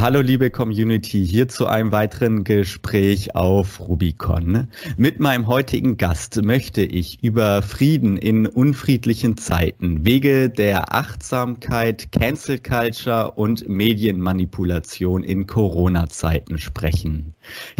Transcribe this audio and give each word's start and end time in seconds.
Hallo 0.00 0.22
liebe 0.22 0.50
Community, 0.50 1.26
hier 1.26 1.48
zu 1.48 1.66
einem 1.66 1.92
weiteren 1.92 2.42
Gespräch 2.42 3.34
auf 3.36 3.80
Rubicon. 3.80 4.68
Mit 4.96 5.20
meinem 5.20 5.46
heutigen 5.46 5.98
Gast 5.98 6.40
möchte 6.42 6.80
ich 6.80 7.22
über 7.22 7.60
Frieden 7.60 8.16
in 8.16 8.46
unfriedlichen 8.46 9.36
Zeiten, 9.36 10.06
Wege 10.06 10.48
der 10.48 10.94
Achtsamkeit, 10.94 12.12
Cancel 12.12 12.60
Culture 12.60 13.32
und 13.32 13.68
Medienmanipulation 13.68 15.22
in 15.22 15.46
Corona-Zeiten 15.46 16.56
sprechen. 16.56 17.34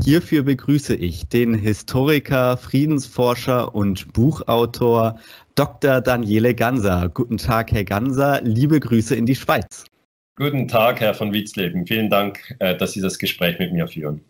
Hierfür 0.05 0.43
begrüße 0.43 0.95
ich 0.95 1.27
den 1.27 1.55
Historiker, 1.55 2.59
Friedensforscher 2.59 3.75
und 3.75 4.13
Buchautor 4.13 5.19
Dr. 5.55 6.03
Daniele 6.03 6.55
Ganser. 6.55 7.09
Guten 7.09 7.39
Tag, 7.39 7.73
Herr 7.73 7.85
Ganser. 7.85 8.43
Liebe 8.43 8.79
Grüße 8.79 9.15
in 9.15 9.25
die 9.25 9.37
Schweiz. 9.37 9.87
Guten 10.41 10.69
Tag, 10.69 11.01
Herr 11.01 11.13
von 11.13 11.35
Witzleben. 11.35 11.87
Vielen 11.87 12.09
Dank, 12.09 12.57
äh, 12.61 12.75
dass 12.75 12.93
Sie 12.93 13.03
das 13.03 13.19
Gespräch 13.19 13.59
mit 13.59 13.75
mir 13.75 13.87
führen. 13.87 14.23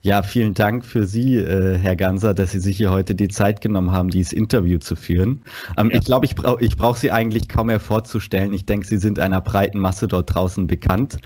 Ja, 0.00 0.22
vielen 0.22 0.54
Dank 0.54 0.82
für 0.82 1.06
Sie, 1.06 1.36
äh, 1.36 1.76
Herr 1.76 1.94
Ganser, 1.94 2.32
dass 2.32 2.52
Sie 2.52 2.58
sich 2.58 2.78
hier 2.78 2.90
heute 2.90 3.14
die 3.14 3.28
Zeit 3.28 3.60
genommen 3.60 3.92
haben, 3.92 4.08
dieses 4.08 4.32
Interview 4.32 4.78
zu 4.78 4.96
führen. 4.96 5.42
Ähm, 5.76 5.90
ja. 5.90 5.98
Ich 5.98 6.06
glaube, 6.06 6.24
ich 6.24 6.34
brauche 6.36 6.66
brauch 6.70 6.96
Sie 6.96 7.12
eigentlich 7.12 7.50
kaum 7.50 7.66
mehr 7.66 7.80
vorzustellen. 7.80 8.54
Ich 8.54 8.64
denke, 8.64 8.86
Sie 8.86 8.96
sind 8.96 9.18
einer 9.18 9.42
breiten 9.42 9.78
Masse 9.78 10.08
dort 10.08 10.34
draußen 10.34 10.66
bekannt. 10.66 11.18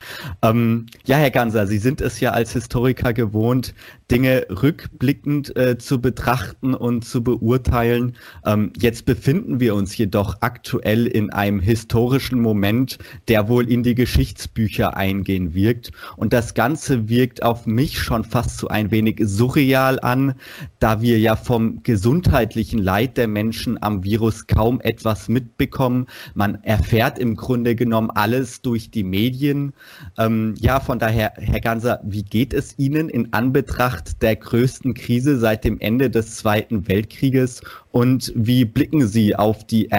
Ähm, 0.42 0.86
ja, 1.05 1.18
Herr 1.18 1.30
Ganser, 1.30 1.68
Sie 1.68 1.78
sind 1.78 2.00
es 2.00 2.18
ja 2.18 2.33
als 2.33 2.52
Historiker 2.52 3.12
gewohnt, 3.12 3.74
Dinge 4.10 4.46
rückblickend 4.50 5.56
äh, 5.56 5.78
zu 5.78 6.00
betrachten 6.00 6.74
und 6.74 7.04
zu 7.04 7.24
beurteilen. 7.24 8.14
Ähm, 8.44 8.72
jetzt 8.78 9.04
befinden 9.04 9.58
wir 9.58 9.74
uns 9.74 9.96
jedoch 9.96 10.36
aktuell 10.42 11.06
in 11.06 11.30
einem 11.30 11.58
historischen 11.58 12.40
Moment, 12.40 12.98
der 13.27 13.48
wohl 13.48 13.68
in 13.68 13.82
die 13.82 13.96
Geschichtsbücher 13.96 14.96
eingehen 14.96 15.54
wirkt. 15.54 15.90
Und 16.16 16.32
das 16.32 16.54
Ganze 16.54 17.08
wirkt 17.08 17.42
auf 17.42 17.66
mich 17.66 17.98
schon 17.98 18.22
fast 18.22 18.58
so 18.58 18.68
ein 18.68 18.92
wenig 18.92 19.20
surreal 19.24 19.98
an, 19.98 20.34
da 20.78 21.00
wir 21.02 21.18
ja 21.18 21.34
vom 21.34 21.82
gesundheitlichen 21.82 22.78
Leid 22.78 23.16
der 23.16 23.27
Menschen 23.27 23.82
am 23.82 24.04
Virus 24.04 24.46
kaum 24.46 24.80
etwas 24.80 25.28
mitbekommen. 25.28 26.06
Man 26.34 26.62
erfährt 26.62 27.18
im 27.18 27.34
Grunde 27.34 27.74
genommen 27.74 28.10
alles 28.12 28.62
durch 28.62 28.92
die 28.92 29.04
Medien. 29.04 29.72
Ähm, 30.16 30.54
ja, 30.58 30.78
von 30.78 31.00
daher, 31.00 31.32
Herr 31.38 31.60
Ganser, 31.60 32.00
wie 32.04 32.22
geht 32.22 32.54
es 32.54 32.78
Ihnen 32.78 33.08
in 33.08 33.32
Anbetracht 33.32 33.95
der 34.22 34.36
größten 34.36 34.94
Krise 34.94 35.39
seit 35.39 35.64
dem 35.64 35.80
Ende 35.80 36.11
des 36.11 36.36
Zweiten 36.36 36.89
Weltkrieges 36.89 37.62
und 37.91 38.33
wie 38.34 38.64
blicken 38.64 39.06
Sie 39.06 39.34
auf 39.36 39.66
die, 39.66 39.91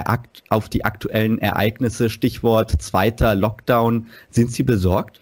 auf 0.49 0.69
die 0.69 0.85
aktuellen 0.85 1.39
Ereignisse? 1.39 2.09
Stichwort 2.09 2.81
zweiter 2.81 3.35
Lockdown. 3.35 4.07
Sind 4.29 4.51
Sie 4.51 4.63
besorgt? 4.63 5.21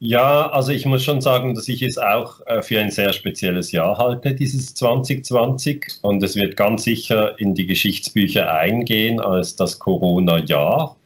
Ja, 0.00 0.48
also 0.50 0.70
ich 0.70 0.86
muss 0.86 1.02
schon 1.02 1.20
sagen, 1.20 1.54
dass 1.54 1.66
ich 1.68 1.82
es 1.82 1.98
auch 1.98 2.40
äh, 2.46 2.62
für 2.62 2.78
ein 2.80 2.92
sehr 2.92 3.12
spezielles 3.12 3.72
Jahr 3.72 3.98
halte, 3.98 4.32
dieses 4.32 4.74
2020. 4.74 5.98
Und 6.02 6.22
es 6.22 6.36
wird 6.36 6.56
ganz 6.56 6.84
sicher 6.84 7.38
in 7.40 7.54
die 7.54 7.66
Geschichtsbücher 7.66 8.52
eingehen 8.54 9.18
als 9.18 9.56
das 9.56 9.80
Corona-Jahr. 9.80 10.96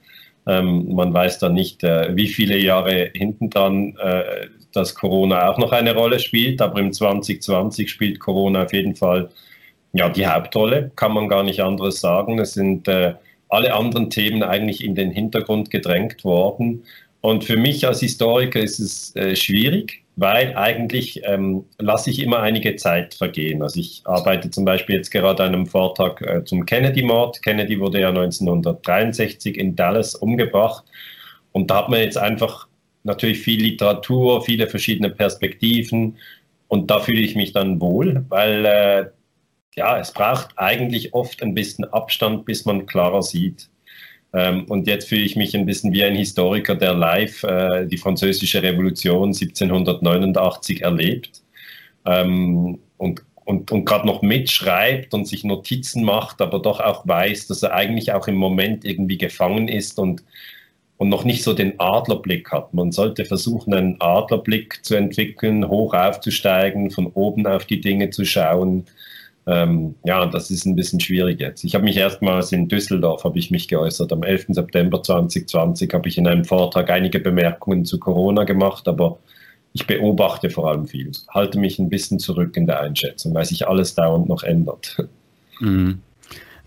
Ähm, 0.46 0.94
man 0.94 1.14
weiß 1.14 1.38
dann 1.38 1.54
nicht, 1.54 1.82
äh, 1.84 2.14
wie 2.14 2.28
viele 2.28 2.58
Jahre 2.58 3.10
hinten 3.14 3.48
dran 3.48 3.96
äh, 3.96 4.48
das 4.72 4.94
Corona 4.94 5.48
auch 5.48 5.58
noch 5.58 5.72
eine 5.72 5.94
Rolle 5.94 6.18
spielt, 6.18 6.60
aber 6.60 6.80
im 6.80 6.92
2020 6.92 7.90
spielt 7.90 8.20
Corona 8.20 8.64
auf 8.64 8.72
jeden 8.72 8.96
Fall 8.96 9.30
ja, 9.92 10.08
die 10.08 10.26
Hauptrolle, 10.26 10.90
kann 10.96 11.12
man 11.12 11.28
gar 11.28 11.42
nicht 11.42 11.60
anderes 11.60 12.00
sagen. 12.00 12.38
Es 12.38 12.54
sind 12.54 12.88
äh, 12.88 13.14
alle 13.48 13.74
anderen 13.74 14.08
Themen 14.08 14.42
eigentlich 14.42 14.82
in 14.82 14.94
den 14.94 15.10
Hintergrund 15.10 15.70
gedrängt 15.70 16.24
worden. 16.24 16.84
Und 17.20 17.44
für 17.44 17.56
mich 17.56 17.86
als 17.86 18.00
Historiker 18.00 18.60
ist 18.60 18.80
es 18.80 19.14
äh, 19.14 19.36
schwierig, 19.36 20.02
weil 20.16 20.56
eigentlich 20.56 21.22
ähm, 21.24 21.64
lasse 21.78 22.10
ich 22.10 22.20
immer 22.20 22.40
einige 22.40 22.76
Zeit 22.76 23.14
vergehen. 23.14 23.62
Also 23.62 23.78
ich 23.80 24.02
arbeite 24.04 24.50
zum 24.50 24.64
Beispiel 24.64 24.96
jetzt 24.96 25.10
gerade 25.10 25.42
an 25.42 25.54
einem 25.54 25.66
Vortrag 25.66 26.20
äh, 26.22 26.44
zum 26.44 26.66
Kennedy-Mord. 26.66 27.42
Kennedy 27.42 27.78
wurde 27.78 28.00
ja 28.00 28.08
1963 28.08 29.58
in 29.58 29.76
Dallas 29.76 30.14
umgebracht. 30.14 30.84
Und 31.52 31.70
da 31.70 31.76
hat 31.76 31.90
man 31.90 32.00
jetzt 32.00 32.18
einfach 32.18 32.66
natürlich 33.04 33.38
viel 33.40 33.62
Literatur, 33.62 34.44
viele 34.44 34.68
verschiedene 34.68 35.10
Perspektiven. 35.10 36.16
Und 36.68 36.90
da 36.90 37.00
fühle 37.00 37.20
ich 37.20 37.34
mich 37.34 37.52
dann 37.52 37.80
wohl, 37.80 38.24
weil 38.28 38.64
äh, 38.64 39.06
ja, 39.74 39.98
es 39.98 40.12
braucht 40.12 40.50
eigentlich 40.56 41.14
oft 41.14 41.42
ein 41.42 41.54
bisschen 41.54 41.84
Abstand, 41.84 42.44
bis 42.44 42.64
man 42.64 42.86
klarer 42.86 43.22
sieht. 43.22 43.68
Ähm, 44.34 44.64
und 44.66 44.86
jetzt 44.86 45.08
fühle 45.08 45.22
ich 45.22 45.36
mich 45.36 45.54
ein 45.54 45.66
bisschen 45.66 45.92
wie 45.92 46.04
ein 46.04 46.14
Historiker, 46.14 46.74
der 46.74 46.94
live 46.94 47.42
äh, 47.42 47.86
die 47.86 47.98
französische 47.98 48.62
Revolution 48.62 49.28
1789 49.28 50.82
erlebt 50.82 51.42
ähm, 52.06 52.78
und, 52.96 53.22
und, 53.44 53.70
und 53.70 53.84
gerade 53.84 54.06
noch 54.06 54.22
mitschreibt 54.22 55.12
und 55.12 55.26
sich 55.26 55.44
Notizen 55.44 56.04
macht, 56.04 56.40
aber 56.40 56.60
doch 56.60 56.80
auch 56.80 57.06
weiß, 57.06 57.48
dass 57.48 57.62
er 57.62 57.74
eigentlich 57.74 58.12
auch 58.12 58.28
im 58.28 58.36
Moment 58.36 58.84
irgendwie 58.84 59.18
gefangen 59.18 59.68
ist 59.68 59.98
und, 59.98 60.22
und 61.02 61.10
noch 61.10 61.24
nicht 61.24 61.42
so 61.42 61.52
den 61.52 61.78
Adlerblick 61.78 62.50
hat. 62.50 62.72
Man 62.74 62.92
sollte 62.92 63.24
versuchen, 63.24 63.74
einen 63.74 63.96
Adlerblick 64.00 64.84
zu 64.84 64.94
entwickeln, 64.94 65.68
hoch 65.68 65.94
aufzusteigen, 65.94 66.90
von 66.90 67.06
oben 67.08 67.46
auf 67.46 67.66
die 67.66 67.80
Dinge 67.80 68.10
zu 68.10 68.24
schauen 68.24 68.86
ähm, 69.46 69.96
ja, 70.04 70.24
das 70.26 70.50
ist 70.50 70.66
ein 70.66 70.76
bisschen 70.76 71.00
schwierig 71.00 71.40
jetzt. 71.40 71.64
Ich 71.64 71.74
habe 71.74 71.84
mich 71.84 71.96
erstmals 71.96 72.52
in 72.52 72.68
Düsseldorf 72.68 73.24
habe 73.24 73.38
ich 73.38 73.50
mich 73.50 73.66
geäußert. 73.66 74.12
Am 74.12 74.22
11. 74.22 74.46
September 74.50 75.02
2020 75.02 75.92
habe 75.92 76.08
ich 76.08 76.16
in 76.16 76.28
einem 76.28 76.44
Vortrag 76.44 76.90
einige 76.90 77.18
Bemerkungen 77.18 77.84
zu 77.84 77.98
Corona 77.98 78.44
gemacht, 78.44 78.86
aber 78.86 79.18
ich 79.72 79.86
beobachte 79.86 80.50
vor 80.50 80.68
allem 80.70 80.86
viel, 80.86 81.10
halte 81.28 81.58
mich 81.58 81.78
ein 81.78 81.88
bisschen 81.88 82.18
zurück 82.18 82.56
in 82.56 82.66
der 82.66 82.80
Einschätzung, 82.80 83.34
weil 83.34 83.44
sich 83.44 83.66
alles 83.66 83.94
dauernd 83.94 84.28
noch 84.28 84.42
ändert. 84.42 85.08
Mhm. 85.60 86.00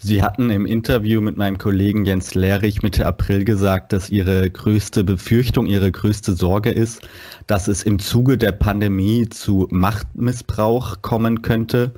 Sie 0.06 0.22
hatten 0.22 0.52
im 0.52 0.68
Interview 0.68 1.20
mit 1.20 1.36
meinem 1.36 1.58
Kollegen 1.58 2.06
Jens 2.06 2.36
Lehrich 2.36 2.84
Mitte 2.84 3.08
April 3.08 3.44
gesagt, 3.44 3.92
dass 3.92 4.12
Ihre 4.12 4.48
größte 4.48 5.04
Befürchtung, 5.04 5.66
Ihre 5.66 5.92
größte 5.92 6.34
Sorge 6.34 6.70
ist, 6.70 7.02
dass 7.48 7.68
es 7.68 7.82
im 7.82 7.98
Zuge 7.98 8.38
der 8.38 8.52
Pandemie 8.52 9.28
zu 9.30 9.68
Machtmissbrauch 9.72 11.02
kommen 11.02 11.42
könnte. 11.42 11.92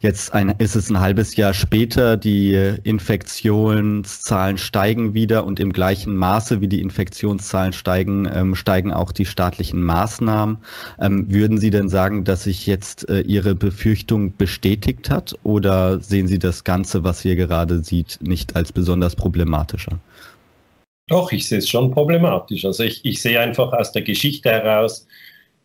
Jetzt 0.00 0.34
ein, 0.34 0.50
ist 0.58 0.76
es 0.76 0.90
ein 0.90 1.00
halbes 1.00 1.36
Jahr 1.36 1.54
später, 1.54 2.18
die 2.18 2.52
Infektionszahlen 2.82 4.58
steigen 4.58 5.14
wieder 5.14 5.46
und 5.46 5.58
im 5.58 5.72
gleichen 5.72 6.16
Maße 6.16 6.60
wie 6.60 6.68
die 6.68 6.82
Infektionszahlen 6.82 7.72
steigen, 7.72 8.28
ähm, 8.30 8.56
steigen 8.56 8.92
auch 8.92 9.10
die 9.10 9.24
staatlichen 9.24 9.82
Maßnahmen. 9.82 10.58
Ähm, 11.00 11.32
würden 11.32 11.56
Sie 11.56 11.70
denn 11.70 11.88
sagen, 11.88 12.24
dass 12.24 12.44
sich 12.44 12.66
jetzt 12.66 13.08
äh, 13.08 13.20
Ihre 13.20 13.54
Befürchtung 13.54 14.36
bestätigt 14.36 15.08
hat 15.08 15.34
oder 15.44 15.98
sehen 16.00 16.28
Sie 16.28 16.38
das 16.38 16.64
Ganze, 16.64 17.04
was 17.04 17.24
wir 17.24 17.36
gerade 17.36 17.53
gerade 17.54 17.84
sieht, 17.84 18.18
nicht 18.20 18.56
als 18.56 18.72
besonders 18.72 19.14
problematischer? 19.14 19.98
Doch, 21.08 21.30
ich 21.32 21.46
sehe 21.48 21.58
es 21.58 21.68
schon 21.68 21.90
problematisch. 21.90 22.64
Also 22.64 22.82
ich, 22.82 23.04
ich 23.04 23.20
sehe 23.22 23.38
einfach 23.38 23.72
aus 23.72 23.92
der 23.92 24.02
Geschichte 24.02 24.50
heraus, 24.50 25.06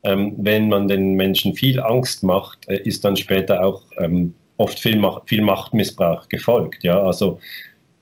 ähm, 0.04 0.36
wenn 0.38 0.70
man 0.70 0.88
den 0.88 1.16
Menschen 1.16 1.56
viel 1.56 1.80
Angst 1.80 2.24
macht, 2.24 2.68
äh, 2.68 2.82
ist 2.84 3.04
dann 3.04 3.16
später 3.18 3.64
auch 3.64 3.84
ähm, 3.98 4.34
oft 4.58 4.80
viel, 4.80 4.98
Macht, 4.98 5.28
viel 5.28 5.42
Machtmissbrauch 5.42 6.30
gefolgt. 6.30 6.84
Ja, 6.84 7.02
also 7.02 7.40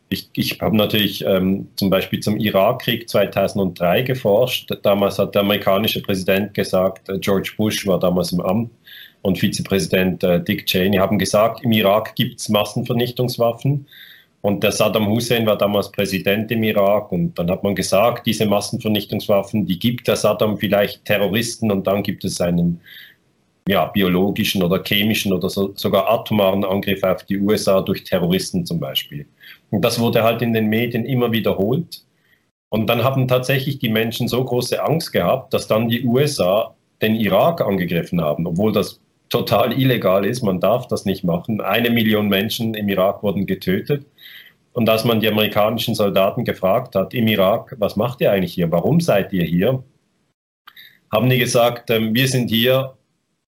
ich, 0.09 0.29
ich 0.33 0.59
habe 0.61 0.75
natürlich 0.75 1.23
ähm, 1.25 1.67
zum 1.75 1.89
Beispiel 1.89 2.19
zum 2.19 2.37
Irakkrieg 2.37 3.07
2003 3.09 4.01
geforscht. 4.01 4.71
Damals 4.83 5.17
hat 5.17 5.33
der 5.33 5.41
amerikanische 5.41 6.01
Präsident 6.01 6.53
gesagt, 6.53 7.07
äh, 7.09 7.19
George 7.19 7.53
Bush 7.57 7.85
war 7.87 7.99
damals 7.99 8.31
im 8.31 8.41
Amt, 8.41 8.71
und 9.27 9.37
Vizepräsident 9.37 10.23
äh, 10.23 10.41
Dick 10.41 10.65
Cheney 10.67 10.97
haben 10.99 11.19
gesagt, 11.19 11.61
im 11.61 11.73
Irak 11.73 12.15
gibt 12.15 12.39
es 12.39 12.47
Massenvernichtungswaffen. 12.47 13.85
Und 14.39 14.63
der 14.63 14.71
Saddam 14.71 15.09
Hussein 15.09 15.45
war 15.45 15.57
damals 15.57 15.91
Präsident 15.91 16.49
im 16.49 16.63
Irak. 16.63 17.11
Und 17.11 17.37
dann 17.37 17.51
hat 17.51 17.61
man 17.61 17.75
gesagt, 17.75 18.25
diese 18.25 18.45
Massenvernichtungswaffen, 18.45 19.65
die 19.65 19.79
gibt 19.79 20.07
der 20.07 20.15
Saddam 20.15 20.57
vielleicht 20.57 21.03
Terroristen 21.03 21.71
und 21.71 21.85
dann 21.85 22.03
gibt 22.03 22.23
es 22.23 22.39
einen 22.39 22.79
ja, 23.67 23.87
biologischen 23.87 24.63
oder 24.63 24.81
chemischen 24.81 25.33
oder 25.33 25.49
so, 25.49 25.73
sogar 25.75 26.09
atomaren 26.09 26.63
Angriff 26.63 27.03
auf 27.03 27.25
die 27.25 27.37
USA 27.37 27.81
durch 27.81 28.05
Terroristen 28.05 28.65
zum 28.65 28.79
Beispiel. 28.79 29.25
Und 29.71 29.83
das 29.83 29.99
wurde 29.99 30.23
halt 30.23 30.41
in 30.41 30.53
den 30.53 30.67
Medien 30.67 31.03
immer 31.03 31.33
wiederholt. 31.33 32.01
Und 32.69 32.87
dann 32.87 33.03
haben 33.03 33.27
tatsächlich 33.27 33.79
die 33.79 33.89
Menschen 33.89 34.29
so 34.29 34.41
große 34.41 34.81
Angst 34.81 35.11
gehabt, 35.11 35.53
dass 35.53 35.67
dann 35.67 35.89
die 35.89 36.05
USA 36.05 36.73
den 37.01 37.15
Irak 37.15 37.59
angegriffen 37.59 38.21
haben, 38.21 38.47
obwohl 38.47 38.71
das 38.71 39.01
total 39.29 39.73
illegal 39.73 40.25
ist. 40.25 40.41
Man 40.43 40.59
darf 40.59 40.87
das 40.87 41.05
nicht 41.05 41.23
machen. 41.23 41.61
Eine 41.61 41.89
Million 41.89 42.27
Menschen 42.27 42.73
im 42.73 42.89
Irak 42.89 43.23
wurden 43.23 43.45
getötet. 43.45 44.05
Und 44.73 44.89
als 44.89 45.03
man 45.05 45.19
die 45.19 45.27
amerikanischen 45.27 45.95
Soldaten 45.95 46.45
gefragt 46.45 46.95
hat 46.95 47.13
im 47.13 47.27
Irak, 47.27 47.75
was 47.79 47.95
macht 47.95 48.21
ihr 48.21 48.31
eigentlich 48.31 48.53
hier? 48.53 48.71
Warum 48.71 48.99
seid 48.99 49.33
ihr 49.33 49.43
hier? 49.43 49.83
Haben 51.11 51.29
die 51.29 51.39
gesagt, 51.39 51.89
ähm, 51.89 52.13
wir 52.13 52.27
sind 52.27 52.49
hier, 52.49 52.95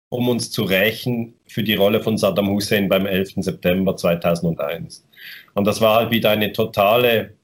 um 0.09 0.27
uns 0.27 0.49
zu 0.49 0.63
rächen 0.63 1.35
für 1.47 1.61
die 1.61 1.75
Rolle 1.75 2.01
von 2.01 2.17
Saddam 2.17 2.49
Hussein 2.49 2.89
beim 2.89 3.05
11. 3.05 3.43
September 3.43 3.95
2001. 3.95 5.05
Und 5.53 5.65
das 5.65 5.81
war 5.81 5.97
halt 5.97 6.11
wieder 6.11 6.31
eine 6.31 6.51
totale 6.51 7.35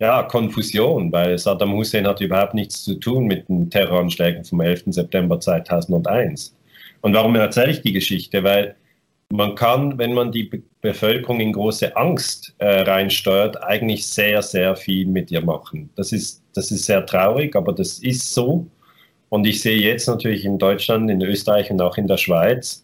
ja, 0.00 0.22
Konfusion, 0.24 1.12
weil 1.12 1.38
Saddam 1.38 1.72
Hussein 1.72 2.06
hat 2.06 2.20
überhaupt 2.20 2.54
nichts 2.54 2.84
zu 2.84 2.94
tun 2.96 3.26
mit 3.26 3.48
den 3.48 3.70
Terroranschlägen 3.70 4.44
vom 4.44 4.60
11. 4.60 4.84
September 4.88 5.40
2001. 5.40 6.54
Und 7.00 7.14
warum 7.14 7.34
erzähle 7.36 7.70
ich 7.70 7.82
die 7.82 7.92
Geschichte? 7.92 8.42
Weil 8.44 8.76
man 9.32 9.54
kann, 9.54 9.96
wenn 9.98 10.12
man 10.12 10.32
die 10.32 10.44
Be 10.44 10.62
Bevölkerung 10.82 11.40
in 11.40 11.52
große 11.52 11.94
Angst 11.94 12.54
äh, 12.56 12.80
reinsteuert, 12.80 13.62
eigentlich 13.62 14.06
sehr, 14.06 14.40
sehr 14.40 14.74
viel 14.76 15.06
mit 15.06 15.30
ihr 15.30 15.44
machen. 15.44 15.90
Das 15.94 16.10
ist, 16.10 16.42
das 16.54 16.70
ist 16.70 16.86
sehr 16.86 17.04
traurig, 17.04 17.54
aber 17.54 17.74
das 17.74 17.98
ist 17.98 18.32
so. 18.32 18.66
Und 19.28 19.46
ich 19.46 19.60
sehe 19.60 19.78
jetzt 19.78 20.08
natürlich 20.08 20.46
in 20.46 20.56
Deutschland, 20.56 21.10
in 21.10 21.20
Österreich 21.20 21.70
und 21.70 21.82
auch 21.82 21.98
in 21.98 22.06
der 22.06 22.16
Schweiz, 22.16 22.82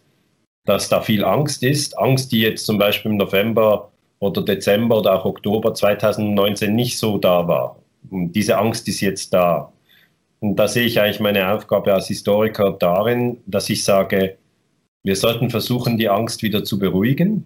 dass 0.65 0.89
da 0.89 1.01
viel 1.01 1.25
Angst 1.25 1.63
ist. 1.63 1.97
Angst, 1.97 2.31
die 2.31 2.41
jetzt 2.41 2.67
zum 2.67 2.77
Beispiel 2.77 3.09
im 3.09 3.17
November 3.17 3.91
oder 4.19 4.43
Dezember 4.43 4.99
oder 4.99 5.15
auch 5.15 5.25
Oktober 5.25 5.73
2019 5.73 6.75
nicht 6.75 6.99
so 6.99 7.17
da 7.17 7.47
war. 7.47 7.77
Und 8.11 8.33
diese 8.33 8.57
Angst 8.57 8.87
ist 8.87 9.01
jetzt 9.01 9.33
da. 9.33 9.71
Und 10.39 10.55
da 10.57 10.67
sehe 10.67 10.85
ich 10.85 10.99
eigentlich 10.99 11.19
meine 11.19 11.51
Aufgabe 11.51 11.93
als 11.93 12.07
Historiker 12.07 12.75
darin, 12.79 13.37
dass 13.45 13.69
ich 13.69 13.83
sage, 13.83 14.37
wir 15.03 15.15
sollten 15.15 15.49
versuchen, 15.49 15.97
die 15.97 16.09
Angst 16.09 16.43
wieder 16.43 16.63
zu 16.63 16.77
beruhigen. 16.77 17.45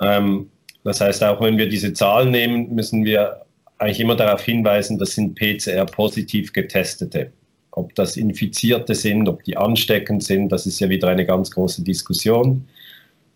Ähm, 0.00 0.50
das 0.84 1.00
heißt, 1.00 1.24
auch 1.24 1.40
wenn 1.40 1.58
wir 1.58 1.68
diese 1.68 1.92
Zahlen 1.92 2.30
nehmen, 2.30 2.74
müssen 2.74 3.04
wir 3.04 3.42
eigentlich 3.78 4.00
immer 4.00 4.16
darauf 4.16 4.42
hinweisen, 4.42 4.98
das 4.98 5.14
sind 5.14 5.36
PCR-positiv 5.36 6.52
getestete. 6.52 7.32
Ob 7.70 7.94
das 7.94 8.16
Infizierte 8.16 8.94
sind, 8.94 9.28
ob 9.28 9.44
die 9.44 9.56
ansteckend 9.56 10.24
sind, 10.24 10.50
das 10.50 10.66
ist 10.66 10.80
ja 10.80 10.88
wieder 10.88 11.08
eine 11.08 11.24
ganz 11.24 11.50
große 11.50 11.82
Diskussion. 11.82 12.66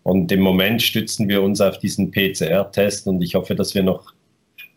Und 0.03 0.31
im 0.33 0.41
Moment 0.41 0.81
stützen 0.81 1.29
wir 1.29 1.41
uns 1.41 1.61
auf 1.61 1.79
diesen 1.79 2.11
PCR-Test 2.11 3.07
und 3.07 3.21
ich 3.21 3.35
hoffe, 3.35 3.55
dass 3.55 3.73
wir 3.73 3.83
noch 3.83 4.12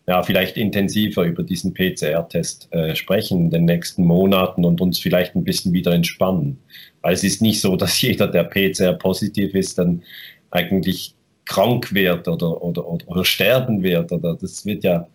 ja, 0.07 0.23
vielleicht 0.23 0.55
intensiver 0.55 1.23
über 1.23 1.43
diesen 1.43 1.73
PCR-Test 1.73 2.71
äh, 2.71 2.95
sprechen 2.95 3.45
in 3.45 3.49
den 3.49 3.65
nächsten 3.65 4.05
Monaten 4.05 4.63
und 4.63 4.79
uns 4.79 4.99
vielleicht 4.99 5.35
ein 5.35 5.43
bisschen 5.43 5.73
wieder 5.73 5.91
entspannen. 5.91 6.59
Weil 7.01 7.13
es 7.13 7.23
ist 7.23 7.41
nicht 7.41 7.61
so, 7.61 7.75
dass 7.77 8.01
jeder, 8.01 8.27
der 8.27 8.43
PCR 8.43 8.93
positiv 8.93 9.53
ist, 9.53 9.77
dann 9.77 10.03
eigentlich 10.51 11.13
krank 11.45 11.93
wird 11.93 12.27
oder, 12.27 12.61
oder, 12.61 12.87
oder, 12.87 13.07
oder 13.07 13.25
sterben 13.25 13.83
wird. 13.83 14.11
Oder 14.11 14.35
das 14.35 14.65
wird 14.65 14.83
ja 14.83 15.07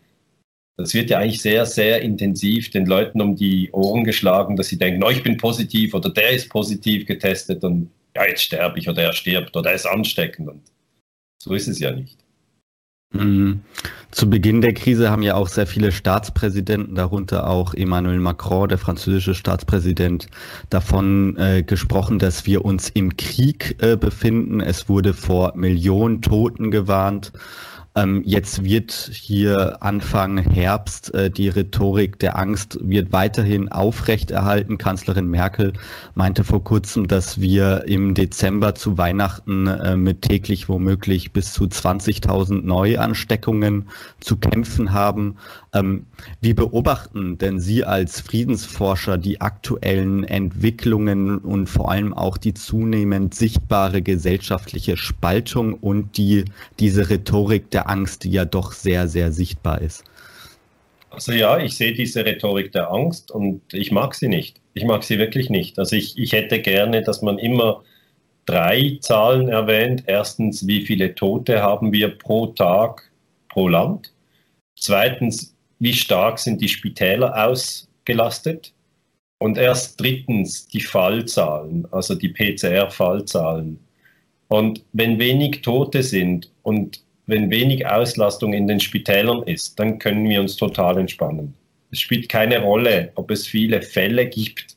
das 0.76 0.94
wird 0.94 1.10
ja 1.10 1.18
eigentlich 1.18 1.42
sehr, 1.42 1.66
sehr 1.66 2.00
intensiv 2.00 2.70
den 2.70 2.86
Leuten 2.86 3.20
um 3.20 3.36
die 3.36 3.70
Ohren 3.72 4.04
geschlagen, 4.04 4.56
dass 4.56 4.68
sie 4.68 4.78
denken, 4.78 5.02
oh, 5.04 5.10
ich 5.10 5.22
bin 5.22 5.36
positiv 5.36 5.94
oder 5.94 6.10
der 6.10 6.30
ist 6.30 6.48
positiv 6.48 7.06
getestet 7.06 7.62
und 7.62 7.90
ja, 8.16 8.26
jetzt 8.26 8.42
sterbe 8.42 8.78
ich 8.78 8.88
oder 8.88 9.02
er 9.02 9.12
stirbt 9.12 9.54
oder 9.56 9.70
er 9.70 9.76
ist 9.76 9.86
ansteckend. 9.86 10.48
Und 10.48 10.62
so 11.42 11.52
ist 11.54 11.68
es 11.68 11.78
ja 11.78 11.92
nicht. 11.92 12.21
Mhm. 13.12 13.60
Zu 14.10 14.28
Beginn 14.28 14.60
der 14.60 14.74
Krise 14.74 15.10
haben 15.10 15.22
ja 15.22 15.36
auch 15.36 15.48
sehr 15.48 15.66
viele 15.66 15.90
Staatspräsidenten, 15.90 16.94
darunter 16.94 17.48
auch 17.48 17.72
Emmanuel 17.72 18.18
Macron, 18.18 18.68
der 18.68 18.76
französische 18.76 19.34
Staatspräsident, 19.34 20.26
davon 20.68 21.36
äh, 21.38 21.62
gesprochen, 21.62 22.18
dass 22.18 22.44
wir 22.44 22.64
uns 22.64 22.90
im 22.90 23.16
Krieg 23.16 23.76
äh, 23.80 23.96
befinden. 23.96 24.60
Es 24.60 24.88
wurde 24.88 25.14
vor 25.14 25.52
Millionen 25.56 26.20
Toten 26.20 26.70
gewarnt. 26.70 27.32
Ähm, 27.94 28.22
jetzt 28.24 28.64
wird 28.64 29.10
hier 29.12 29.82
Anfang 29.82 30.38
Herbst 30.38 31.12
äh, 31.12 31.30
die 31.30 31.50
Rhetorik 31.50 32.18
der 32.18 32.38
Angst 32.38 32.78
wird 32.80 33.12
weiterhin 33.12 33.70
aufrechterhalten. 33.70 34.78
Kanzlerin 34.78 35.26
Merkel 35.26 35.74
meinte 36.14 36.42
vor 36.42 36.64
kurzem, 36.64 37.06
dass 37.06 37.40
wir 37.40 37.84
im 37.86 38.14
Dezember 38.14 38.74
zu 38.74 38.96
Weihnachten 38.96 39.66
äh, 39.66 39.96
mit 39.96 40.22
täglich 40.22 40.70
womöglich 40.70 41.32
bis 41.32 41.52
zu 41.52 41.64
20.000 41.64 42.62
Neuansteckungen 42.62 43.88
zu 44.20 44.36
kämpfen 44.36 44.92
haben. 44.92 45.36
Ähm, 45.74 46.06
wie 46.40 46.54
beobachten 46.54 47.36
denn 47.36 47.60
Sie 47.60 47.84
als 47.84 48.20
Friedensforscher 48.20 49.18
die 49.18 49.42
aktuellen 49.42 50.24
Entwicklungen 50.24 51.38
und 51.38 51.68
vor 51.68 51.90
allem 51.90 52.14
auch 52.14 52.38
die 52.38 52.54
zunehmend 52.54 53.34
sichtbare 53.34 54.00
gesellschaftliche 54.00 54.96
Spaltung 54.96 55.74
und 55.74 56.16
die, 56.16 56.46
diese 56.78 57.10
Rhetorik 57.10 57.70
der 57.70 57.81
Angst, 57.88 58.24
die 58.24 58.30
ja 58.30 58.44
doch 58.44 58.72
sehr, 58.72 59.08
sehr 59.08 59.32
sichtbar 59.32 59.80
ist? 59.80 60.04
Also 61.10 61.32
ja, 61.32 61.58
ich 61.58 61.76
sehe 61.76 61.92
diese 61.92 62.24
Rhetorik 62.24 62.72
der 62.72 62.90
Angst 62.90 63.30
und 63.30 63.60
ich 63.74 63.92
mag 63.92 64.14
sie 64.14 64.28
nicht. 64.28 64.60
Ich 64.72 64.84
mag 64.84 65.04
sie 65.04 65.18
wirklich 65.18 65.50
nicht. 65.50 65.78
Also 65.78 65.94
ich, 65.94 66.16
ich 66.16 66.32
hätte 66.32 66.60
gerne, 66.60 67.02
dass 67.02 67.20
man 67.20 67.38
immer 67.38 67.82
drei 68.46 68.98
Zahlen 69.00 69.48
erwähnt. 69.48 70.04
Erstens, 70.06 70.66
wie 70.66 70.86
viele 70.86 71.14
Tote 71.14 71.62
haben 71.62 71.92
wir 71.92 72.16
pro 72.16 72.46
Tag, 72.46 73.10
pro 73.50 73.68
Land? 73.68 74.12
Zweitens, 74.78 75.54
wie 75.78 75.92
stark 75.92 76.38
sind 76.38 76.60
die 76.60 76.68
Spitäler 76.68 77.46
ausgelastet. 77.46 78.72
Und 79.38 79.58
erst 79.58 80.00
drittens 80.00 80.68
die 80.68 80.80
Fallzahlen, 80.80 81.86
also 81.90 82.14
die 82.14 82.28
PCR-Fallzahlen. 82.28 83.80
Und 84.46 84.84
wenn 84.92 85.18
wenig 85.18 85.62
Tote 85.62 86.02
sind 86.04 86.52
und 86.62 87.02
wenn 87.32 87.50
wenig 87.50 87.86
Auslastung 87.86 88.52
in 88.52 88.68
den 88.68 88.78
Spitälern 88.78 89.42
ist, 89.44 89.80
dann 89.80 89.98
können 89.98 90.28
wir 90.28 90.40
uns 90.40 90.54
total 90.56 90.98
entspannen. 90.98 91.54
Es 91.90 92.00
spielt 92.00 92.28
keine 92.28 92.60
Rolle, 92.60 93.10
ob 93.14 93.30
es 93.30 93.46
viele 93.46 93.82
Fälle 93.82 94.26
gibt. 94.26 94.76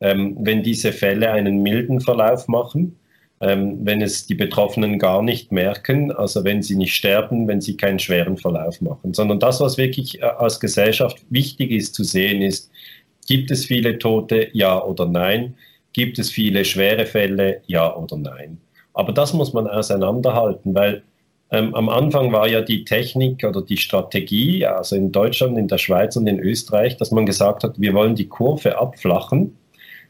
Ähm, 0.00 0.36
wenn 0.38 0.62
diese 0.62 0.92
Fälle 0.92 1.30
einen 1.32 1.62
milden 1.62 2.00
Verlauf 2.00 2.46
machen, 2.46 2.96
ähm, 3.40 3.78
wenn 3.82 4.02
es 4.02 4.26
die 4.26 4.34
Betroffenen 4.34 4.98
gar 4.98 5.22
nicht 5.22 5.50
merken, 5.50 6.12
also 6.12 6.44
wenn 6.44 6.62
sie 6.62 6.76
nicht 6.76 6.94
sterben, 6.94 7.48
wenn 7.48 7.60
sie 7.60 7.76
keinen 7.76 7.98
schweren 7.98 8.36
Verlauf 8.36 8.80
machen, 8.82 9.14
sondern 9.14 9.40
das, 9.40 9.60
was 9.60 9.78
wirklich 9.78 10.20
äh, 10.20 10.24
als 10.24 10.60
Gesellschaft 10.60 11.24
wichtig 11.30 11.70
ist 11.70 11.94
zu 11.94 12.04
sehen, 12.04 12.42
ist, 12.42 12.70
gibt 13.26 13.50
es 13.50 13.64
viele 13.64 13.98
Tote, 13.98 14.48
ja 14.52 14.82
oder 14.82 15.06
nein? 15.06 15.54
Gibt 15.94 16.18
es 16.18 16.30
viele 16.30 16.64
schwere 16.66 17.06
Fälle, 17.06 17.62
ja 17.66 17.96
oder 17.96 18.18
nein? 18.18 18.58
Aber 18.92 19.12
das 19.12 19.32
muss 19.32 19.54
man 19.54 19.66
auseinanderhalten, 19.66 20.74
weil 20.74 21.02
ähm, 21.54 21.74
am 21.74 21.88
Anfang 21.88 22.32
war 22.32 22.48
ja 22.48 22.60
die 22.60 22.84
Technik 22.84 23.44
oder 23.44 23.62
die 23.62 23.76
Strategie, 23.76 24.66
also 24.66 24.96
in 24.96 25.12
Deutschland, 25.12 25.56
in 25.58 25.68
der 25.68 25.78
Schweiz 25.78 26.16
und 26.16 26.26
in 26.26 26.40
Österreich, 26.40 26.96
dass 26.96 27.10
man 27.10 27.26
gesagt 27.26 27.64
hat, 27.64 27.80
wir 27.80 27.94
wollen 27.94 28.14
die 28.14 28.28
Kurve 28.28 28.78
abflachen, 28.78 29.56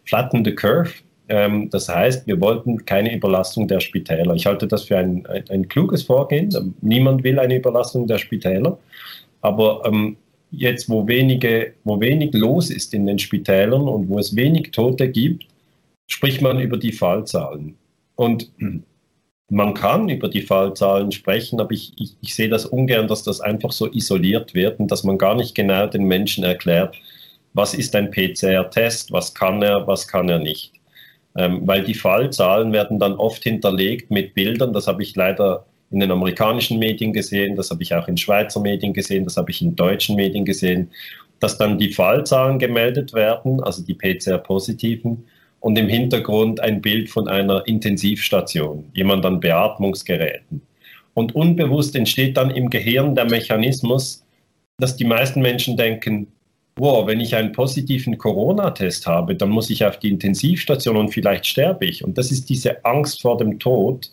flatten 0.05 0.45
the 0.45 0.55
curve, 0.55 0.93
ähm, 1.29 1.71
das 1.71 1.89
heißt, 1.89 2.27
wir 2.27 2.41
wollten 2.41 2.85
keine 2.85 3.15
Überlastung 3.15 3.67
der 3.69 3.81
Spitäler. 3.81 4.35
Ich 4.35 4.47
halte 4.47 4.67
das 4.67 4.85
für 4.85 4.99
ein, 4.99 5.27
ein, 5.27 5.45
ein 5.51 5.69
kluges 5.69 6.03
Vorgehen. 6.03 6.75
Niemand 6.81 7.25
will 7.25 7.39
eine 7.39 7.57
Überlastung 7.57 8.07
der 8.07 8.19
Spitäler. 8.19 8.79
Aber 9.41 9.83
ähm, 9.87 10.17
jetzt, 10.51 10.89
wo, 10.89 11.07
wenige, 11.07 11.75
wo 11.85 12.01
wenig 12.01 12.33
los 12.35 12.71
ist 12.71 12.95
in 12.95 13.07
den 13.07 13.19
Spitälern 13.19 13.89
und 13.89 14.09
wo 14.09 14.19
es 14.19 14.37
wenig 14.37 14.71
Tote 14.71 15.09
gibt, 15.09 15.47
spricht 16.07 16.43
man 16.43 16.61
über 16.61 16.77
die 16.77 16.93
Fallzahlen. 16.93 17.77
Und 18.17 18.51
man 19.55 19.73
kann 19.73 20.09
über 20.09 20.29
die 20.29 20.43
Fallzahlen 20.43 21.13
sprechen, 21.13 21.61
aber 21.61 21.71
ich, 21.71 21.93
ich, 21.97 22.17
ich 22.21 22.35
sehe 22.35 22.49
das 22.49 22.67
ungern, 22.67 23.07
dass 23.07 23.23
das 23.23 23.41
einfach 23.41 23.71
so 23.71 23.91
isoliert 23.91 24.53
wird 24.53 24.81
und 24.81 24.91
dass 24.91 25.05
man 25.05 25.17
gar 25.17 25.37
nicht 25.37 25.55
genau 25.55 25.87
den 25.87 26.05
Menschen 26.05 26.43
erklärt, 26.43 26.97
was 27.53 27.73
ist 27.73 27.95
ein 27.95 28.11
PCR-Test, 28.11 29.13
was 29.13 29.33
kann 29.33 29.63
er, 29.63 29.87
was 29.87 30.09
kann 30.09 30.29
er 30.29 30.41
nicht. 30.41 30.73
Ähm, 31.37 31.61
weil 31.69 31.85
die 31.85 31.95
Fallzahlen 31.95 32.73
werden 32.73 32.99
dann 32.99 33.15
oft 33.15 33.45
hinterlegt 33.45 34.11
mit 34.11 34.35
Bildern. 34.35 34.73
Das 34.73 34.89
habe 34.89 35.05
ich 35.05 35.15
leider 35.15 35.65
in 35.93 36.01
den 36.01 36.11
amerikanischen 36.11 36.81
Medien 36.81 37.13
gesehen, 37.13 37.55
das 37.55 37.71
habe 37.71 37.85
ich 37.85 37.95
auch 37.95 38.09
in 38.09 38.17
Schweizer 38.17 38.59
Medien 38.59 38.93
gesehen, 38.93 39.23
das 39.23 39.37
habe 39.37 39.53
ich 39.53 39.63
in 39.63 39.77
deutschen 39.77 40.17
Medien 40.17 40.45
gesehen, 40.45 40.91
dass 41.39 41.59
dann 41.59 41.79
die 41.79 41.93
Fallzahlen 41.93 42.59
gemeldet 42.59 43.13
werden, 43.13 43.63
also 43.63 43.85
die 43.85 43.95
PCR-positiven, 43.95 45.25
und 45.65 45.79
im 45.79 45.89
Hintergrund 45.89 46.61
ein 46.61 46.83
Bild 46.83 47.09
von 47.09 47.27
einer 47.27 47.67
Intensivstation, 47.67 48.85
jemand 48.93 49.25
an 49.25 49.41
Beatmungsgeräten. 49.41 50.61
Und 51.15 51.35
unbewusst 51.35 51.97
entsteht 51.97 52.37
dann 52.37 52.51
im 52.51 52.69
Gehirn 52.69 53.15
der 53.15 53.25
Mechanismus, 53.25 54.27
dass 54.77 54.95
die 54.95 55.07
meisten 55.07 55.41
Menschen 55.41 55.79
denken, 55.79 56.27
wow, 56.77 57.07
wenn 57.07 57.19
ich 57.19 57.35
einen 57.35 57.53
positiven 57.53 58.19
Corona-Test 58.19 59.07
habe, 59.07 59.37
dann 59.37 59.49
muss 59.49 59.71
ich 59.71 59.87
auf 59.87 59.99
die 59.99 60.11
Intensivstation 60.11 60.99
und 60.99 61.15
vielleicht 61.15 61.47
sterbe 61.47 61.87
ich. 61.87 62.05
Und 62.05 62.19
das 62.19 62.31
ist 62.31 62.51
diese 62.51 62.85
Angst 62.85 63.23
vor 63.23 63.39
dem 63.39 63.59
Tod 63.59 64.11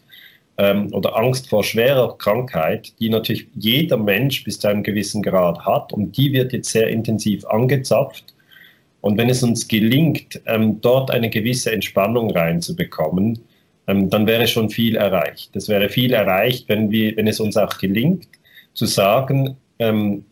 ähm, 0.58 0.88
oder 0.94 1.18
Angst 1.18 1.50
vor 1.50 1.66
schwerer 1.66 2.18
Krankheit, 2.18 2.94
die 3.02 3.10
natürlich 3.10 3.48
jeder 3.56 3.98
Mensch 3.98 4.46
bis 4.46 4.58
zu 4.58 4.70
einem 4.70 4.84
gewissen 4.84 5.22
Grad 5.22 5.66
hat. 5.66 5.92
Und 5.92 6.16
die 6.16 6.32
wird 6.32 6.54
jetzt 6.54 6.70
sehr 6.70 6.88
intensiv 6.88 7.46
angezapft. 7.46 8.34
Und 9.02 9.18
wenn 9.18 9.30
es 9.30 9.44
uns 9.44 9.68
gelingt, 9.68 10.40
ähm, 10.46 10.80
dort 10.82 11.12
eine 11.12 11.30
gewisse 11.30 11.72
Entspannung 11.72 12.32
reinzubekommen, 12.32 13.40
ähm, 13.88 14.10
dann 14.10 14.28
wäre 14.28 14.48
schon 14.48 14.70
viel 14.70 14.96
erreicht. 14.96 15.56
Es 15.56 15.68
wäre 15.68 15.90
viel 15.90 16.14
erreicht, 16.14 16.70
wenn, 16.70 16.92
wir, 16.92 17.18
wenn 17.18 17.28
es 17.28 17.40
uns 17.40 17.58
auch 17.58 17.78
gelingt, 17.78 18.28
zu 18.74 18.86
sagen, 18.86 19.58
ähm, 19.80 20.24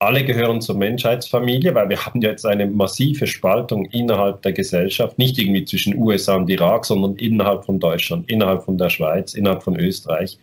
alle 0.00 0.24
gehören 0.24 0.60
zur 0.60 0.76
Menschheitsfamilie, 0.76 1.74
weil 1.74 1.88
wir 1.88 2.04
haben 2.04 2.22
jetzt 2.22 2.46
eine 2.46 2.66
massive 2.66 3.26
Spaltung 3.26 3.84
innerhalb 3.86 4.42
der 4.42 4.52
Gesellschaft, 4.52 5.18
nicht 5.18 5.38
irgendwie 5.38 5.64
zwischen 5.64 5.96
USA 5.96 6.36
und 6.36 6.48
Irak, 6.48 6.84
sondern 6.84 7.16
innerhalb 7.16 7.64
von 7.64 7.80
Deutschland, 7.80 8.30
innerhalb 8.30 8.62
von 8.62 8.78
der 8.78 8.90
Schweiz, 8.90 9.34
innerhalb 9.34 9.64
von 9.64 9.76
Österreich, 9.76 10.38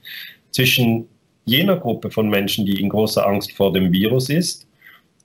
zwischen 0.52 1.08
jener 1.46 1.78
Gruppe 1.78 2.12
von 2.12 2.28
Menschen, 2.30 2.66
die 2.66 2.82
in 2.82 2.90
großer 2.90 3.26
Angst 3.26 3.54
vor 3.54 3.72
dem 3.72 3.94
Virus 3.94 4.30
ist, 4.30 4.68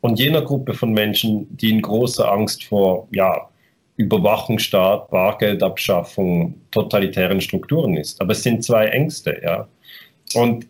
und 0.01 0.19
jener 0.19 0.43
Gruppe 0.43 0.75
von 0.75 0.93
Menschen, 0.93 1.47
die 1.57 1.71
in 1.71 1.83
großer 1.83 2.31
Angst 2.31 2.65
vor 2.65 3.09
ja, 3.13 3.49
Überwachungsstaat, 3.97 5.11
Bargeldabschaffung, 5.11 6.55
totalitären 6.71 7.41
Strukturen 7.41 7.97
ist. 7.97 8.21
Aber 8.21 8.33
es 8.33 8.43
sind 8.43 8.65
zwei 8.65 8.87
Ängste, 8.87 9.41
ja. 9.43 9.69
Und 10.35 10.67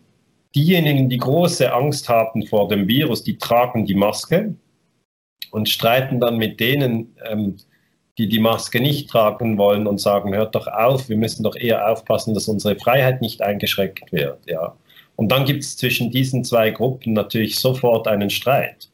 diejenigen, 0.55 1.09
die 1.09 1.17
große 1.17 1.71
Angst 1.71 2.09
haben 2.09 2.45
vor 2.47 2.67
dem 2.67 2.87
Virus, 2.87 3.23
die 3.23 3.37
tragen 3.37 3.85
die 3.85 3.95
Maske 3.95 4.55
und 5.51 5.69
streiten 5.69 6.19
dann 6.19 6.37
mit 6.37 6.59
denen, 6.59 7.15
ähm, 7.29 7.57
die 8.17 8.27
die 8.27 8.39
Maske 8.39 8.81
nicht 8.81 9.09
tragen 9.09 9.57
wollen 9.57 9.87
und 9.87 9.99
sagen, 9.99 10.35
hört 10.35 10.55
doch 10.55 10.67
auf, 10.67 11.07
wir 11.07 11.15
müssen 11.15 11.43
doch 11.43 11.55
eher 11.55 11.89
aufpassen, 11.89 12.33
dass 12.33 12.49
unsere 12.49 12.75
Freiheit 12.75 13.21
nicht 13.21 13.41
eingeschränkt 13.41 14.11
wird. 14.11 14.39
Ja. 14.45 14.75
Und 15.15 15.31
dann 15.31 15.45
gibt 15.45 15.63
es 15.63 15.77
zwischen 15.77 16.11
diesen 16.11 16.43
zwei 16.43 16.71
Gruppen 16.71 17.13
natürlich 17.13 17.59
sofort 17.59 18.07
einen 18.07 18.29
Streit. 18.29 18.90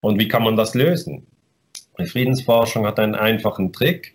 Und 0.00 0.18
wie 0.18 0.28
kann 0.28 0.44
man 0.44 0.56
das 0.56 0.74
lösen? 0.74 1.26
Die 1.98 2.06
Friedensforschung 2.06 2.86
hat 2.86 2.98
einen 2.98 3.14
einfachen 3.14 3.72
Trick. 3.72 4.14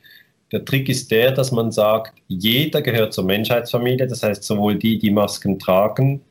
Der 0.52 0.64
Trick 0.64 0.88
ist 0.88 1.12
der, 1.12 1.32
dass 1.32 1.52
man 1.52 1.72
sagt, 1.72 2.14
jeder 2.28 2.82
gehört 2.82 3.14
zur 3.14 3.26
Menschheitsfamilie, 3.26 4.08
das 4.08 4.24
heißt 4.24 4.44
sowohl 4.44 4.76
die, 4.76 4.98
die 5.00 5.12
Masken 5.12 5.60
tragen, 5.60 6.22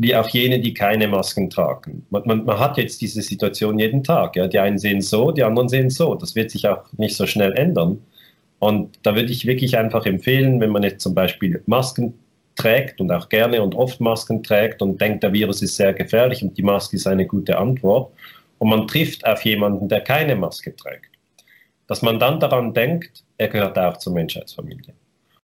wie 0.00 0.14
auch 0.14 0.28
jene, 0.28 0.60
die 0.60 0.74
keine 0.74 1.08
Masken 1.08 1.50
tragen. 1.50 2.06
Man, 2.10 2.22
man, 2.24 2.44
man, 2.44 2.58
hat 2.58 2.78
jetzt 2.78 3.00
diese 3.00 3.20
Situation 3.20 3.78
jeden 3.78 4.04
Tag. 4.04 4.36
Ja? 4.36 4.46
Die 4.46 4.58
einen 4.58 4.78
sehen 4.78 5.00
so, 5.00 5.32
die 5.32 5.42
anderen 5.42 5.68
sehen 5.68 5.90
so. 5.90 6.14
Das 6.14 6.36
wird 6.36 6.52
sich 6.52 6.68
auch 6.68 6.84
nicht 6.96 7.16
so 7.16 7.26
schnell 7.26 7.52
ändern. 7.54 8.00
Und 8.60 8.98
da 9.02 9.14
würde 9.14 9.32
ich 9.32 9.46
wirklich 9.46 9.76
einfach 9.76 10.06
empfehlen, 10.06 10.60
wenn 10.60 10.70
man 10.70 10.84
jetzt 10.84 11.02
zum 11.02 11.14
Beispiel 11.14 11.62
Masken 11.66 12.14
trägt 12.54 13.00
und 13.00 13.10
auch 13.10 13.28
gerne 13.28 13.62
und 13.62 13.74
oft 13.74 14.00
Masken 14.00 14.42
trägt 14.42 14.82
und 14.82 15.00
denkt, 15.00 15.22
der 15.22 15.32
Virus 15.32 15.62
ist 15.62 15.76
sehr 15.76 15.92
gefährlich 15.94 16.42
und 16.42 16.56
die 16.58 16.62
Maske 16.62 16.96
ist 16.96 17.06
eine 17.06 17.26
gute 17.26 17.56
Antwort, 17.58 18.12
und 18.58 18.68
man 18.68 18.86
trifft 18.86 19.26
auf 19.26 19.44
jemanden, 19.44 19.88
der 19.88 20.00
keine 20.00 20.36
Maske 20.36 20.74
trägt, 20.74 21.10
dass 21.86 22.02
man 22.02 22.18
dann 22.18 22.40
daran 22.40 22.74
denkt, 22.74 23.24
er 23.38 23.48
gehört 23.48 23.78
auch 23.78 23.96
zur 23.98 24.12
Menschheitsfamilie. 24.12 24.94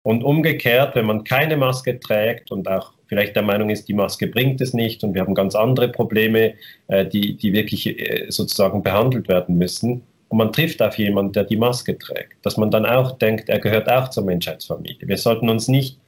Und 0.03 0.23
umgekehrt, 0.23 0.95
wenn 0.95 1.05
man 1.05 1.23
keine 1.23 1.57
Maske 1.57 1.99
trägt 1.99 2.51
und 2.51 2.67
auch 2.67 2.93
vielleicht 3.07 3.35
der 3.35 3.43
Meinung 3.43 3.69
ist, 3.69 3.87
die 3.87 3.93
Maske 3.93 4.27
bringt 4.27 4.61
es 4.61 4.73
nicht 4.73 5.03
und 5.03 5.13
wir 5.13 5.21
haben 5.21 5.35
ganz 5.35 5.55
andere 5.55 5.89
Probleme, 5.89 6.53
äh, 6.87 7.05
die, 7.05 7.35
die 7.35 7.53
wirklich 7.53 7.87
äh, 7.87 8.29
sozusagen 8.29 8.83
behandelt 8.83 9.27
werden 9.27 9.57
müssen, 9.57 10.03
und 10.29 10.37
man 10.37 10.51
trifft 10.51 10.81
auf 10.81 10.97
jemanden, 10.97 11.33
der 11.33 11.45
die 11.45 11.55
Maske 11.55 11.97
trägt, 11.97 12.45
dass 12.45 12.57
man 12.57 12.69
dann 12.69 12.85
auch 12.85 13.17
denkt, 13.17 13.49
er 13.49 13.59
gehört 13.59 13.89
auch 13.89 14.09
zur 14.09 14.25
Menschheitsfamilie. 14.25 15.07
Wir 15.07 15.17
sollten 15.17 15.49
uns 15.49 15.67
nicht 15.67 15.99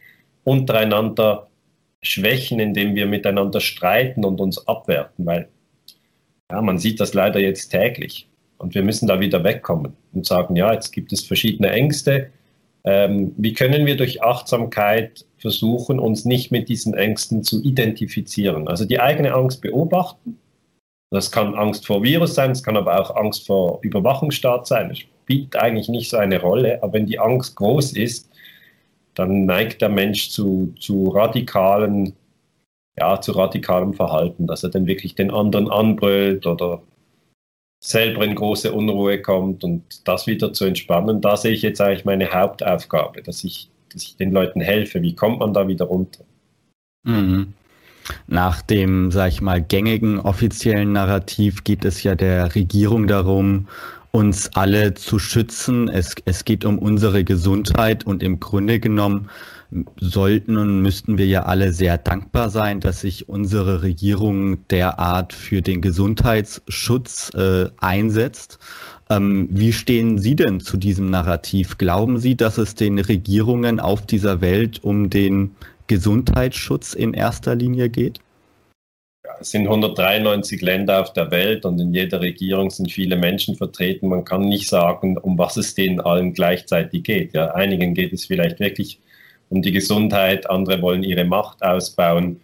untereinander 0.43 1.47
schwächen, 2.01 2.59
indem 2.59 2.95
wir 2.95 3.05
miteinander 3.05 3.61
streiten 3.61 4.25
und 4.25 4.41
uns 4.41 4.67
abwerten, 4.67 5.25
weil 5.25 5.47
ja, 6.51 6.61
man 6.61 6.77
sieht 6.77 6.99
das 6.99 7.13
leider 7.13 7.39
jetzt 7.39 7.69
täglich. 7.69 8.27
Und 8.57 8.75
wir 8.75 8.83
müssen 8.83 9.07
da 9.07 9.19
wieder 9.19 9.43
wegkommen 9.43 9.93
und 10.13 10.25
sagen, 10.25 10.55
ja, 10.55 10.73
jetzt 10.73 10.91
gibt 10.91 11.13
es 11.13 11.23
verschiedene 11.23 11.69
Ängste. 11.71 12.29
Ähm, 12.83 13.33
wie 13.37 13.53
können 13.53 13.85
wir 13.85 13.95
durch 13.95 14.21
Achtsamkeit 14.21 15.25
versuchen, 15.37 15.99
uns 15.99 16.25
nicht 16.25 16.51
mit 16.51 16.67
diesen 16.67 16.93
Ängsten 16.93 17.43
zu 17.43 17.63
identifizieren? 17.63 18.67
Also 18.67 18.85
die 18.85 18.99
eigene 18.99 19.33
Angst 19.33 19.61
beobachten. 19.61 20.37
Das 21.11 21.31
kann 21.31 21.55
Angst 21.55 21.87
vor 21.87 22.03
Virus 22.03 22.35
sein, 22.35 22.51
es 22.51 22.61
kann 22.61 22.77
aber 22.77 22.99
auch 22.99 23.15
Angst 23.15 23.47
vor 23.47 23.79
Überwachungsstaat 23.81 24.67
sein. 24.67 24.91
Es 24.91 24.99
spielt 24.99 25.55
eigentlich 25.55 25.89
nicht 25.89 26.09
so 26.09 26.17
eine 26.17 26.39
Rolle, 26.39 26.83
aber 26.83 26.93
wenn 26.93 27.07
die 27.07 27.17
Angst 27.17 27.55
groß 27.55 27.93
ist, 27.93 28.29
dann 29.15 29.45
neigt 29.45 29.81
der 29.81 29.89
Mensch 29.89 30.29
zu, 30.29 30.73
zu 30.79 31.09
radikalen 31.09 32.13
ja, 32.99 33.21
zu 33.21 33.31
radikalem 33.31 33.93
Verhalten, 33.93 34.47
dass 34.47 34.63
er 34.63 34.69
dann 34.69 34.87
wirklich 34.87 35.15
den 35.15 35.31
anderen 35.31 35.69
anbrüllt 35.69 36.45
oder 36.45 36.81
selber 37.81 38.25
in 38.25 38.35
große 38.35 38.73
Unruhe 38.73 39.21
kommt 39.21 39.63
und 39.63 40.07
das 40.07 40.27
wieder 40.27 40.51
zu 40.53 40.65
entspannen. 40.65 41.21
Da 41.21 41.37
sehe 41.37 41.53
ich 41.53 41.61
jetzt 41.61 41.79
eigentlich 41.79 42.05
meine 42.05 42.31
Hauptaufgabe, 42.31 43.21
dass 43.21 43.43
ich, 43.43 43.69
dass 43.93 44.03
ich 44.03 44.17
den 44.17 44.31
Leuten 44.31 44.61
helfe. 44.61 45.01
Wie 45.01 45.15
kommt 45.15 45.39
man 45.39 45.53
da 45.53 45.67
wieder 45.67 45.85
runter? 45.85 46.23
Mhm. 47.03 47.53
Nach 48.27 48.61
dem, 48.61 49.11
sag 49.11 49.29
ich 49.29 49.41
mal, 49.41 49.61
gängigen 49.61 50.19
offiziellen 50.19 50.91
Narrativ 50.91 51.63
geht 51.63 51.85
es 51.85 52.03
ja 52.03 52.15
der 52.15 52.55
Regierung 52.55 53.07
darum, 53.07 53.67
uns 54.11 54.49
alle 54.55 54.95
zu 54.95 55.19
schützen. 55.19 55.87
Es, 55.87 56.15
es 56.25 56.43
geht 56.43 56.65
um 56.65 56.79
unsere 56.79 57.23
Gesundheit 57.23 58.05
und 58.05 58.23
im 58.23 58.39
Grunde 58.39 58.79
genommen 58.79 59.29
sollten 59.99 60.57
und 60.57 60.81
müssten 60.81 61.17
wir 61.17 61.27
ja 61.27 61.43
alle 61.43 61.73
sehr 61.73 61.97
dankbar 61.97 62.49
sein, 62.49 62.79
dass 62.79 63.01
sich 63.01 63.29
unsere 63.29 63.83
Regierung 63.83 64.67
derart 64.67 65.33
für 65.33 65.61
den 65.61 65.81
Gesundheitsschutz 65.81 67.31
äh, 67.35 67.69
einsetzt. 67.77 68.57
Ähm, 69.09 69.47
wie 69.51 69.73
stehen 69.73 70.17
Sie 70.17 70.35
denn 70.35 70.59
zu 70.59 70.77
diesem 70.77 71.09
Narrativ? 71.09 71.77
Glauben 71.77 72.19
Sie, 72.19 72.35
dass 72.35 72.57
es 72.57 72.75
den 72.75 72.97
Regierungen 72.99 73.79
auf 73.79 74.05
dieser 74.05 74.41
Welt 74.41 74.83
um 74.83 75.09
den 75.09 75.55
Gesundheitsschutz 75.87 76.93
in 76.93 77.13
erster 77.13 77.55
Linie 77.55 77.89
geht? 77.89 78.19
es 79.39 79.51
sind 79.51 79.67
193 79.67 80.61
Länder 80.61 81.01
auf 81.01 81.13
der 81.13 81.31
Welt 81.31 81.65
und 81.65 81.79
in 81.79 81.93
jeder 81.93 82.21
Regierung 82.21 82.69
sind 82.69 82.91
viele 82.91 83.15
Menschen 83.15 83.55
vertreten. 83.55 84.07
Man 84.07 84.25
kann 84.25 84.41
nicht 84.41 84.67
sagen, 84.67 85.17
um 85.17 85.37
was 85.37 85.57
es 85.57 85.75
denen 85.75 86.01
allen 86.01 86.33
gleichzeitig 86.33 87.03
geht. 87.03 87.33
Ja, 87.33 87.51
einigen 87.53 87.93
geht 87.93 88.11
es 88.11 88.25
vielleicht 88.25 88.59
wirklich 88.59 88.99
um 89.49 89.61
die 89.61 89.71
Gesundheit, 89.71 90.49
andere 90.49 90.81
wollen 90.81 91.03
ihre 91.03 91.25
Macht 91.25 91.61
ausbauen. 91.63 92.39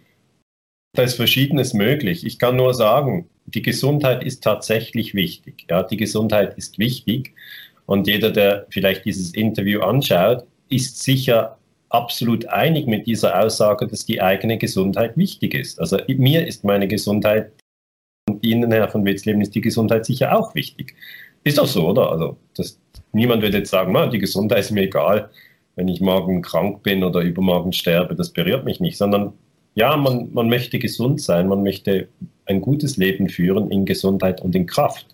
Da 0.94 1.02
ist 1.02 1.14
Verschiedenes 1.14 1.72
möglich. 1.74 2.26
Ich 2.26 2.38
kann 2.38 2.56
nur 2.56 2.74
sagen, 2.74 3.28
die 3.46 3.62
Gesundheit 3.62 4.24
ist 4.24 4.42
tatsächlich 4.42 5.14
wichtig. 5.14 5.66
Ja, 5.70 5.82
die 5.82 5.96
Gesundheit 5.96 6.56
ist 6.58 6.78
wichtig. 6.78 7.34
Und 7.86 8.08
jeder, 8.08 8.30
der 8.30 8.66
vielleicht 8.70 9.04
dieses 9.04 9.32
Interview 9.32 9.80
anschaut, 9.80 10.44
ist 10.68 11.02
sicher 11.02 11.58
absolut 11.88 12.46
einig 12.46 12.86
mit 12.88 13.06
dieser 13.06 13.40
Aussage, 13.40 13.86
dass 13.86 14.04
die 14.04 14.20
eigene 14.20 14.58
Gesundheit 14.58 15.16
wichtig 15.16 15.54
ist. 15.54 15.78
Also 15.78 15.98
mir 16.08 16.46
ist 16.46 16.64
meine 16.64 16.88
Gesundheit 16.88 17.52
und 18.28 18.44
Ihnen, 18.44 18.72
Herr 18.72 18.88
von 18.88 19.04
Witzleben, 19.04 19.40
ist 19.40 19.54
die 19.54 19.60
Gesundheit 19.60 20.04
sicher 20.04 20.36
auch 20.36 20.54
wichtig. 20.56 20.94
Ist 21.44 21.58
doch 21.58 21.66
so, 21.66 21.88
oder? 21.88 22.10
Also 22.10 22.36
das, 22.56 22.80
niemand 23.12 23.42
wird 23.42 23.54
jetzt 23.54 23.70
sagen, 23.70 24.10
die 24.10 24.18
Gesundheit 24.18 24.60
ist 24.60 24.72
mir 24.72 24.82
egal 24.82 25.30
wenn 25.76 25.88
ich 25.88 26.00
morgen 26.00 26.42
krank 26.42 26.82
bin 26.82 27.04
oder 27.04 27.20
übermorgen 27.20 27.72
sterbe, 27.72 28.16
das 28.16 28.30
berührt 28.30 28.64
mich 28.64 28.80
nicht, 28.80 28.96
sondern 28.96 29.34
ja, 29.74 29.94
man, 29.96 30.32
man 30.32 30.48
möchte 30.48 30.78
gesund 30.78 31.20
sein, 31.20 31.48
man 31.48 31.62
möchte 31.62 32.08
ein 32.46 32.62
gutes 32.62 32.96
Leben 32.96 33.28
führen 33.28 33.70
in 33.70 33.84
Gesundheit 33.84 34.40
und 34.40 34.54
in 34.56 34.66
Kraft. 34.66 35.06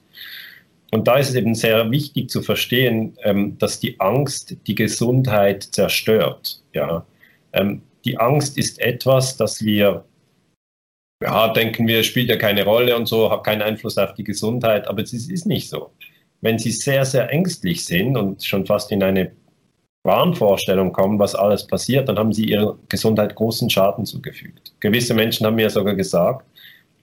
Und 0.93 1.09
da 1.09 1.17
ist 1.17 1.31
es 1.31 1.35
eben 1.35 1.55
sehr 1.55 1.91
wichtig 1.91 2.31
zu 2.31 2.43
verstehen, 2.43 3.17
ähm, 3.25 3.59
dass 3.59 3.81
die 3.81 3.99
Angst 3.99 4.57
die 4.67 4.75
Gesundheit 4.75 5.65
zerstört. 5.65 6.63
Ja? 6.75 7.05
Ähm, 7.53 7.83
die 8.05 8.19
Angst 8.19 8.57
ist 8.57 8.81
etwas, 8.81 9.37
das 9.37 9.65
wir, 9.65 10.05
ja, 11.23 11.49
denken 11.53 11.89
wir, 11.89 12.05
spielt 12.05 12.29
ja 12.29 12.37
keine 12.37 12.65
Rolle 12.65 12.97
und 12.97 13.07
so, 13.07 13.31
hat 13.31 13.45
keinen 13.45 13.63
Einfluss 13.63 13.99
auf 13.99 14.15
die 14.15 14.25
Gesundheit, 14.25 14.87
aber 14.87 15.03
es 15.03 15.13
ist 15.13 15.47
nicht 15.47 15.69
so. 15.69 15.91
Wenn 16.41 16.59
Sie 16.59 16.73
sehr, 16.73 17.05
sehr 17.05 17.31
ängstlich 17.31 17.85
sind 17.85 18.17
und 18.17 18.45
schon 18.45 18.67
fast 18.67 18.93
in 18.93 19.03
eine 19.03 19.33
Wahnvorstellung 20.05 20.93
kommen, 20.93 21.19
was 21.19 21.35
alles 21.35 21.67
passiert, 21.67 22.09
dann 22.09 22.19
haben 22.19 22.33
sie 22.33 22.47
ihrer 22.47 22.77
Gesundheit 22.89 23.35
großen 23.35 23.71
Schaden 23.71 24.05
zugefügt. 24.05 24.73
Gewisse 24.81 25.15
Menschen 25.15 25.47
haben 25.47 25.55
mir 25.55 25.71
sogar 25.71 25.95
gesagt, 25.95 26.45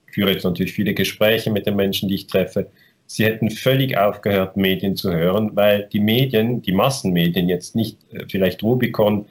ich 0.08 0.14
führe 0.14 0.32
jetzt 0.32 0.44
natürlich 0.44 0.74
viele 0.74 0.94
Gespräche 0.94 1.50
mit 1.50 1.66
den 1.66 1.76
Menschen, 1.76 2.10
die 2.10 2.16
ich 2.16 2.28
treffe, 2.28 2.68
sie 3.06 3.26
hätten 3.26 3.50
völlig 3.50 3.98
aufgehört, 3.98 4.58
Medien 4.58 4.96
zu 4.96 5.14
hören, 5.14 5.52
weil 5.56 5.88
die 5.92 6.00
Medien, 6.00 6.62
die 6.62 6.72
Massenmedien, 6.72 7.50
jetzt 7.50 7.76
nicht 7.76 7.98
äh, 8.14 8.26
vielleicht 8.30 8.62
Rubicon, 8.64 9.26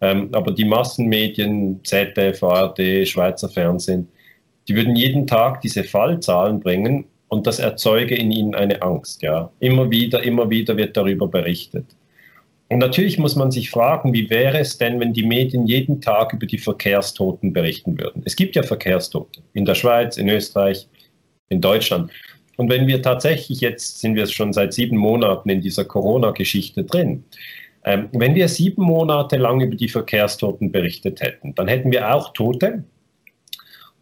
ähm, 0.00 0.28
aber 0.32 0.52
die 0.52 0.64
Massenmedien, 0.64 1.80
ZDF, 1.82 2.42
ARD, 2.42 3.08
Schweizer 3.08 3.48
Fernsehen, 3.48 4.08
die 4.68 4.76
würden 4.76 4.96
jeden 4.96 5.26
Tag 5.26 5.60
diese 5.62 5.82
Fallzahlen 5.84 6.60
bringen 6.60 7.06
und 7.28 7.46
das 7.46 7.58
erzeuge 7.58 8.14
in 8.14 8.30
ihnen 8.30 8.54
eine 8.54 8.82
Angst. 8.82 9.22
Ja. 9.22 9.50
Immer 9.60 9.90
wieder, 9.90 10.22
immer 10.22 10.48
wieder 10.48 10.76
wird 10.76 10.96
darüber 10.96 11.26
berichtet. 11.26 11.86
Und 12.68 12.78
natürlich 12.78 13.18
muss 13.18 13.36
man 13.36 13.50
sich 13.50 13.70
fragen, 13.70 14.12
wie 14.12 14.30
wäre 14.30 14.58
es 14.58 14.78
denn, 14.78 14.98
wenn 14.98 15.12
die 15.12 15.26
Medien 15.26 15.66
jeden 15.66 16.00
Tag 16.00 16.32
über 16.32 16.46
die 16.46 16.58
Verkehrstoten 16.58 17.52
berichten 17.52 17.98
würden? 17.98 18.22
Es 18.24 18.36
gibt 18.36 18.56
ja 18.56 18.62
Verkehrstote 18.62 19.42
in 19.52 19.64
der 19.64 19.74
Schweiz, 19.74 20.16
in 20.16 20.28
Österreich, 20.28 20.88
in 21.50 21.60
Deutschland. 21.60 22.10
Und 22.56 22.70
wenn 22.70 22.86
wir 22.86 23.02
tatsächlich, 23.02 23.60
jetzt 23.60 24.00
sind 24.00 24.14
wir 24.14 24.26
schon 24.26 24.52
seit 24.52 24.72
sieben 24.72 24.96
Monaten 24.96 25.50
in 25.50 25.60
dieser 25.60 25.84
Corona-Geschichte 25.84 26.84
drin, 26.84 27.24
ähm, 27.84 28.08
wenn 28.12 28.34
wir 28.34 28.48
sieben 28.48 28.82
Monate 28.82 29.36
lang 29.36 29.60
über 29.60 29.76
die 29.76 29.88
Verkehrstoten 29.88 30.72
berichtet 30.72 31.20
hätten, 31.20 31.54
dann 31.54 31.68
hätten 31.68 31.92
wir 31.92 32.14
auch 32.14 32.32
Tote. 32.32 32.84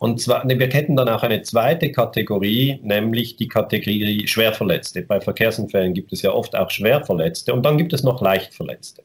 Und 0.02 0.21
zwar, 0.21 0.42
wir 0.49 0.66
hätten 0.66 0.97
dann 0.97 1.09
auch 1.09 1.23
eine 1.23 1.42
zweite 1.42 1.92
Kategorie, 1.92 2.80
nämlich 2.82 3.37
die 3.37 3.47
Kategorie 3.47 4.26
Schwerverletzte. 4.26 5.02
Bei 5.02 5.21
Verkehrsunfällen 5.21 5.94
gibt 5.94 6.12
es 6.12 6.23
ja 6.23 6.32
oft 6.32 6.56
auch 6.56 6.71
Schwerverletzte 6.71 7.54
und 7.54 7.64
dann 7.64 7.78
gibt 7.78 7.92
es 7.92 8.02
noch 8.02 8.21
Leichtverletzte. 8.21 9.04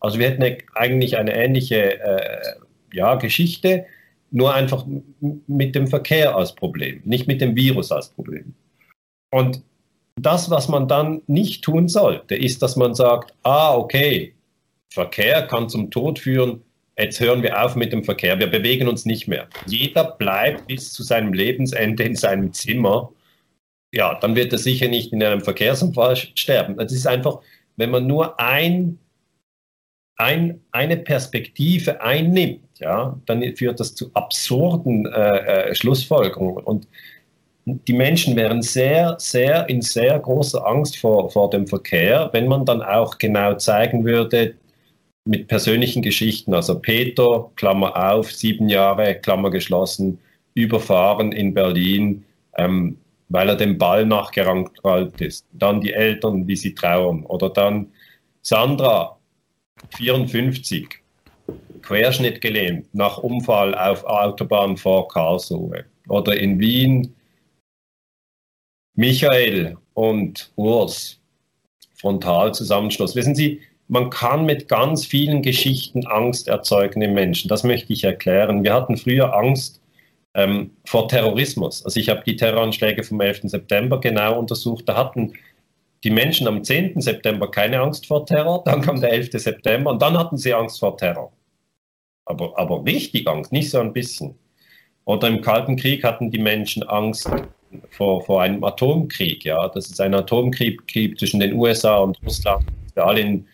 Also 0.00 0.18
wir 0.18 0.28
hätten 0.28 0.42
eigentlich 0.74 1.16
eine 1.16 1.32
ähnliche 1.32 2.00
äh, 2.00 2.54
ja, 2.92 3.14
Geschichte, 3.14 3.86
nur 4.32 4.52
einfach 4.52 4.84
mit 5.46 5.76
dem 5.76 5.86
Verkehr 5.86 6.34
als 6.34 6.56
Problem, 6.56 7.02
nicht 7.04 7.28
mit 7.28 7.40
dem 7.40 7.54
Virus 7.54 7.92
als 7.92 8.08
Problem. 8.08 8.52
Und 9.30 9.62
das, 10.16 10.50
was 10.50 10.66
man 10.66 10.88
dann 10.88 11.22
nicht 11.28 11.62
tun 11.62 11.86
sollte, 11.86 12.34
ist, 12.34 12.62
dass 12.62 12.74
man 12.74 12.96
sagt, 12.96 13.32
ah, 13.44 13.76
okay, 13.76 14.34
Verkehr 14.92 15.46
kann 15.46 15.68
zum 15.68 15.92
Tod 15.92 16.18
führen, 16.18 16.62
jetzt 16.98 17.20
hören 17.20 17.42
wir 17.42 17.62
auf 17.62 17.76
mit 17.76 17.92
dem 17.92 18.04
Verkehr, 18.04 18.38
wir 18.38 18.46
bewegen 18.46 18.88
uns 18.88 19.04
nicht 19.04 19.28
mehr. 19.28 19.48
Jeder 19.66 20.04
bleibt 20.04 20.66
bis 20.66 20.92
zu 20.92 21.02
seinem 21.02 21.32
Lebensende 21.32 22.02
in 22.02 22.16
seinem 22.16 22.52
Zimmer. 22.52 23.12
Ja, 23.92 24.18
dann 24.20 24.34
wird 24.34 24.52
er 24.52 24.58
sicher 24.58 24.88
nicht 24.88 25.12
in 25.12 25.22
einem 25.22 25.40
Verkehrsunfall 25.40 26.16
sterben. 26.16 26.76
Das 26.76 26.92
ist 26.92 27.06
einfach, 27.06 27.40
wenn 27.76 27.90
man 27.90 28.06
nur 28.06 28.38
ein, 28.40 28.98
ein, 30.16 30.62
eine 30.72 30.96
Perspektive 30.96 32.00
einnimmt, 32.00 32.62
ja, 32.78 33.18
dann 33.26 33.42
führt 33.56 33.80
das 33.80 33.94
zu 33.94 34.10
absurden 34.14 35.06
äh, 35.06 35.70
äh, 35.70 35.74
Schlussfolgerungen. 35.74 36.64
Und 36.64 36.88
die 37.66 37.92
Menschen 37.92 38.36
wären 38.36 38.62
sehr, 38.62 39.16
sehr 39.18 39.68
in 39.68 39.82
sehr 39.82 40.18
großer 40.18 40.66
Angst 40.66 40.98
vor, 40.98 41.30
vor 41.30 41.50
dem 41.50 41.66
Verkehr, 41.66 42.30
wenn 42.32 42.48
man 42.48 42.64
dann 42.64 42.82
auch 42.82 43.18
genau 43.18 43.54
zeigen 43.54 44.04
würde, 44.04 44.54
mit 45.26 45.48
persönlichen 45.48 46.02
Geschichten. 46.02 46.54
Also 46.54 46.78
Peter, 46.78 47.50
Klammer 47.56 48.12
auf, 48.12 48.32
sieben 48.32 48.68
Jahre, 48.68 49.16
Klammer 49.16 49.50
geschlossen, 49.50 50.18
überfahren 50.54 51.32
in 51.32 51.52
Berlin, 51.52 52.24
ähm, 52.56 52.96
weil 53.28 53.48
er 53.48 53.56
dem 53.56 53.76
Ball 53.76 54.06
nachgerannt 54.06 54.70
ist. 55.20 55.44
Dann 55.52 55.80
die 55.80 55.92
Eltern, 55.92 56.46
wie 56.46 56.56
sie 56.56 56.74
trauern. 56.74 57.24
Oder 57.26 57.50
dann 57.50 57.92
Sandra, 58.42 59.18
54, 59.96 60.88
Querschnitt 61.82 62.40
gelähmt, 62.40 62.92
nach 62.94 63.18
Unfall 63.18 63.74
auf 63.74 64.04
Autobahn 64.04 64.76
vor 64.76 65.08
Karlsruhe. 65.08 65.84
Oder 66.08 66.36
in 66.38 66.58
Wien, 66.60 67.14
Michael 68.94 69.76
und 69.94 70.52
Urs, 70.54 71.20
Frontalzusammenschluss. 71.96 73.16
Wissen 73.16 73.34
Sie, 73.34 73.60
man 73.88 74.10
kann 74.10 74.44
mit 74.44 74.68
ganz 74.68 75.06
vielen 75.06 75.42
Geschichten 75.42 76.06
Angst 76.06 76.48
erzeugen 76.48 77.02
im 77.02 77.14
Menschen. 77.14 77.48
Das 77.48 77.62
möchte 77.62 77.92
ich 77.92 78.04
erklären. 78.04 78.64
Wir 78.64 78.74
hatten 78.74 78.96
früher 78.96 79.34
Angst 79.34 79.80
ähm, 80.34 80.72
vor 80.84 81.08
Terrorismus. 81.08 81.84
Also 81.84 82.00
ich 82.00 82.08
habe 82.08 82.22
die 82.26 82.36
Terroranschläge 82.36 83.04
vom 83.04 83.20
11. 83.20 83.42
September 83.44 84.00
genau 84.00 84.38
untersucht. 84.38 84.88
Da 84.88 84.96
hatten 84.96 85.32
die 86.04 86.10
Menschen 86.10 86.46
am 86.46 86.62
10. 86.62 87.00
September 87.00 87.50
keine 87.50 87.80
Angst 87.80 88.06
vor 88.06 88.26
Terror, 88.26 88.62
dann 88.64 88.82
kam 88.82 89.00
der 89.00 89.12
11. 89.12 89.30
September 89.32 89.90
und 89.90 90.02
dann 90.02 90.16
hatten 90.16 90.36
sie 90.36 90.54
Angst 90.54 90.78
vor 90.78 90.96
Terror. 90.96 91.32
Aber, 92.26 92.58
aber 92.58 92.84
richtig 92.84 93.26
Angst, 93.26 93.52
nicht 93.52 93.70
so 93.70 93.80
ein 93.80 93.92
bisschen. 93.92 94.34
Oder 95.04 95.28
im 95.28 95.40
Kalten 95.40 95.76
Krieg 95.76 96.04
hatten 96.04 96.30
die 96.30 96.38
Menschen 96.38 96.82
Angst 96.82 97.30
vor, 97.90 98.22
vor 98.24 98.42
einem 98.42 98.62
Atomkrieg. 98.64 99.44
Ja? 99.44 99.68
Das 99.68 99.88
ist 99.88 100.00
ein 100.00 100.14
Atomkrieg 100.14 100.80
zwischen 101.18 101.40
den 101.40 101.54
USA 101.54 101.98
und 101.98 102.18
Russland. 102.24 102.66
Wir 102.94 103.04
alle 103.04 103.20
in 103.20 103.46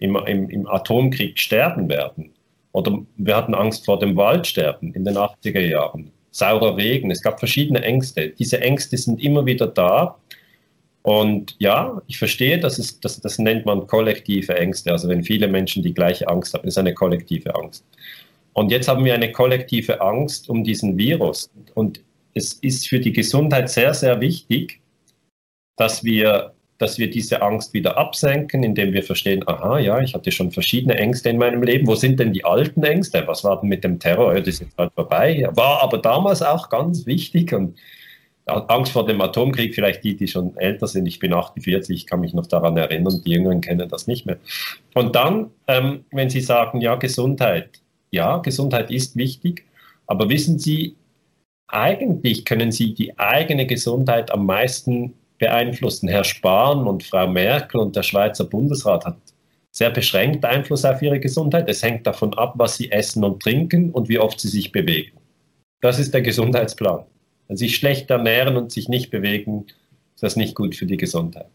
im, 0.00 0.16
im, 0.26 0.50
im 0.50 0.66
Atomkrieg 0.66 1.38
sterben 1.38 1.88
werden. 1.88 2.32
Oder 2.72 2.98
wir 3.16 3.36
hatten 3.36 3.54
Angst 3.54 3.84
vor 3.84 3.98
dem 3.98 4.16
Waldsterben 4.16 4.92
in 4.94 5.04
den 5.04 5.16
80er 5.16 5.60
Jahren. 5.60 6.10
Saurer 6.30 6.76
Regen, 6.76 7.10
es 7.10 7.22
gab 7.22 7.38
verschiedene 7.38 7.82
Ängste. 7.82 8.30
Diese 8.30 8.60
Ängste 8.60 8.96
sind 8.96 9.22
immer 9.22 9.46
wieder 9.46 9.66
da. 9.66 10.16
Und 11.02 11.56
ja, 11.58 12.00
ich 12.06 12.18
verstehe, 12.18 12.58
das, 12.58 12.78
ist, 12.78 13.04
das, 13.04 13.20
das 13.20 13.38
nennt 13.38 13.66
man 13.66 13.86
kollektive 13.86 14.56
Ängste. 14.56 14.92
Also 14.92 15.08
wenn 15.08 15.24
viele 15.24 15.48
Menschen 15.48 15.82
die 15.82 15.94
gleiche 15.94 16.28
Angst 16.28 16.54
haben, 16.54 16.68
ist 16.68 16.78
eine 16.78 16.94
kollektive 16.94 17.54
Angst. 17.54 17.84
Und 18.52 18.70
jetzt 18.70 18.88
haben 18.88 19.04
wir 19.04 19.14
eine 19.14 19.32
kollektive 19.32 20.00
Angst 20.00 20.48
um 20.48 20.64
diesen 20.64 20.96
Virus. 20.96 21.50
Und 21.74 22.00
es 22.34 22.54
ist 22.54 22.88
für 22.88 23.00
die 23.00 23.12
Gesundheit 23.12 23.70
sehr, 23.70 23.94
sehr 23.94 24.20
wichtig, 24.20 24.80
dass 25.76 26.04
wir 26.04 26.52
dass 26.80 26.98
wir 26.98 27.10
diese 27.10 27.42
Angst 27.42 27.74
wieder 27.74 27.98
absenken, 27.98 28.62
indem 28.62 28.94
wir 28.94 29.02
verstehen, 29.02 29.46
aha, 29.46 29.78
ja, 29.78 30.00
ich 30.00 30.14
hatte 30.14 30.32
schon 30.32 30.50
verschiedene 30.50 30.96
Ängste 30.96 31.28
in 31.28 31.36
meinem 31.36 31.62
Leben. 31.62 31.86
Wo 31.86 31.94
sind 31.94 32.18
denn 32.18 32.32
die 32.32 32.42
alten 32.42 32.82
Ängste? 32.82 33.22
Was 33.26 33.44
war 33.44 33.60
denn 33.60 33.68
mit 33.68 33.84
dem 33.84 33.98
Terror? 33.98 34.32
Das 34.32 34.48
ist 34.48 34.60
jetzt 34.60 34.78
halt 34.78 34.90
vorbei. 34.94 35.46
War 35.52 35.82
aber 35.82 35.98
damals 35.98 36.40
auch 36.40 36.70
ganz 36.70 37.04
wichtig 37.04 37.52
und 37.52 37.76
Angst 38.46 38.92
vor 38.92 39.04
dem 39.04 39.20
Atomkrieg, 39.20 39.74
vielleicht 39.74 40.02
die, 40.04 40.16
die 40.16 40.26
schon 40.26 40.56
älter 40.56 40.86
sind. 40.86 41.04
Ich 41.04 41.18
bin 41.18 41.34
48, 41.34 41.94
ich 41.94 42.06
kann 42.06 42.20
mich 42.20 42.32
noch 42.32 42.46
daran 42.46 42.78
erinnern, 42.78 43.20
die 43.26 43.30
Jüngeren 43.30 43.60
kennen 43.60 43.86
das 43.86 44.06
nicht 44.06 44.24
mehr. 44.24 44.38
Und 44.94 45.14
dann, 45.14 45.50
ähm, 45.68 46.06
wenn 46.12 46.30
Sie 46.30 46.40
sagen, 46.40 46.80
ja, 46.80 46.94
Gesundheit, 46.94 47.82
ja, 48.10 48.38
Gesundheit 48.38 48.90
ist 48.90 49.16
wichtig, 49.16 49.66
aber 50.06 50.30
wissen 50.30 50.58
Sie, 50.58 50.96
eigentlich 51.68 52.46
können 52.46 52.72
Sie 52.72 52.94
die 52.94 53.18
eigene 53.18 53.66
Gesundheit 53.66 54.32
am 54.32 54.46
meisten 54.46 55.12
beeinflussen. 55.40 56.08
Herr 56.08 56.22
Spahn 56.22 56.86
und 56.86 57.02
Frau 57.02 57.26
Merkel 57.26 57.80
und 57.80 57.96
der 57.96 58.04
Schweizer 58.04 58.44
Bundesrat 58.44 59.04
hat 59.04 59.16
sehr 59.72 59.90
beschränkt 59.90 60.44
Einfluss 60.44 60.84
auf 60.84 61.02
ihre 61.02 61.18
Gesundheit. 61.18 61.68
Es 61.68 61.82
hängt 61.82 62.06
davon 62.06 62.34
ab, 62.34 62.54
was 62.56 62.76
sie 62.76 62.92
essen 62.92 63.24
und 63.24 63.42
trinken 63.42 63.90
und 63.90 64.08
wie 64.08 64.18
oft 64.18 64.40
sie 64.40 64.48
sich 64.48 64.70
bewegen. 64.70 65.16
Das 65.80 65.98
ist 65.98 66.14
der 66.14 66.22
Gesundheitsplan. 66.22 67.04
Wenn 67.48 67.56
sich 67.56 67.74
schlecht 67.74 68.10
ernähren 68.10 68.56
und 68.56 68.70
sich 68.70 68.88
nicht 68.88 69.10
bewegen, 69.10 69.66
ist 70.14 70.22
das 70.22 70.36
nicht 70.36 70.54
gut 70.54 70.76
für 70.76 70.86
die 70.86 70.96
Gesundheit. 70.96 71.48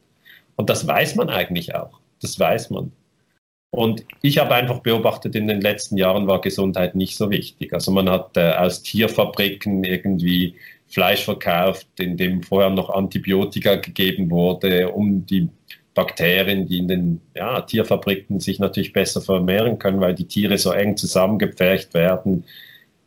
Und 0.56 0.70
das 0.70 0.88
weiß 0.88 1.16
man 1.16 1.30
eigentlich 1.30 1.76
auch. 1.76 2.00
Das 2.22 2.40
weiß 2.40 2.70
man. 2.72 2.92
Und 3.70 4.06
ich 4.22 4.38
habe 4.38 4.56
einfach 4.56 4.80
beobachtet, 4.80 5.36
in 5.36 5.48
den 5.48 5.60
letzten 5.60 5.98
Jahren 5.98 6.28
war 6.28 6.40
Gesundheit 6.40 6.96
nicht 6.96 7.18
so 7.18 7.30
wichtig. 7.30 7.74
Also 7.74 7.92
man 7.92 8.10
hat 8.10 8.38
äh, 8.38 8.54
aus 8.54 8.82
Tierfabriken 8.84 9.84
irgendwie 9.84 10.56
Fleisch 10.88 11.26
verkauft, 11.26 11.88
in 12.00 12.18
dem 12.18 12.44
vorher 12.44 12.70
noch 12.70 12.90
Antibiotika 12.90 13.76
gegeben 13.76 14.30
wurde, 14.30 14.90
um 14.90 15.26
die 15.26 15.50
Bakterien, 15.94 16.68
die 16.68 16.78
in 16.78 16.88
den 16.88 17.22
ja, 17.34 17.62
Tierfabriken 17.62 18.40
sich 18.40 18.60
natürlich 18.60 18.94
besser 18.94 19.22
vermehren 19.22 19.80
können, 19.80 20.02
weil 20.02 20.14
die 20.14 20.28
Tiere 20.28 20.58
so 20.58 20.72
eng 20.72 20.98
zusammengepfercht 20.98 21.94
werden. 21.94 22.44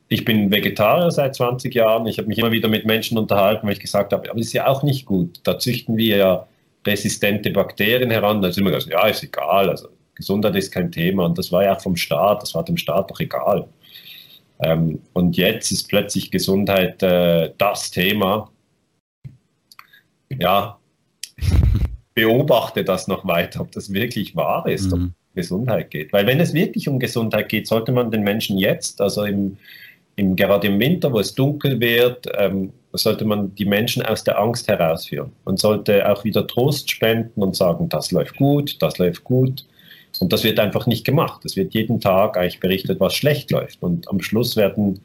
Ich 0.09 0.25
bin 0.25 0.51
Vegetarier 0.51 1.11
seit 1.11 1.35
20 1.35 1.75
Jahren. 1.75 2.07
Ich 2.07 2.19
habe 2.19 2.29
mich 2.29 2.39
immer 2.39 2.51
wieder 2.51 2.69
mit 2.69 2.87
Menschen 2.87 3.19
unterhalten, 3.19 3.67
weil 3.67 3.75
ich 3.75 3.81
gesagt 3.81 4.13
habe, 4.13 4.29
aber 4.29 4.39
das 4.39 4.49
ist 4.49 4.55
ja 4.55 4.67
auch 4.67 4.83
nicht 4.83 5.05
gut. 5.05 5.41
Da 5.45 5.59
züchten 5.59 5.99
wir 5.99 6.17
ja 6.17 6.47
resistente 6.87 7.51
Bakterien 7.51 8.11
heran. 8.11 8.41
Da 8.41 8.49
ist 8.49 8.59
immer 8.59 8.71
gesagt, 8.71 8.91
ja, 8.91 9.07
ist 9.07 9.23
egal. 9.23 9.69
Also 9.69 9.89
Gesundheit 10.15 10.57
ist 10.57 10.73
kein 10.73 10.91
Thema. 10.91 11.27
Und 11.27 11.37
das 11.37 11.53
war 11.53 11.63
ja 11.63 11.77
auch 11.77 11.81
vom 11.83 11.97
Staat. 11.97 12.41
Das 12.41 12.55
war 12.55 12.65
dem 12.65 12.79
Staat 12.79 13.11
doch 13.11 13.21
egal. 13.21 13.69
Ähm, 14.61 15.01
und 15.13 15.37
jetzt 15.37 15.71
ist 15.71 15.89
plötzlich 15.89 16.31
Gesundheit 16.31 17.03
äh, 17.03 17.53
das 17.59 17.91
Thema. 17.91 18.51
Ja, 20.31 20.79
beobachte 22.15 22.85
das 22.85 23.09
noch 23.09 23.27
weiter, 23.27 23.61
ob 23.61 23.73
das 23.73 23.93
wirklich 23.93 24.35
wahr 24.35 24.67
ist, 24.67 24.87
mhm. 24.87 24.93
ob 24.93 25.35
Gesundheit 25.35 25.91
geht. 25.91 26.13
Weil 26.13 26.27
wenn 26.27 26.41
es 26.41 26.53
wirklich 26.53 26.89
um 26.89 26.99
Gesundheit 26.99 27.49
geht, 27.49 27.69
sollte 27.69 27.93
man 27.93 28.11
den 28.11 28.23
Menschen 28.23 28.59
jetzt, 28.59 29.01
also 29.01 29.25
im, 29.25 29.57
im 30.17 30.35
gerade 30.35 30.67
im 30.67 30.81
Winter, 30.81 31.13
wo 31.13 31.21
es 31.21 31.35
dunkel 31.35 31.79
wird, 31.81 32.27
ähm, 32.37 32.73
sollte 32.93 33.25
man 33.25 33.55
die 33.55 33.65
Menschen 33.65 34.03
aus 34.03 34.25
der 34.25 34.39
Angst 34.41 34.67
herausführen. 34.67 35.31
Man 35.45 35.57
sollte 35.57 36.11
auch 36.11 36.25
wieder 36.25 36.47
Trost 36.47 36.91
spenden 36.91 37.43
und 37.43 37.55
sagen, 37.55 37.89
das 37.89 38.11
läuft 38.11 38.37
gut, 38.37 38.83
das 38.83 38.99
läuft 38.99 39.23
gut. 39.23 39.65
Und 40.21 40.33
das 40.33 40.45
wird 40.45 40.59
einfach 40.59 40.87
nicht 40.87 41.05
gemacht. 41.05 41.45
Es 41.45 41.57
wird 41.57 41.75
jeden 41.75 42.01
Tag 42.01 42.37
eigentlich 42.37 42.61
berichtet, 42.61 43.01
was 43.01 43.15
schlecht 43.15 43.51
läuft. 43.51 43.83
Und 43.83 44.09
am 44.09 44.21
Schluss 44.21 44.57
werden, 44.57 45.01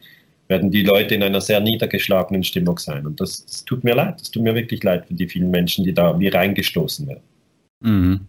werden 0.47 0.71
die 0.71 0.83
Leute 0.83 1.15
in 1.15 1.23
einer 1.23 1.41
sehr 1.41 1.59
niedergeschlagenen 1.59 2.43
Stimmung 2.43 2.79
sein. 2.79 3.05
Und 3.05 3.21
das, 3.21 3.45
das 3.45 3.65
tut 3.65 3.83
mir 3.83 3.95
leid. 3.95 4.19
Das 4.19 4.31
tut 4.31 4.43
mir 4.43 4.55
wirklich 4.55 4.83
leid 4.83 5.05
für 5.07 5.13
die 5.13 5.27
vielen 5.27 5.51
Menschen, 5.51 5.83
die 5.83 5.93
da 5.93 6.19
wie 6.19 6.29
reingestoßen 6.29 7.07
werden. 7.07 7.23
Mhm. 7.81 8.21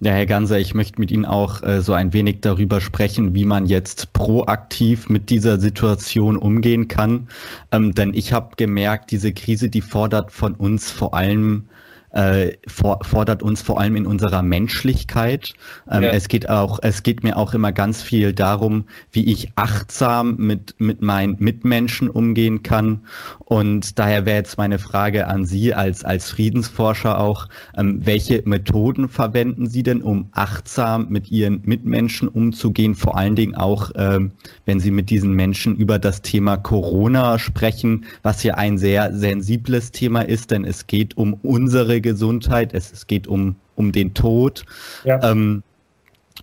Ja, 0.00 0.12
Herr 0.12 0.26
Ganser, 0.26 0.58
ich 0.58 0.74
möchte 0.74 1.00
mit 1.00 1.10
Ihnen 1.10 1.24
auch 1.24 1.62
äh, 1.62 1.80
so 1.80 1.94
ein 1.94 2.12
wenig 2.12 2.42
darüber 2.42 2.82
sprechen, 2.82 3.34
wie 3.34 3.46
man 3.46 3.64
jetzt 3.64 4.12
proaktiv 4.12 5.08
mit 5.08 5.30
dieser 5.30 5.58
Situation 5.58 6.36
umgehen 6.36 6.86
kann. 6.86 7.28
Ähm, 7.72 7.94
denn 7.94 8.12
ich 8.12 8.34
habe 8.34 8.56
gemerkt, 8.56 9.10
diese 9.10 9.32
Krise, 9.32 9.70
die 9.70 9.80
fordert 9.80 10.32
von 10.32 10.54
uns 10.54 10.90
vor 10.90 11.14
allem 11.14 11.68
äh, 12.16 12.56
for 12.66 12.98
fordert 13.02 13.42
uns 13.42 13.60
vor 13.60 13.78
allem 13.78 13.94
in 13.94 14.06
unserer 14.06 14.42
Menschlichkeit. 14.42 15.52
Ähm, 15.90 16.04
ja. 16.04 16.10
Es 16.10 16.28
geht 16.28 16.48
auch, 16.48 16.78
es 16.82 17.02
geht 17.02 17.22
mir 17.22 17.36
auch 17.36 17.52
immer 17.52 17.72
ganz 17.72 18.02
viel 18.02 18.32
darum, 18.32 18.86
wie 19.12 19.30
ich 19.30 19.52
achtsam 19.54 20.36
mit, 20.38 20.74
mit 20.78 21.02
meinen 21.02 21.36
Mitmenschen 21.38 22.08
umgehen 22.08 22.62
kann. 22.62 23.02
Und 23.38 23.98
daher 23.98 24.24
wäre 24.24 24.38
jetzt 24.38 24.56
meine 24.56 24.78
Frage 24.78 25.26
an 25.26 25.44
Sie 25.44 25.74
als, 25.74 26.04
als 26.04 26.30
Friedensforscher 26.30 27.20
auch, 27.20 27.48
ähm, 27.76 28.00
welche 28.04 28.42
Methoden 28.46 29.10
verwenden 29.10 29.66
Sie 29.66 29.82
denn, 29.82 30.00
um 30.00 30.30
achtsam 30.32 31.08
mit 31.10 31.30
Ihren 31.30 31.60
Mitmenschen 31.64 32.28
umzugehen? 32.28 32.94
Vor 32.94 33.18
allen 33.18 33.36
Dingen 33.36 33.54
auch, 33.54 33.90
ähm, 33.94 34.30
wenn 34.64 34.80
Sie 34.80 34.90
mit 34.90 35.10
diesen 35.10 35.32
Menschen 35.32 35.76
über 35.76 35.98
das 35.98 36.22
Thema 36.22 36.56
Corona 36.56 37.38
sprechen, 37.38 38.06
was 38.22 38.42
ja 38.42 38.54
ein 38.54 38.78
sehr 38.78 39.12
sensibles 39.14 39.92
Thema 39.92 40.22
ist, 40.22 40.50
denn 40.50 40.64
es 40.64 40.86
geht 40.86 41.16
um 41.18 41.34
unsere 41.34 42.05
Gesundheit, 42.06 42.72
es, 42.72 42.92
es 42.92 43.06
geht 43.06 43.26
um, 43.26 43.56
um 43.74 43.92
den 43.92 44.14
Tod. 44.14 44.64
Ja. 45.04 45.20
Ähm, 45.30 45.62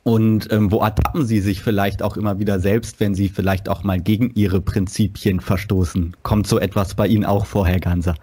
und 0.04 0.52
ähm, 0.52 0.72
wo 0.72 0.80
ertappen 0.80 1.26
Sie 1.26 1.40
sich 1.40 1.62
vielleicht 1.62 2.02
auch 2.02 2.18
immer 2.18 2.40
wieder 2.40 2.60
selbst, 2.60 3.00
wenn 3.00 3.16
Sie 3.16 3.30
vielleicht 3.30 3.70
auch 3.70 3.84
mal 3.84 4.00
gegen 4.00 4.32
Ihre 4.36 4.60
Prinzipien 4.60 5.40
verstoßen? 5.40 6.18
Kommt 6.24 6.48
so 6.48 6.60
etwas 6.60 6.96
bei 6.96 7.08
Ihnen 7.08 7.26
auch 7.26 7.46
vor, 7.46 7.66
Herr 7.68 7.80
Ganser? 7.80 8.16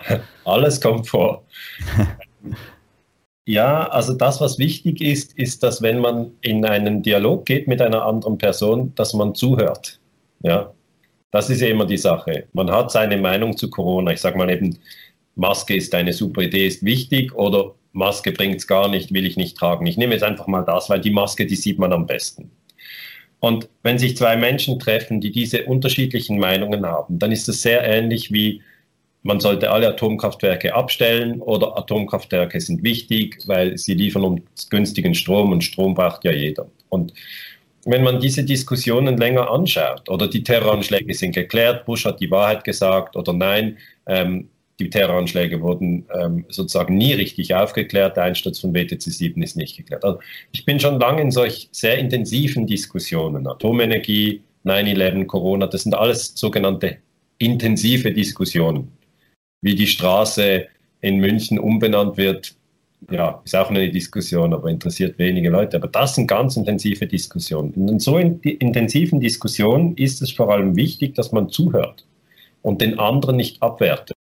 Alles 0.44 0.80
kommt 0.80 1.08
vor. 1.08 1.44
ja, 3.46 3.88
also 3.88 4.12
das, 4.12 4.40
was 4.40 4.58
wichtig 4.58 5.00
ist, 5.00 5.38
ist, 5.38 5.62
dass 5.62 5.80
wenn 5.80 6.00
man 6.00 6.32
in 6.42 6.64
einen 6.64 7.02
Dialog 7.02 7.46
geht 7.46 7.68
mit 7.68 7.80
einer 7.80 8.04
anderen 8.04 8.36
Person, 8.36 8.92
dass 8.94 9.14
man 9.14 9.34
zuhört. 9.34 10.00
Ja, 10.42 10.72
das 11.30 11.50
ist 11.50 11.60
ja 11.60 11.68
immer 11.68 11.86
die 11.86 11.98
Sache. 11.98 12.44
Man 12.52 12.70
hat 12.70 12.90
seine 12.90 13.16
Meinung 13.16 13.56
zu 13.56 13.70
Corona. 13.70 14.12
Ich 14.12 14.20
sage 14.20 14.38
mal 14.38 14.50
eben, 14.50 14.78
Maske 15.38 15.76
ist 15.76 15.94
eine 15.94 16.12
super 16.12 16.42
Idee, 16.42 16.66
ist 16.66 16.84
wichtig 16.84 17.34
oder 17.34 17.74
Maske 17.92 18.32
bringt 18.32 18.56
es 18.56 18.66
gar 18.66 18.88
nicht, 18.88 19.14
will 19.14 19.24
ich 19.24 19.36
nicht 19.36 19.56
tragen. 19.56 19.86
Ich 19.86 19.96
nehme 19.96 20.12
jetzt 20.12 20.24
einfach 20.24 20.48
mal 20.48 20.62
das, 20.62 20.90
weil 20.90 21.00
die 21.00 21.10
Maske, 21.10 21.46
die 21.46 21.56
sieht 21.56 21.78
man 21.78 21.92
am 21.92 22.06
besten. 22.06 22.50
Und 23.40 23.68
wenn 23.84 23.98
sich 23.98 24.16
zwei 24.16 24.36
Menschen 24.36 24.80
treffen, 24.80 25.20
die 25.20 25.30
diese 25.30 25.64
unterschiedlichen 25.64 26.40
Meinungen 26.40 26.84
haben, 26.84 27.20
dann 27.20 27.30
ist 27.30 27.48
es 27.48 27.62
sehr 27.62 27.84
ähnlich 27.84 28.32
wie, 28.32 28.62
man 29.22 29.38
sollte 29.38 29.70
alle 29.70 29.88
Atomkraftwerke 29.88 30.74
abstellen 30.74 31.40
oder 31.40 31.76
Atomkraftwerke 31.78 32.60
sind 32.60 32.82
wichtig, 32.82 33.38
weil 33.46 33.78
sie 33.78 33.94
liefern 33.94 34.24
uns 34.24 34.68
günstigen 34.68 35.14
Strom 35.14 35.52
und 35.52 35.62
Strom 35.62 35.94
braucht 35.94 36.24
ja 36.24 36.32
jeder. 36.32 36.68
Und 36.88 37.12
wenn 37.84 38.02
man 38.02 38.20
diese 38.20 38.42
Diskussionen 38.44 39.16
länger 39.16 39.50
anschaut 39.50 40.08
oder 40.08 40.26
die 40.26 40.42
Terroranschläge 40.42 41.14
sind 41.14 41.32
geklärt, 41.32 41.84
Bush 41.84 42.04
hat 42.04 42.20
die 42.20 42.30
Wahrheit 42.30 42.64
gesagt 42.64 43.16
oder 43.16 43.32
nein, 43.32 43.78
ähm, 44.06 44.48
die 44.78 44.90
Terroranschläge 44.90 45.60
wurden 45.60 46.06
ähm, 46.14 46.44
sozusagen 46.48 46.96
nie 46.96 47.12
richtig 47.12 47.54
aufgeklärt. 47.54 48.16
Der 48.16 48.24
Einsturz 48.24 48.60
von 48.60 48.74
WTC 48.74 49.02
7 49.02 49.42
ist 49.42 49.56
nicht 49.56 49.76
geklärt. 49.76 50.04
Also 50.04 50.20
ich 50.52 50.64
bin 50.64 50.78
schon 50.78 51.00
lange 51.00 51.22
in 51.22 51.30
solch 51.30 51.68
sehr 51.72 51.98
intensiven 51.98 52.66
Diskussionen. 52.66 53.46
Atomenergie, 53.46 54.42
9-11, 54.64 55.26
Corona, 55.26 55.66
das 55.66 55.82
sind 55.82 55.94
alles 55.94 56.32
sogenannte 56.34 56.98
intensive 57.38 58.12
Diskussionen. 58.12 58.92
Wie 59.62 59.74
die 59.74 59.86
Straße 59.86 60.66
in 61.00 61.16
München 61.16 61.58
umbenannt 61.58 62.16
wird, 62.16 62.54
ja, 63.10 63.40
ist 63.44 63.56
auch 63.56 63.70
eine 63.70 63.90
Diskussion, 63.90 64.52
aber 64.52 64.68
interessiert 64.68 65.18
wenige 65.18 65.50
Leute. 65.50 65.76
Aber 65.76 65.88
das 65.88 66.14
sind 66.14 66.26
ganz 66.26 66.56
intensive 66.56 67.06
Diskussionen. 67.06 67.72
In 67.74 67.98
so 67.98 68.18
in 68.18 68.40
intensiven 68.40 69.20
Diskussionen 69.20 69.96
ist 69.96 70.20
es 70.22 70.32
vor 70.32 70.52
allem 70.52 70.76
wichtig, 70.76 71.14
dass 71.14 71.32
man 71.32 71.48
zuhört 71.48 72.06
und 72.62 72.80
den 72.80 72.98
anderen 72.98 73.36
nicht 73.36 73.62
abwertet. 73.62 74.17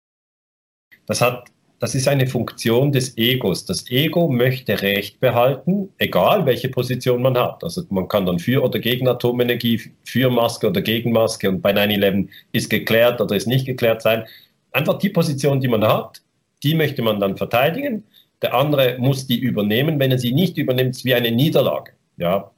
Das, 1.07 1.21
hat, 1.21 1.45
das 1.79 1.95
ist 1.95 2.09
eine 2.09 2.27
Funktion 2.27 2.93
des 2.93 3.17
Egos. 3.17 3.65
Das 3.65 3.91
Ego 3.91 4.29
möchte 4.29 4.81
Recht 4.81 5.21
behalten, 5.21 5.89
egal 5.99 6.47
welche 6.47 6.69
Position 6.69 7.23
man 7.23 7.37
hat. 7.37 7.63
Also 7.65 7.83
man 7.91 8.09
kann 8.09 8.27
dann 8.27 8.39
für 8.39 8.63
oder 8.63 8.79
gegen 8.79 9.09
Atomenergie, 9.09 9.81
für 10.05 10.31
Maske 10.31 10.69
oder 10.69 10.81
gegen 10.81 11.13
Maske 11.13 11.49
und 11.49 11.61
bei 11.61 11.73
9-11 11.73 12.29
ist 12.53 12.71
geklärt 12.71 13.21
oder 13.21 13.37
ist 13.37 13.47
nicht 13.47 13.67
geklärt 13.67 14.03
sein. 14.03 14.25
Einfach 14.73 14.99
die 14.99 15.11
Position, 15.11 15.61
die 15.61 15.69
man 15.69 15.85
hat, 15.85 16.23
die 16.63 16.75
möchte 16.75 17.03
man 17.03 17.21
dann 17.21 17.37
verteidigen. 17.37 18.05
Der 18.41 18.55
andere 18.55 18.97
muss 18.99 19.27
die 19.27 19.39
übernehmen. 19.39 19.99
Wenn 20.01 20.11
er 20.11 20.19
sie 20.19 20.33
nicht 20.33 20.57
übernimmt, 20.57 20.91
ist 20.91 20.99
es 20.99 21.05
wie 21.05 21.15
eine 21.15 21.31
Niederlage. 21.31 21.93
Ja? 22.17 22.51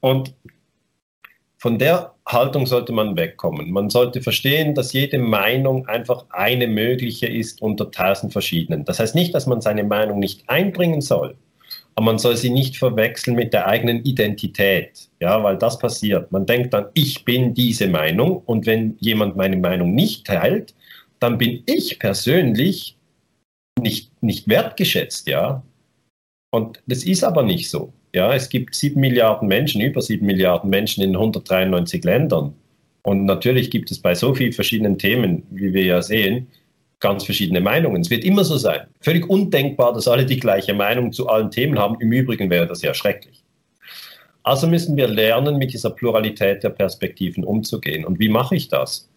Und 0.00 0.34
von 1.58 1.78
der 1.78 2.14
Haltung 2.26 2.66
sollte 2.66 2.92
man 2.92 3.16
wegkommen. 3.16 3.72
Man 3.72 3.90
sollte 3.90 4.22
verstehen, 4.22 4.74
dass 4.74 4.92
jede 4.92 5.18
Meinung 5.18 5.86
einfach 5.86 6.24
eine 6.30 6.68
mögliche 6.68 7.26
ist 7.26 7.60
unter 7.60 7.90
tausend 7.90 8.32
verschiedenen. 8.32 8.84
Das 8.84 9.00
heißt 9.00 9.14
nicht, 9.14 9.34
dass 9.34 9.46
man 9.46 9.60
seine 9.60 9.82
Meinung 9.82 10.20
nicht 10.20 10.48
einbringen 10.48 11.00
soll, 11.00 11.36
aber 11.96 12.06
man 12.06 12.18
soll 12.18 12.36
sie 12.36 12.50
nicht 12.50 12.76
verwechseln 12.76 13.34
mit 13.34 13.52
der 13.52 13.66
eigenen 13.66 14.04
Identität. 14.04 15.08
Ja, 15.20 15.42
weil 15.42 15.58
das 15.58 15.80
passiert. 15.80 16.30
Man 16.30 16.46
denkt 16.46 16.72
dann, 16.74 16.86
ich 16.94 17.24
bin 17.24 17.54
diese 17.54 17.88
Meinung 17.88 18.40
und 18.46 18.66
wenn 18.66 18.96
jemand 19.00 19.36
meine 19.36 19.56
Meinung 19.56 19.94
nicht 19.96 20.28
teilt, 20.28 20.74
dann 21.18 21.38
bin 21.38 21.64
ich 21.66 21.98
persönlich 21.98 22.96
nicht, 23.80 24.12
nicht 24.22 24.48
wertgeschätzt, 24.48 25.26
ja. 25.26 25.62
Und 26.52 26.80
das 26.86 27.02
ist 27.02 27.24
aber 27.24 27.42
nicht 27.42 27.68
so. 27.68 27.92
Ja, 28.18 28.34
es 28.34 28.48
gibt 28.48 28.74
sieben 28.74 29.00
Milliarden 29.00 29.46
Menschen, 29.46 29.80
über 29.80 30.02
sieben 30.02 30.26
Milliarden 30.26 30.70
Menschen 30.70 31.04
in 31.04 31.14
193 31.14 32.02
Ländern. 32.02 32.52
Und 33.02 33.26
natürlich 33.26 33.70
gibt 33.70 33.92
es 33.92 34.00
bei 34.00 34.12
so 34.16 34.34
vielen 34.34 34.52
verschiedenen 34.52 34.98
Themen, 34.98 35.44
wie 35.52 35.72
wir 35.72 35.84
ja 35.84 36.02
sehen, 36.02 36.48
ganz 36.98 37.24
verschiedene 37.24 37.60
Meinungen. 37.60 38.00
Es 38.00 38.10
wird 38.10 38.24
immer 38.24 38.42
so 38.42 38.56
sein. 38.56 38.88
Völlig 39.02 39.30
undenkbar, 39.30 39.92
dass 39.92 40.08
alle 40.08 40.26
die 40.26 40.40
gleiche 40.40 40.74
Meinung 40.74 41.12
zu 41.12 41.28
allen 41.28 41.52
Themen 41.52 41.78
haben. 41.78 41.94
Im 42.00 42.10
Übrigen 42.10 42.50
wäre 42.50 42.66
das 42.66 42.82
ja 42.82 42.92
schrecklich. 42.92 43.44
Also 44.42 44.66
müssen 44.66 44.96
wir 44.96 45.06
lernen, 45.06 45.56
mit 45.56 45.72
dieser 45.72 45.90
Pluralität 45.90 46.64
der 46.64 46.70
Perspektiven 46.70 47.44
umzugehen. 47.44 48.04
Und 48.04 48.18
wie 48.18 48.28
mache 48.28 48.56
ich 48.56 48.66
das? 48.66 49.08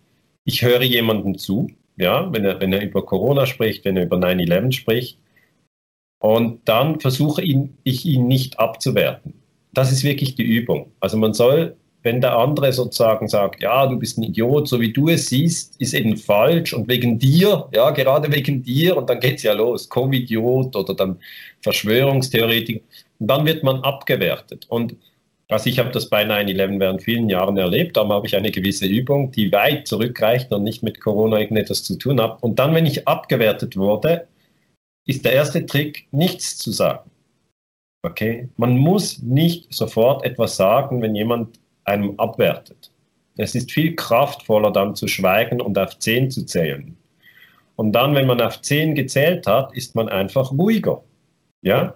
Ich 0.46 0.62
höre 0.62 0.84
jemandem 0.84 1.40
zu, 1.40 1.72
ja, 1.98 2.32
wenn 2.32 2.46
er, 2.46 2.62
wenn 2.62 2.72
er 2.72 2.84
über 2.84 3.04
Corona 3.04 3.48
spricht, 3.48 3.84
wenn 3.84 3.98
er 3.98 4.04
über 4.04 4.18
9-11 4.18 4.72
spricht, 4.74 5.18
und 6.22 6.60
dann 6.66 7.00
versuche 7.00 7.42
ihn, 7.42 7.78
ich 7.84 8.06
ihn 8.06 8.28
nicht 8.28 8.60
abzuwerten. 8.60 9.34
Das 9.74 9.92
ist 9.92 10.04
wirklich 10.04 10.36
die 10.36 10.44
Übung. 10.44 10.92
Also 11.00 11.18
man 11.18 11.34
soll, 11.34 11.76
wenn 12.04 12.22
der 12.22 12.38
andere 12.38 12.72
sozusagen 12.74 13.28
sagt, 13.28 13.64
ja, 13.64 13.88
du 13.88 13.98
bist 13.98 14.20
ein 14.20 14.24
Idiot, 14.24 14.68
so 14.68 14.80
wie 14.80 14.94
du 14.94 15.10
es 15.10 15.28
siehst, 15.28 15.82
ist 15.82 15.96
eben 15.96 16.16
falsch 16.18 16.74
und 16.74 16.88
wegen 16.88 17.18
dir, 17.18 17.68
ja, 17.74 17.90
gerade 17.90 18.32
wegen 18.32 18.62
dir, 18.62 18.98
und 18.98 19.10
dann 19.10 19.20
geht 19.20 19.38
es 19.38 19.44
ja 19.44 19.54
los, 19.54 19.90
Covidiot 19.90 20.76
oder 20.76 20.94
dann 20.94 21.18
Verschwörungstheoretiker, 21.62 22.82
und 23.20 23.28
dann 23.28 23.46
wird 23.48 23.64
man 23.64 23.82
abgewertet. 23.82 24.68
Und 24.70 24.96
also 25.48 25.72
ich 25.72 25.80
habe 25.80 25.90
das 25.90 26.08
bei 26.08 26.24
9-11 26.24 26.80
während 26.80 27.02
vielen 27.02 27.30
Jahren 27.30 27.58
erlebt, 27.58 27.98
darum 27.98 28.12
habe 28.12 28.28
ich 28.28 28.36
eine 28.36 28.52
gewisse 28.52 28.86
Übung, 28.86 29.32
die 29.32 29.52
weit 29.52 29.88
zurückreicht 29.88 30.52
und 30.52 30.64
nicht 30.64 30.84
mit 30.84 31.02
Corona 31.02 31.40
irgendetwas 31.40 31.84
zu 31.84 31.98
tun 31.98 32.22
hat. 32.22 32.44
Und 32.44 32.60
dann, 32.60 32.76
wenn 32.76 32.86
ich 32.86 33.08
abgewertet 33.08 33.76
wurde, 33.76 34.28
ist 35.12 35.26
der 35.26 35.34
erste 35.34 35.66
Trick, 35.66 36.08
nichts 36.12 36.58
zu 36.58 36.72
sagen. 36.72 37.10
Okay? 38.04 38.50
Man 38.58 38.78
muss 38.78 39.22
nicht 39.22 39.74
sofort 39.74 40.24
etwas 40.24 40.56
sagen, 40.56 41.02
wenn 41.02 41.16
jemand 41.16 41.60
einem 41.84 42.20
abwertet. 42.20 42.92
Es 43.38 43.54
ist 43.56 43.72
viel 43.72 43.96
kraftvoller, 43.96 44.72
dann 44.72 44.96
zu 44.96 45.08
schweigen 45.08 45.62
und 45.62 45.78
auf 45.78 46.00
10 46.00 46.32
zu 46.32 46.46
zählen. 46.46 46.96
Und 47.76 47.92
dann, 47.94 48.16
wenn 48.16 48.28
man 48.28 48.42
auf 48.42 48.62
10 48.62 48.96
gezählt 48.96 49.48
hat, 49.48 49.76
ist 49.76 49.96
man 49.96 50.08
einfach 50.10 50.52
ruhiger. 50.52 51.04
Ja? 51.62 51.96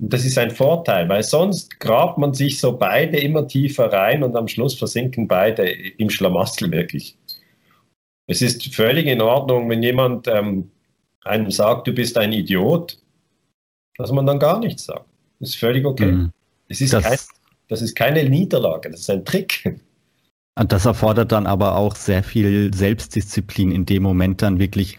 Und 0.00 0.12
das 0.12 0.24
ist 0.24 0.38
ein 0.38 0.50
Vorteil, 0.50 1.08
weil 1.08 1.22
sonst 1.22 1.78
grabt 1.78 2.18
man 2.18 2.34
sich 2.34 2.58
so 2.58 2.76
beide 2.76 3.18
immer 3.18 3.46
tiefer 3.46 3.92
rein 3.92 4.22
und 4.22 4.36
am 4.36 4.48
Schluss 4.48 4.74
versinken 4.74 5.28
beide 5.28 5.68
im 5.68 6.10
Schlamassel 6.10 6.70
wirklich. 6.70 7.16
Es 8.26 8.42
ist 8.42 8.74
völlig 8.74 9.06
in 9.06 9.20
Ordnung, 9.20 9.68
wenn 9.70 9.82
jemand 9.82 10.28
ähm, 10.28 10.70
einem 11.28 11.50
sagt, 11.50 11.86
du 11.86 11.92
bist 11.92 12.16
ein 12.18 12.32
Idiot, 12.32 12.98
dass 13.96 14.12
man 14.12 14.26
dann 14.26 14.38
gar 14.38 14.58
nichts 14.58 14.84
sagt. 14.84 15.06
Das 15.40 15.50
ist 15.50 15.56
völlig 15.56 15.84
okay. 15.84 16.12
Mhm. 16.12 16.32
Es 16.68 16.80
ist 16.80 16.92
das, 16.92 17.04
kein, 17.04 17.18
das 17.68 17.82
ist 17.82 17.94
keine 17.94 18.28
Niederlage, 18.28 18.90
das 18.90 19.00
ist 19.00 19.10
ein 19.10 19.24
Trick. 19.24 19.80
Und 20.58 20.72
das 20.72 20.86
erfordert 20.86 21.30
dann 21.30 21.46
aber 21.46 21.76
auch 21.76 21.94
sehr 21.94 22.24
viel 22.24 22.74
Selbstdisziplin 22.74 23.70
in 23.70 23.86
dem 23.86 24.02
Moment 24.02 24.42
dann 24.42 24.58
wirklich 24.58 24.98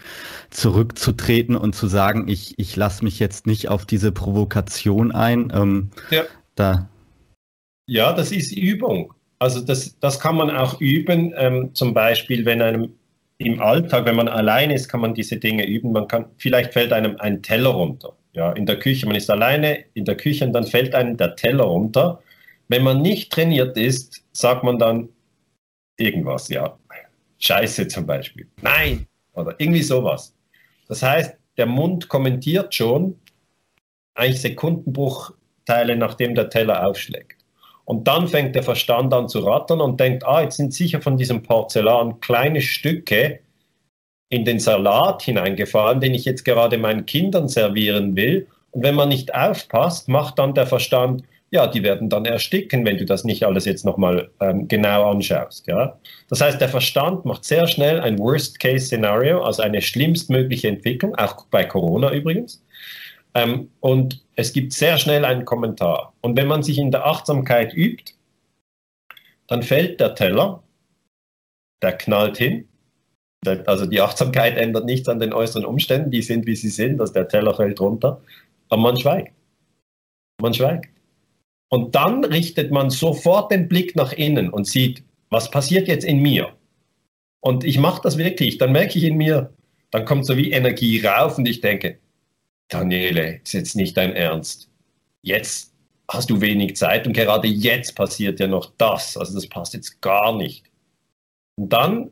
zurückzutreten 0.52 1.58
und 1.58 1.76
zu 1.76 1.88
sagen, 1.88 2.30
ich, 2.30 2.58
ich 2.58 2.78
lasse 2.78 3.04
mich 3.04 3.20
jetzt 3.20 3.46
nicht 3.46 3.68
auf 3.68 3.86
diese 3.86 4.14
Provokation 4.14 5.12
ein. 5.12 5.52
Ähm, 5.54 5.90
ja. 6.12 6.24
Da. 6.56 6.90
ja, 7.88 8.14
das 8.14 8.32
ist 8.32 8.52
Übung. 8.54 9.14
Also 9.38 9.62
das, 9.62 9.98
das 10.00 10.20
kann 10.20 10.36
man 10.36 10.50
auch 10.50 10.80
üben, 10.82 11.34
ähm, 11.38 11.74
zum 11.74 11.94
Beispiel, 11.94 12.46
wenn 12.46 12.62
einem 12.62 12.94
im 13.40 13.62
Alltag, 13.62 14.06
wenn 14.06 14.18
man 14.18 14.28
allein 14.28 14.70
ist, 14.70 14.90
kann 14.90 15.00
man 15.00 15.14
diese 15.14 15.38
Dinge 15.38 15.66
üben. 15.66 15.94
Man 15.94 16.08
kann, 16.08 16.26
vielleicht 16.38 16.74
fällt 16.74 16.92
einem 16.92 17.16
ein 17.20 17.42
Teller 17.42 17.70
runter. 17.70 18.16
Ja, 18.34 18.52
in 18.52 18.66
der 18.66 18.78
Küche, 18.78 19.08
man 19.08 19.16
ist 19.16 19.30
alleine 19.30 19.86
in 19.94 20.06
der 20.06 20.18
Küche 20.18 20.46
und 20.46 20.54
dann 20.54 20.66
fällt 20.66 20.94
einem 20.94 21.18
der 21.18 21.36
Teller 21.36 21.64
runter. 21.64 22.22
Wenn 22.68 22.84
man 22.84 23.02
nicht 23.02 23.32
trainiert 23.32 23.78
ist, 23.78 24.24
sagt 24.34 24.64
man 24.64 24.78
dann 24.78 25.10
irgendwas, 25.98 26.50
ja. 26.50 26.78
Scheiße 27.40 27.88
zum 27.88 28.06
Beispiel. 28.06 28.48
Nein. 28.62 29.08
Oder 29.34 29.56
irgendwie 29.58 29.84
sowas. 29.84 30.36
Das 30.90 31.02
heißt, 31.02 31.38
der 31.58 31.66
Mund 31.66 32.10
kommentiert 32.10 32.76
schon 32.76 33.18
eigentlich 34.16 34.42
Sekundenbruchteile, 34.42 35.96
nachdem 35.96 36.36
der 36.36 36.50
Teller 36.50 36.86
aufschlägt. 36.86 37.39
Und 37.90 38.08
dann 38.08 38.28
fängt 38.28 38.54
der 38.54 38.62
Verstand 38.62 39.12
an 39.16 39.28
zu 39.28 39.40
rattern 39.40 39.82
und 39.82 40.00
denkt, 40.00 40.24
ah, 40.24 40.44
jetzt 40.44 40.58
sind 40.58 40.76
sicher 40.76 41.02
von 41.02 41.18
diesem 41.18 41.42
Porzellan 41.42 42.20
kleine 42.20 42.62
Stücke 42.62 43.40
in 44.30 44.46
den 44.46 44.60
Salat 44.60 45.24
hineingefallen, 45.24 46.00
den 46.00 46.14
ich 46.14 46.24
jetzt 46.24 46.46
gerade 46.46 46.78
meinen 46.78 47.08
Kindern 47.08 47.48
servieren 47.48 48.16
will. 48.16 48.46
Und 48.70 48.84
wenn 48.84 48.94
man 48.94 49.10
nicht 49.10 49.34
aufpasst, 49.34 50.08
macht 50.08 50.38
dann 50.38 50.54
der 50.54 50.68
Verstand, 50.68 51.24
ja, 51.50 51.66
die 51.66 51.82
werden 51.82 52.10
dann 52.10 52.26
ersticken, 52.26 52.86
wenn 52.86 53.00
du 53.00 53.06
das 53.06 53.24
nicht 53.24 53.44
alles 53.44 53.66
jetzt 53.66 53.86
nochmal 53.86 54.30
ähm, 54.40 54.68
genau 54.68 55.10
anschaust. 55.10 55.66
Ja? 55.66 55.98
Das 56.30 56.42
heißt, 56.42 56.62
der 56.62 56.70
Verstand 56.70 57.26
macht 57.26 57.44
sehr 57.44 57.66
schnell 57.66 58.02
ein 58.02 58.20
Worst-Case-Szenario, 58.20 59.42
also 59.42 59.64
eine 59.64 59.82
schlimmstmögliche 59.82 60.68
Entwicklung, 60.68 61.16
auch 61.16 61.48
bei 61.50 61.66
Corona 61.66 62.12
übrigens. 62.12 62.64
Ähm, 63.34 63.70
und 63.80 64.24
es 64.36 64.54
gibt 64.54 64.74
sehr 64.74 64.98
schnell 64.98 65.26
einen 65.26 65.46
Kommentar. 65.46 66.14
Und 66.22 66.38
wenn 66.38 66.48
man 66.48 66.64
sich 66.64 66.78
in 66.78 66.92
der 66.92 67.06
Achtsamkeit 67.06 67.74
übt, 67.74 68.14
dann 69.48 69.64
fällt 69.64 70.00
der 70.00 70.16
Teller, 70.16 70.64
der 71.82 71.94
knallt 71.94 72.38
hin. 72.38 72.68
Also 73.66 73.86
die 73.86 74.02
Achtsamkeit 74.02 74.58
ändert 74.58 74.86
nichts 74.86 75.08
an 75.08 75.20
den 75.20 75.34
äußeren 75.34 75.66
Umständen, 75.66 76.12
die 76.12 76.22
sind, 76.22 76.46
wie 76.46 76.56
sie 76.56 76.70
sind, 76.70 76.98
dass 76.98 77.14
der 77.14 77.28
Teller 77.28 77.54
fällt 77.54 77.80
runter. 77.80 78.22
Aber 78.68 78.82
man 78.82 79.00
schweigt. 79.00 79.34
Man 80.42 80.54
schweigt. 80.54 80.90
Und 81.70 81.96
dann 81.96 82.24
richtet 82.24 82.72
man 82.72 82.90
sofort 82.90 83.52
den 83.52 83.68
Blick 83.68 83.96
nach 83.96 84.12
innen 84.12 84.50
und 84.50 84.66
sieht, 84.66 85.04
was 85.30 85.52
passiert 85.52 85.88
jetzt 85.88 86.04
in 86.04 86.20
mir? 86.20 86.54
Und 87.42 87.64
ich 87.64 87.78
mache 87.78 88.02
das 88.04 88.18
wirklich. 88.18 88.58
Dann 88.58 88.72
merke 88.72 88.98
ich 88.98 89.04
in 89.04 89.18
mir, 89.18 89.54
dann 89.92 90.06
kommt 90.06 90.26
so 90.26 90.36
wie 90.36 90.52
Energie 90.52 91.06
rauf 91.06 91.38
und 91.38 91.48
ich 91.48 91.62
denke, 91.62 92.00
Daniele, 92.70 93.42
ist 93.44 93.54
jetzt 93.54 93.76
nicht 93.76 93.98
dein 93.98 94.14
Ernst. 94.14 94.70
Jetzt 95.22 95.74
hast 96.08 96.30
du 96.30 96.42
wenig 96.42 96.76
Zeit 96.76 97.06
und 97.06 97.14
gerade 97.14 97.48
jetzt 97.48 97.96
passiert 97.96 98.40
ja 98.40 98.48
noch 98.48 98.72
das. 98.78 99.18
Also 99.18 99.34
das 99.34 99.48
passt 99.48 99.74
jetzt 99.74 100.02
gar 100.02 100.36
nicht. 100.36 100.66
Und 101.58 101.74
dann 101.74 102.12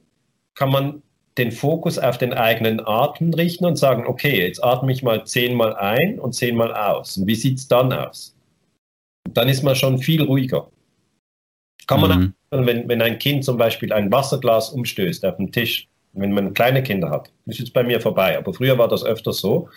kann 0.56 0.72
man 0.72 1.02
den 1.38 1.52
Fokus 1.52 2.00
auf 2.00 2.18
den 2.18 2.34
eigenen 2.34 2.86
Atem 2.86 3.34
richten 3.34 3.66
und 3.66 3.78
sagen, 3.78 4.06
okay, 4.08 4.42
jetzt 4.42 4.64
atme 4.64 4.92
ich 4.92 5.04
mal 5.04 5.26
zehnmal 5.26 5.76
ein 5.76 6.20
und 6.20 6.34
zehnmal 6.34 6.74
aus. 6.74 7.18
Und 7.18 7.28
wie 7.28 7.36
sieht 7.36 7.60
es 7.60 7.68
dann 7.68 7.94
aus? 7.94 8.36
Und 9.28 9.38
dann 9.38 9.48
ist 9.48 9.64
man 9.64 9.76
schon 9.76 10.00
viel 10.00 10.24
ruhiger. 10.24 10.70
Kann 11.86 12.02
man, 12.02 12.20
mhm. 12.20 12.34
wenn, 12.66 12.90
wenn 12.90 13.02
ein 13.02 13.20
Kind 13.20 13.46
zum 13.46 13.58
Beispiel 13.58 13.94
ein 13.94 14.12
Wasserglas 14.12 14.72
umstößt 14.72 15.24
auf 15.26 15.38
dem 15.38 15.52
Tisch, 15.52 15.88
wenn 16.14 16.34
man 16.34 16.54
kleine 16.54 16.84
Kinder 16.84 17.10
hat, 17.10 17.32
ist 17.46 17.60
jetzt 17.60 17.74
bei 17.74 17.84
mir 17.84 18.02
vorbei, 18.02 18.38
aber 18.38 18.54
früher 18.54 18.78
war 18.78 18.88
das 18.88 19.06
öfter 19.06 19.32
so, 19.32 19.70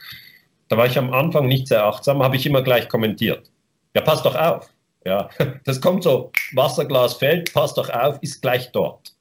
da 0.70 0.76
war 0.76 0.86
ich 0.86 0.96
am 0.96 1.12
Anfang 1.12 1.48
nicht 1.48 1.68
sehr 1.68 1.84
achtsam, 1.84 2.22
habe 2.22 2.36
ich 2.36 2.46
immer 2.46 2.62
gleich 2.62 2.88
kommentiert. 2.88 3.50
Ja, 3.94 4.00
passt 4.02 4.24
doch 4.24 4.36
auf. 4.36 4.72
Ja, 5.04 5.28
das 5.64 5.80
kommt 5.80 6.04
so, 6.04 6.30
Wasserglas 6.54 7.14
fällt, 7.14 7.52
passt 7.52 7.76
doch 7.76 7.90
auf, 7.90 8.18
ist 8.22 8.40
gleich 8.40 8.70
dort. 8.70 9.12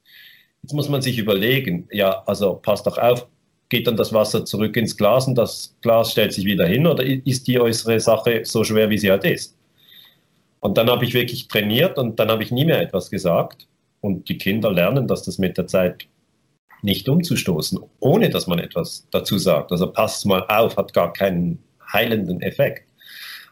Jetzt 0.62 0.74
muss 0.74 0.88
man 0.88 1.02
sich 1.02 1.18
überlegen, 1.18 1.88
ja, 1.90 2.22
also 2.26 2.54
passt 2.54 2.86
doch 2.86 2.98
auf, 2.98 3.26
geht 3.68 3.86
dann 3.86 3.96
das 3.96 4.12
Wasser 4.12 4.44
zurück 4.44 4.76
ins 4.76 4.96
Glas 4.96 5.26
und 5.26 5.34
das 5.34 5.74
Glas 5.82 6.12
stellt 6.12 6.32
sich 6.32 6.44
wieder 6.44 6.66
hin 6.66 6.86
oder 6.86 7.04
ist 7.04 7.48
die 7.48 7.58
äußere 7.58 7.98
Sache 7.98 8.44
so 8.44 8.62
schwer, 8.62 8.88
wie 8.88 8.98
sie 8.98 9.10
halt 9.10 9.24
ist? 9.24 9.56
Und 10.60 10.78
dann 10.78 10.88
habe 10.88 11.04
ich 11.04 11.14
wirklich 11.14 11.48
trainiert 11.48 11.98
und 11.98 12.20
dann 12.20 12.30
habe 12.30 12.44
ich 12.44 12.52
nie 12.52 12.64
mehr 12.64 12.80
etwas 12.80 13.10
gesagt. 13.10 13.66
Und 14.02 14.28
die 14.28 14.38
Kinder 14.38 14.70
lernen, 14.70 15.08
dass 15.08 15.22
das 15.22 15.38
mit 15.38 15.58
der 15.58 15.66
Zeit 15.66 16.06
nicht 16.82 17.08
umzustoßen, 17.08 17.78
ohne 18.00 18.30
dass 18.30 18.46
man 18.46 18.58
etwas 18.58 19.06
dazu 19.10 19.38
sagt. 19.38 19.72
Also 19.72 19.90
passt 19.90 20.26
mal 20.26 20.44
auf, 20.48 20.76
hat 20.76 20.92
gar 20.92 21.12
keinen 21.12 21.58
heilenden 21.92 22.40
Effekt. 22.40 22.88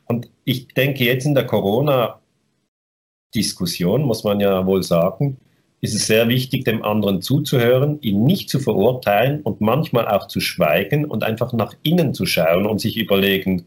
Und 0.06 0.30
ich 0.44 0.68
denke, 0.68 1.04
jetzt 1.04 1.26
in 1.26 1.34
der 1.34 1.46
Corona-Diskussion 1.46 4.02
muss 4.02 4.22
man 4.24 4.40
ja 4.40 4.66
wohl 4.66 4.82
sagen, 4.82 5.38
ist 5.80 5.94
es 5.94 6.06
sehr 6.06 6.28
wichtig, 6.28 6.64
dem 6.64 6.82
anderen 6.82 7.22
zuzuhören, 7.22 8.00
ihn 8.00 8.24
nicht 8.24 8.50
zu 8.50 8.58
verurteilen 8.58 9.42
und 9.42 9.60
manchmal 9.60 10.08
auch 10.08 10.26
zu 10.26 10.40
schweigen 10.40 11.04
und 11.04 11.22
einfach 11.22 11.52
nach 11.52 11.74
innen 11.82 12.14
zu 12.14 12.26
schauen 12.26 12.66
und 12.66 12.80
sich 12.80 12.96
überlegen, 12.96 13.64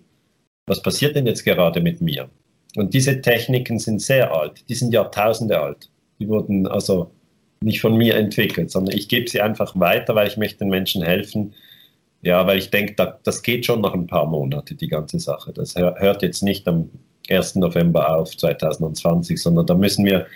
was 0.65 0.81
passiert 0.81 1.15
denn 1.15 1.25
jetzt 1.25 1.45
gerade 1.45 1.79
mit 1.79 2.01
mir? 2.01 2.29
Und 2.75 2.93
diese 2.93 3.21
Techniken 3.21 3.79
sind 3.79 4.01
sehr 4.01 4.33
alt, 4.33 4.65
die 4.67 4.75
sind 4.75 4.93
Jahrtausende 4.93 5.59
alt. 5.59 5.89
Die 6.19 6.27
wurden 6.27 6.67
also 6.67 7.11
nicht 7.63 7.81
von 7.81 7.95
mir 7.95 8.15
entwickelt, 8.15 8.71
sondern 8.71 8.95
ich 8.97 9.07
gebe 9.07 9.29
sie 9.29 9.41
einfach 9.41 9.79
weiter, 9.79 10.15
weil 10.15 10.27
ich 10.27 10.37
möchte 10.37 10.59
den 10.59 10.69
Menschen 10.69 11.03
helfen. 11.03 11.53
Ja, 12.23 12.45
weil 12.45 12.59
ich 12.59 12.69
denke, 12.69 12.93
da, 12.95 13.19
das 13.23 13.41
geht 13.41 13.65
schon 13.65 13.81
noch 13.81 13.93
ein 13.93 14.07
paar 14.07 14.27
Monate, 14.27 14.75
die 14.75 14.87
ganze 14.87 15.19
Sache. 15.19 15.53
Das 15.53 15.75
hört 15.75 16.21
jetzt 16.21 16.43
nicht 16.43 16.67
am 16.67 16.89
1. 17.29 17.55
November 17.55 18.15
auf 18.15 18.35
2020, 18.37 19.41
sondern 19.41 19.65
da 19.65 19.73
müssen 19.73 20.05
wir 20.05 20.27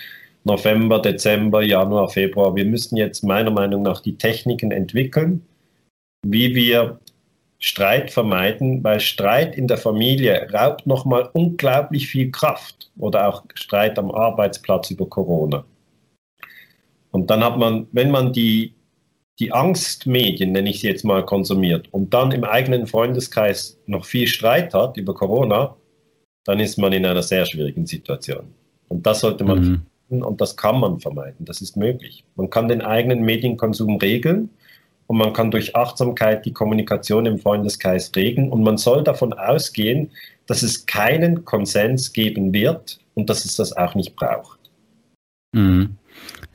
November, 0.45 0.99
Dezember, 0.99 1.63
Januar, 1.63 2.09
Februar, 2.09 2.55
wir 2.55 2.65
müssen 2.65 2.97
jetzt 2.97 3.23
meiner 3.23 3.51
Meinung 3.51 3.81
nach 3.81 4.01
die 4.01 4.15
Techniken 4.15 4.71
entwickeln, 4.71 5.41
wie 6.23 6.53
wir 6.53 6.99
Streit 7.57 8.11
vermeiden, 8.11 8.83
weil 8.83 8.99
Streit 8.99 9.55
in 9.55 9.67
der 9.67 9.77
Familie 9.77 10.47
raubt 10.53 10.85
nochmal 10.85 11.29
unglaublich 11.33 12.07
viel 12.07 12.29
Kraft 12.29 12.91
oder 12.97 13.27
auch 13.27 13.43
Streit 13.55 13.97
am 13.97 14.11
Arbeitsplatz 14.11 14.91
über 14.91 15.07
Corona. 15.07 15.65
Und 17.15 17.29
dann 17.29 17.45
hat 17.45 17.57
man, 17.57 17.87
wenn 17.93 18.11
man 18.11 18.33
die, 18.33 18.73
die 19.39 19.53
Angstmedien, 19.53 20.51
nenne 20.51 20.69
ich 20.69 20.81
sie 20.81 20.89
jetzt 20.89 21.05
mal, 21.05 21.25
konsumiert 21.25 21.87
und 21.93 22.13
dann 22.13 22.33
im 22.33 22.43
eigenen 22.43 22.87
Freundeskreis 22.87 23.79
noch 23.85 24.03
viel 24.03 24.27
Streit 24.27 24.73
hat 24.73 24.97
über 24.97 25.13
Corona, 25.13 25.77
dann 26.43 26.59
ist 26.59 26.77
man 26.77 26.91
in 26.91 27.05
einer 27.05 27.23
sehr 27.23 27.45
schwierigen 27.45 27.85
Situation. 27.85 28.53
Und 28.89 29.05
das 29.05 29.21
sollte 29.21 29.45
man 29.45 29.59
mhm. 29.59 29.63
vermeiden 29.63 30.25
und 30.25 30.41
das 30.41 30.57
kann 30.57 30.77
man 30.77 30.99
vermeiden. 30.99 31.45
Das 31.45 31.61
ist 31.61 31.77
möglich. 31.77 32.25
Man 32.35 32.49
kann 32.49 32.67
den 32.67 32.81
eigenen 32.81 33.21
Medienkonsum 33.21 33.95
regeln 33.95 34.49
und 35.07 35.17
man 35.17 35.31
kann 35.31 35.51
durch 35.51 35.73
Achtsamkeit 35.73 36.45
die 36.45 36.51
Kommunikation 36.51 37.25
im 37.27 37.39
Freundeskreis 37.39 38.11
regeln 38.13 38.51
und 38.51 38.61
man 38.61 38.75
soll 38.77 39.05
davon 39.05 39.31
ausgehen, 39.31 40.11
dass 40.47 40.63
es 40.63 40.85
keinen 40.85 41.45
Konsens 41.45 42.11
geben 42.11 42.51
wird 42.51 42.99
und 43.13 43.29
dass 43.29 43.45
es 43.45 43.55
das 43.55 43.71
auch 43.71 43.95
nicht 43.95 44.17
braucht. 44.17 44.59
Mhm. 45.53 45.95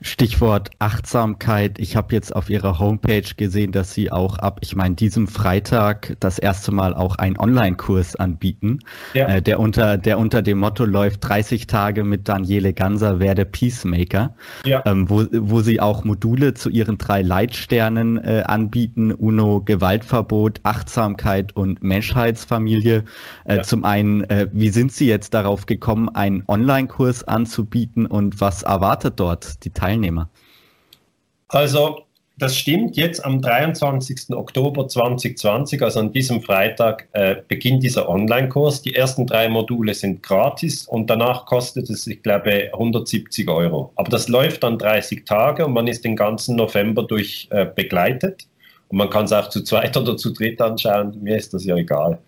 Stichwort 0.03 0.71
Achtsamkeit. 0.79 1.79
Ich 1.79 1.95
habe 1.95 2.15
jetzt 2.15 2.35
auf 2.35 2.49
Ihrer 2.49 2.79
Homepage 2.79 3.23
gesehen, 3.37 3.71
dass 3.71 3.93
Sie 3.93 4.11
auch 4.11 4.39
ab, 4.39 4.61
ich 4.63 4.75
meine, 4.75 4.95
diesem 4.95 5.29
Freitag 5.29 6.17
das 6.21 6.39
erste 6.39 6.73
Mal 6.73 6.95
auch 6.95 7.17
einen 7.17 7.39
Online-Kurs 7.39 8.17
anbieten, 8.17 8.79
ja. 9.13 9.27
äh, 9.27 9.43
der 9.43 9.61
unter 9.61 9.99
der 9.99 10.19
unter 10.19 10.41
dem 10.41 10.59
Motto 10.59 10.87
läuft 10.87 11.29
30 11.29 11.67
Tage 11.67 12.05
mit 12.05 12.29
Daniele 12.29 12.73
Ganser 12.73 13.21
werde 13.21 13.45
Peacemaker, 13.45 14.35
ja. 14.65 14.83
ähm, 14.87 15.11
wo, 15.11 15.27
wo 15.33 15.61
Sie 15.61 15.81
auch 15.81 16.05
Module 16.05 16.55
zu 16.55 16.71
Ihren 16.71 16.97
drei 16.97 17.21
Leitsternen 17.21 18.17
äh, 18.17 18.45
anbieten: 18.47 19.13
UNO 19.13 19.61
Gewaltverbot, 19.61 20.61
Achtsamkeit 20.63 21.55
und 21.55 21.83
Menschheitsfamilie. 21.83 23.05
Äh, 23.45 23.57
ja. 23.57 23.63
Zum 23.63 23.85
einen, 23.85 24.25
äh, 24.25 24.49
wie 24.53 24.71
sind 24.71 24.93
Sie 24.93 25.07
jetzt 25.07 25.35
darauf 25.35 25.67
gekommen, 25.67 26.09
einen 26.09 26.43
Online-Kurs 26.49 27.25
anzubieten 27.25 28.07
und 28.07 28.41
was 28.41 28.63
erwartet 28.63 29.21
dort 29.21 29.63
die 29.65 29.71
Teilnehmer? 29.71 29.90
Teilnehmer? 29.91 30.29
Also, 31.49 32.05
das 32.39 32.57
stimmt. 32.57 32.97
Jetzt 32.97 33.23
am 33.25 33.43
23. 33.43 34.31
Oktober 34.31 34.89
2020, 34.89 35.83
also 35.83 36.01
an 36.01 36.13
diesem 36.13 36.41
Freitag, 36.41 37.09
äh, 37.13 37.37
beginnt 37.47 37.83
dieser 37.83 38.09
Online-Kurs. 38.09 38.83
Die 38.83 38.95
ersten 38.95 39.27
drei 39.27 39.49
Module 39.49 39.93
sind 39.93 40.23
gratis 40.23 40.87
und 40.87 41.11
danach 41.11 41.45
kostet 41.45 41.91
es, 41.91 42.07
ich 42.07 42.23
glaube, 42.23 42.71
170 42.73 43.49
Euro. 43.51 43.93
Aber 43.97 44.09
das 44.09 44.29
läuft 44.29 44.63
dann 44.63 44.79
30 44.79 45.27
Tage 45.27 45.67
und 45.67 45.75
man 45.75 45.87
ist 45.87 46.05
den 46.05 46.17
ganzen 46.17 46.57
November 46.57 47.03
durch 47.03 47.49
äh, 47.51 47.67
begleitet. 47.67 48.47
Und 48.89 48.97
man 48.97 49.11
kann 49.11 49.27
es 49.27 49.33
auch 49.33 49.51
zu 49.51 49.63
zweit 49.63 49.97
oder 49.99 50.17
zu 50.17 50.33
dritt 50.33 50.63
anschauen. 50.63 51.19
Mir 51.23 51.37
ist 51.37 51.53
das 51.53 51.65
ja 51.65 51.77
egal. 51.77 52.19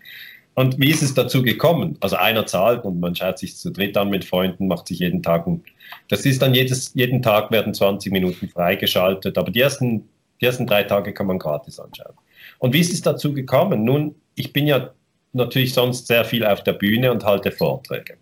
Und 0.55 0.79
wie 0.79 0.91
ist 0.91 1.03
es 1.03 1.15
dazu 1.15 1.43
gekommen? 1.43 1.97
Also 2.01 2.17
einer 2.17 2.45
zahlt 2.47 2.85
und 2.85 3.01
man 3.01 3.15
schaut 3.15 3.39
sich 3.39 3.57
zu 3.57 3.71
dritt 3.71 3.97
an 3.97 4.11
mit 4.11 4.25
Freunden, 4.25 4.69
macht 4.69 4.89
sich 4.89 4.99
jeden 4.99 5.23
Tag 5.23 5.47
ein. 5.47 5.65
Das 6.09 6.27
ist 6.27 6.43
dann 6.43 6.55
jedes, 6.55 6.93
jeden 6.95 7.23
Tag 7.23 7.51
werden 7.51 7.73
20 7.73 8.13
Minuten 8.13 8.49
freigeschaltet, 8.49 9.39
aber 9.39 9.51
die 9.51 9.61
ersten, 9.61 10.09
die 10.41 10.47
ersten 10.47 10.67
drei 10.67 10.83
Tage 10.83 11.15
kann 11.15 11.27
man 11.27 11.39
gratis 11.39 11.81
anschauen. 11.81 12.15
Und 12.59 12.75
wie 12.75 12.81
ist 12.81 12.93
es 12.93 13.01
dazu 13.01 13.33
gekommen? 13.33 13.85
Nun, 13.85 14.15
ich 14.35 14.53
bin 14.53 14.67
ja 14.67 14.91
natürlich 15.33 15.73
sonst 15.73 16.07
sehr 16.07 16.25
viel 16.25 16.45
auf 16.45 16.63
der 16.63 16.75
Bühne 16.75 17.11
und 17.11 17.25
halte 17.25 17.51
Vorträge. 17.51 18.19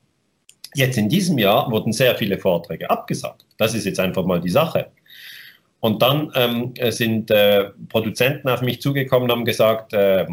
Jetzt 0.74 0.98
in 0.98 1.08
diesem 1.08 1.36
Jahr 1.38 1.70
wurden 1.70 1.92
sehr 1.92 2.14
viele 2.14 2.38
Vorträge 2.38 2.88
abgesagt. 2.88 3.44
Das 3.58 3.74
ist 3.74 3.86
jetzt 3.86 3.98
einfach 3.98 4.24
mal 4.24 4.40
die 4.40 4.50
Sache. 4.50 4.86
Und 5.80 6.02
dann 6.02 6.30
ähm, 6.36 6.74
sind 6.90 7.30
äh, 7.30 7.70
Produzenten 7.88 8.48
auf 8.48 8.62
mich 8.62 8.80
zugekommen 8.80 9.24
und 9.24 9.36
haben 9.36 9.44
gesagt, 9.44 9.92
äh, 9.94 10.26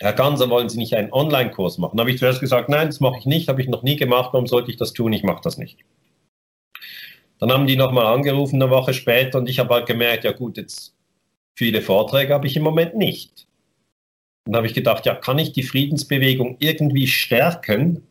Herr 0.00 0.12
Ganser, 0.12 0.50
wollen 0.50 0.68
Sie 0.68 0.78
nicht 0.78 0.94
einen 0.94 1.12
Online-Kurs 1.12 1.78
machen? 1.78 1.96
Da 1.96 2.02
habe 2.02 2.10
ich 2.10 2.18
zuerst 2.18 2.40
gesagt, 2.40 2.68
nein, 2.68 2.88
das 2.88 3.00
mache 3.00 3.18
ich 3.18 3.26
nicht, 3.26 3.48
habe 3.48 3.62
ich 3.62 3.68
noch 3.68 3.82
nie 3.82 3.96
gemacht, 3.96 4.30
warum 4.32 4.46
sollte 4.46 4.70
ich 4.70 4.76
das 4.76 4.92
tun? 4.92 5.12
Ich 5.12 5.22
mache 5.22 5.40
das 5.42 5.56
nicht. 5.56 5.78
Dann 7.38 7.52
haben 7.52 7.66
die 7.66 7.76
nochmal 7.76 8.06
angerufen 8.06 8.60
eine 8.60 8.70
Woche 8.70 8.94
später 8.94 9.38
und 9.38 9.48
ich 9.48 9.58
habe 9.58 9.74
halt 9.74 9.86
gemerkt, 9.86 10.24
ja 10.24 10.32
gut, 10.32 10.56
jetzt 10.56 10.94
viele 11.56 11.82
Vorträge 11.82 12.34
habe 12.34 12.46
ich 12.46 12.56
im 12.56 12.62
Moment 12.62 12.96
nicht. 12.96 13.46
Und 14.46 14.52
da 14.52 14.58
habe 14.58 14.66
ich 14.66 14.74
gedacht, 14.74 15.06
ja, 15.06 15.14
kann 15.14 15.38
ich 15.38 15.52
die 15.52 15.62
Friedensbewegung 15.62 16.56
irgendwie 16.60 17.06
stärken 17.06 18.06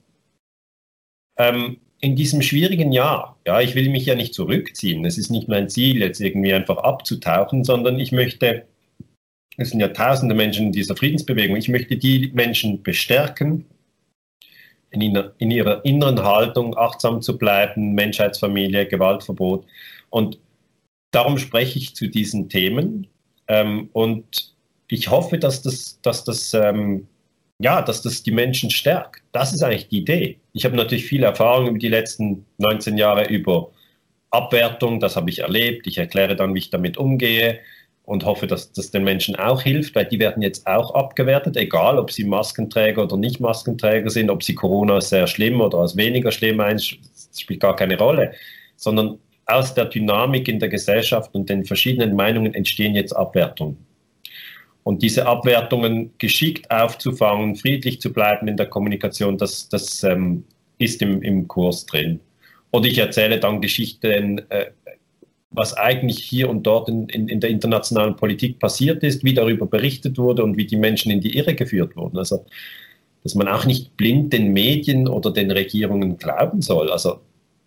ähm, 1.38 1.80
in 2.00 2.16
diesem 2.16 2.42
schwierigen 2.42 2.92
Jahr? 2.92 3.40
Ja, 3.46 3.62
ich 3.62 3.76
will 3.76 3.90
mich 3.90 4.06
ja 4.06 4.16
nicht 4.16 4.34
zurückziehen. 4.34 5.06
Es 5.06 5.18
ist 5.18 5.30
nicht 5.30 5.48
mein 5.48 5.70
Ziel, 5.70 6.02
jetzt 6.02 6.20
irgendwie 6.20 6.54
einfach 6.54 6.78
abzutauchen, 6.78 7.64
sondern 7.64 8.00
ich 8.00 8.12
möchte, 8.12 8.68
es 9.58 9.70
sind 9.70 9.80
ja 9.80 9.90
tausende 9.90 10.36
Menschen 10.36 10.68
in 10.68 10.72
dieser 10.72 10.96
Friedensbewegung, 10.96 11.56
ich 11.56 11.70
möchte 11.70 11.98
die 11.98 12.32
Menschen 12.34 12.82
bestärken, 12.82 13.66
in, 14.90 15.18
in 15.40 15.52
ihrer 15.52 15.84
inneren 15.86 16.24
Haltung 16.24 16.78
achtsam 16.78 17.22
zu 17.22 17.38
bleiben, 17.38 17.94
Menschheitsfamilie, 17.94 18.88
Gewaltverbot. 18.88 19.66
Und 20.10 20.38
darum 21.12 21.38
spreche 21.38 21.80
ich 21.80 21.96
zu 21.96 22.08
diesen 22.08 22.48
Themen. 22.48 23.08
Ähm, 23.48 23.90
und 23.94 24.54
ich 24.88 25.10
hoffe, 25.10 25.40
dass 25.40 25.64
das, 25.64 26.00
dass 26.04 26.24
das, 26.24 26.54
ähm, 26.54 27.08
ja, 27.60 27.82
dass 27.82 28.04
das 28.04 28.22
die 28.22 28.32
Menschen 28.32 28.70
stärkt. 28.70 29.24
Das 29.32 29.52
ist 29.52 29.64
eigentlich 29.64 29.90
die 29.90 30.00
Idee. 30.00 30.40
Ich 30.54 30.64
habe 30.66 30.76
natürlich 30.76 31.06
viel 31.06 31.24
Erfahrung 31.24 31.70
über 31.70 31.80
die 31.80 31.90
letzten 31.90 32.46
19 32.60 32.98
Jahre 32.98 33.26
über 33.26 33.72
Abwertung, 34.30 35.00
das 35.00 35.16
habe 35.16 35.30
ich 35.32 35.40
erlebt. 35.40 35.88
Ich 35.88 35.98
erkläre 35.98 36.36
dann, 36.36 36.54
wie 36.54 36.60
ich 36.60 36.70
damit 36.70 36.98
umgehe 36.98 37.60
und 38.06 38.26
hoffe, 38.26 38.48
dass 38.48 38.72
das 38.72 38.92
den 38.92 39.04
Menschen 39.04 39.36
auch 39.36 39.62
hilft, 39.62 39.96
weil 39.96 40.06
die 40.06 40.20
werden 40.20 40.44
jetzt 40.44 40.68
auch 40.68 40.94
abgewertet, 40.94 41.56
egal 41.56 41.98
ob 41.98 42.12
sie 42.12 42.26
Maskenträger 42.26 43.04
oder 43.04 43.18
nicht 43.18 43.40
Maskenträger 43.40 44.10
sind, 44.10 44.30
ob 44.30 44.44
sie 44.44 44.56
Corona 44.56 45.00
sehr 45.00 45.26
schlimm 45.28 45.62
oder 45.62 45.80
als 45.80 45.96
weniger 45.96 46.32
schlimm 46.32 46.60
einstufen, 46.60 47.10
spielt 47.36 47.62
gar 47.62 47.76
keine 47.76 47.98
Rolle, 47.98 48.34
sondern 48.76 49.18
aus 49.46 49.74
der 49.74 49.86
Dynamik 49.86 50.48
in 50.48 50.60
der 50.60 50.70
Gesellschaft 50.70 51.34
und 51.34 51.50
den 51.50 51.66
verschiedenen 51.66 52.16
Meinungen 52.16 52.54
entstehen 52.54 52.96
jetzt 52.96 53.14
Abwertungen. 53.14 53.78
Und 54.84 55.02
diese 55.02 55.26
Abwertungen 55.26 56.12
geschickt 56.18 56.70
aufzufangen, 56.70 57.56
friedlich 57.56 58.02
zu 58.02 58.12
bleiben 58.12 58.48
in 58.50 58.58
der 58.58 58.66
Kommunikation, 58.66 59.38
das, 59.38 59.70
das 59.70 60.04
ähm, 60.04 60.44
ist 60.78 61.02
im, 61.02 61.22
im 61.22 61.48
Kurs 61.48 61.86
drin. 61.86 62.20
Oder 62.72 62.88
ich 62.88 62.98
erzähle 62.98 63.40
dann 63.40 63.62
Geschichten, 63.62 64.42
äh, 64.50 64.72
was 65.54 65.76
eigentlich 65.76 66.20
hier 66.20 66.50
und 66.50 66.64
dort 66.64 66.90
in, 66.90 67.08
in, 67.10 67.28
in, 67.28 67.40
der 67.40 67.50
internationalen 67.50 68.16
Politik 68.16 68.60
passiert 68.60 69.04
ist, 69.04 69.24
wie 69.24 69.34
darüber 69.34 69.66
berichtet 69.66 70.18
wurde 70.18 70.44
und 70.44 70.58
wie 70.58 70.66
die 70.66 70.78
Menschen 70.78 71.12
in 71.12 71.22
die 71.22 71.38
Irre 71.38 71.56
geführt 71.56 71.96
wurden. 71.96 72.18
Also, 72.18 72.46
dass 73.24 73.36
man 73.36 73.48
auch 73.48 73.66
nicht 73.66 73.96
blind 73.96 74.34
den 74.34 74.52
Medien 74.52 75.08
oder 75.08 75.32
den 75.32 75.52
Regierungen 75.52 76.18
glauben 76.18 76.62
soll. 76.62 76.92
Also, 76.92 77.20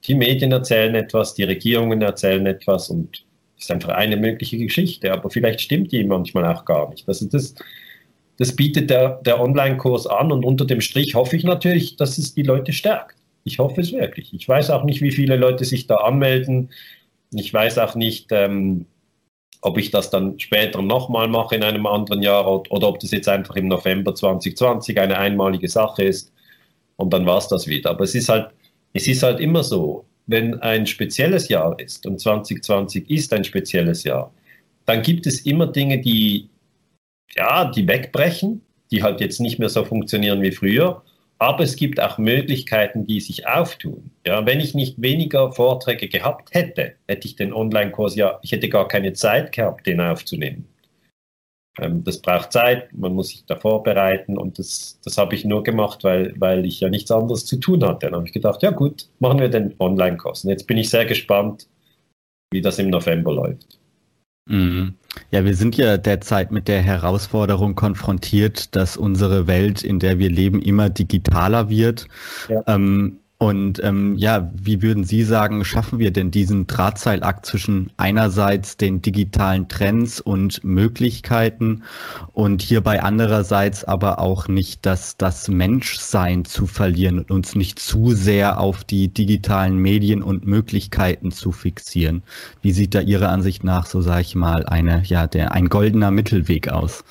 die 0.06 0.14
Medien 0.14 0.52
erzählen 0.52 0.94
etwas, 0.94 1.34
die 1.34 1.44
Regierungen 1.44 2.02
erzählen 2.02 2.44
etwas 2.46 2.90
und 2.90 3.24
es 3.56 3.64
ist 3.64 3.70
einfach 3.70 3.90
eine 3.90 4.16
mögliche 4.16 4.58
Geschichte, 4.58 5.12
aber 5.12 5.30
vielleicht 5.30 5.60
stimmt 5.60 5.90
die 5.92 6.04
manchmal 6.04 6.44
auch 6.44 6.64
gar 6.64 6.90
nicht. 6.90 7.08
Also 7.08 7.26
das, 7.26 7.54
das 8.38 8.54
bietet 8.54 8.90
der, 8.90 9.20
der 9.24 9.40
Online-Kurs 9.40 10.06
an 10.06 10.30
und 10.30 10.44
unter 10.44 10.66
dem 10.66 10.80
Strich 10.80 11.14
hoffe 11.14 11.36
ich 11.36 11.44
natürlich, 11.44 11.96
dass 11.96 12.18
es 12.18 12.34
die 12.34 12.42
Leute 12.42 12.72
stärkt. 12.72 13.16
Ich 13.44 13.58
hoffe 13.58 13.80
es 13.80 13.92
wirklich. 13.92 14.34
Ich 14.34 14.46
weiß 14.46 14.70
auch 14.70 14.84
nicht, 14.84 15.00
wie 15.00 15.12
viele 15.12 15.36
Leute 15.36 15.64
sich 15.64 15.86
da 15.86 15.96
anmelden. 15.96 16.70
Ich 17.32 17.52
weiß 17.52 17.78
auch 17.78 17.94
nicht, 17.94 18.28
ähm, 18.30 18.86
ob 19.62 19.78
ich 19.78 19.90
das 19.90 20.10
dann 20.10 20.38
später 20.38 20.82
nochmal 20.82 21.28
mache 21.28 21.56
in 21.56 21.62
einem 21.62 21.86
anderen 21.86 22.22
Jahr 22.22 22.46
oder, 22.46 22.70
oder, 22.70 22.88
ob 22.88 23.00
das 23.00 23.10
jetzt 23.10 23.28
einfach 23.28 23.56
im 23.56 23.68
November 23.68 24.14
2020 24.14 24.98
eine 25.00 25.18
einmalige 25.18 25.68
Sache 25.68 26.04
ist 26.04 26.32
und 26.96 27.12
dann 27.12 27.26
war 27.26 27.38
es 27.38 27.48
das 27.48 27.66
wieder. 27.66 27.90
Aber 27.90 28.04
es 28.04 28.14
ist 28.14 28.28
halt, 28.28 28.50
es 28.92 29.06
ist 29.06 29.22
halt 29.22 29.40
immer 29.40 29.62
so, 29.64 30.04
wenn 30.26 30.60
ein 30.60 30.86
spezielles 30.86 31.48
Jahr 31.48 31.78
ist 31.78 32.06
und 32.06 32.20
2020 32.20 33.10
ist 33.10 33.32
ein 33.32 33.44
spezielles 33.44 34.04
Jahr, 34.04 34.32
dann 34.84 35.02
gibt 35.02 35.26
es 35.26 35.40
immer 35.40 35.66
Dinge, 35.66 36.00
die, 36.00 36.48
ja, 37.34 37.70
die 37.70 37.86
wegbrechen, 37.86 38.62
die 38.90 39.02
halt 39.02 39.20
jetzt 39.20 39.40
nicht 39.40 39.58
mehr 39.58 39.68
so 39.68 39.84
funktionieren 39.84 40.42
wie 40.42 40.52
früher. 40.52 41.02
Aber 41.38 41.64
es 41.64 41.76
gibt 41.76 42.00
auch 42.00 42.16
Möglichkeiten, 42.16 43.06
die 43.06 43.20
sich 43.20 43.46
auftun. 43.46 44.10
Ja, 44.26 44.46
wenn 44.46 44.60
ich 44.60 44.74
nicht 44.74 45.00
weniger 45.00 45.52
Vorträge 45.52 46.08
gehabt 46.08 46.54
hätte, 46.54 46.94
hätte 47.06 47.28
ich 47.28 47.36
den 47.36 47.52
Online-Kurs 47.52 48.16
ja, 48.16 48.38
ich 48.42 48.52
hätte 48.52 48.68
gar 48.68 48.88
keine 48.88 49.12
Zeit 49.12 49.52
gehabt, 49.52 49.86
den 49.86 50.00
aufzunehmen. 50.00 50.66
Ähm, 51.78 52.04
das 52.04 52.18
braucht 52.22 52.52
Zeit, 52.52 52.92
man 52.94 53.14
muss 53.14 53.28
sich 53.28 53.44
da 53.46 53.56
vorbereiten 53.56 54.38
und 54.38 54.58
das, 54.58 54.98
das 55.04 55.18
habe 55.18 55.34
ich 55.34 55.44
nur 55.44 55.62
gemacht, 55.62 56.04
weil, 56.04 56.34
weil 56.38 56.64
ich 56.64 56.80
ja 56.80 56.88
nichts 56.88 57.10
anderes 57.10 57.44
zu 57.44 57.58
tun 57.58 57.84
hatte. 57.84 58.06
Dann 58.06 58.14
habe 58.14 58.26
ich 58.26 58.32
gedacht, 58.32 58.62
ja 58.62 58.70
gut, 58.70 59.08
machen 59.18 59.38
wir 59.38 59.48
den 59.48 59.74
Online-Kurs. 59.78 60.44
Und 60.44 60.50
jetzt 60.50 60.66
bin 60.66 60.78
ich 60.78 60.88
sehr 60.88 61.04
gespannt, 61.04 61.68
wie 62.50 62.62
das 62.62 62.78
im 62.78 62.90
November 62.90 63.32
läuft. 63.32 63.78
Mhm. 64.46 64.94
Ja, 65.30 65.44
wir 65.44 65.54
sind 65.54 65.76
ja 65.76 65.96
derzeit 65.96 66.52
mit 66.52 66.68
der 66.68 66.82
Herausforderung 66.82 67.74
konfrontiert, 67.74 68.76
dass 68.76 68.96
unsere 68.96 69.46
Welt, 69.46 69.82
in 69.82 69.98
der 69.98 70.18
wir 70.18 70.30
leben, 70.30 70.60
immer 70.60 70.90
digitaler 70.90 71.68
wird. 71.68 72.06
Ja. 72.48 72.62
Ähm, 72.66 73.18
und 73.38 73.84
ähm, 73.84 74.16
ja, 74.16 74.50
wie 74.54 74.80
würden 74.80 75.04
Sie 75.04 75.22
sagen, 75.22 75.62
schaffen 75.62 75.98
wir 75.98 76.10
denn 76.10 76.30
diesen 76.30 76.66
Drahtseilakt 76.66 77.44
zwischen 77.44 77.92
einerseits 77.98 78.78
den 78.78 79.02
digitalen 79.02 79.68
Trends 79.68 80.22
und 80.22 80.64
Möglichkeiten 80.64 81.82
und 82.32 82.62
hierbei 82.62 83.02
andererseits 83.02 83.84
aber 83.84 84.20
auch 84.20 84.48
nicht 84.48 84.86
das, 84.86 85.18
das 85.18 85.48
Menschsein 85.48 86.46
zu 86.46 86.66
verlieren 86.66 87.18
und 87.18 87.30
uns 87.30 87.54
nicht 87.54 87.78
zu 87.78 88.12
sehr 88.12 88.58
auf 88.58 88.84
die 88.84 89.08
digitalen 89.08 89.76
Medien 89.76 90.22
und 90.22 90.46
Möglichkeiten 90.46 91.30
zu 91.30 91.52
fixieren? 91.52 92.22
Wie 92.62 92.72
sieht 92.72 92.94
da 92.94 93.00
Ihrer 93.00 93.28
Ansicht 93.28 93.64
nach, 93.64 93.84
so 93.84 94.00
sage 94.00 94.22
ich 94.22 94.34
mal, 94.34 94.64
eine, 94.64 95.02
ja, 95.04 95.26
der, 95.26 95.52
ein 95.52 95.68
goldener 95.68 96.10
Mittelweg 96.10 96.68
aus? 96.68 97.04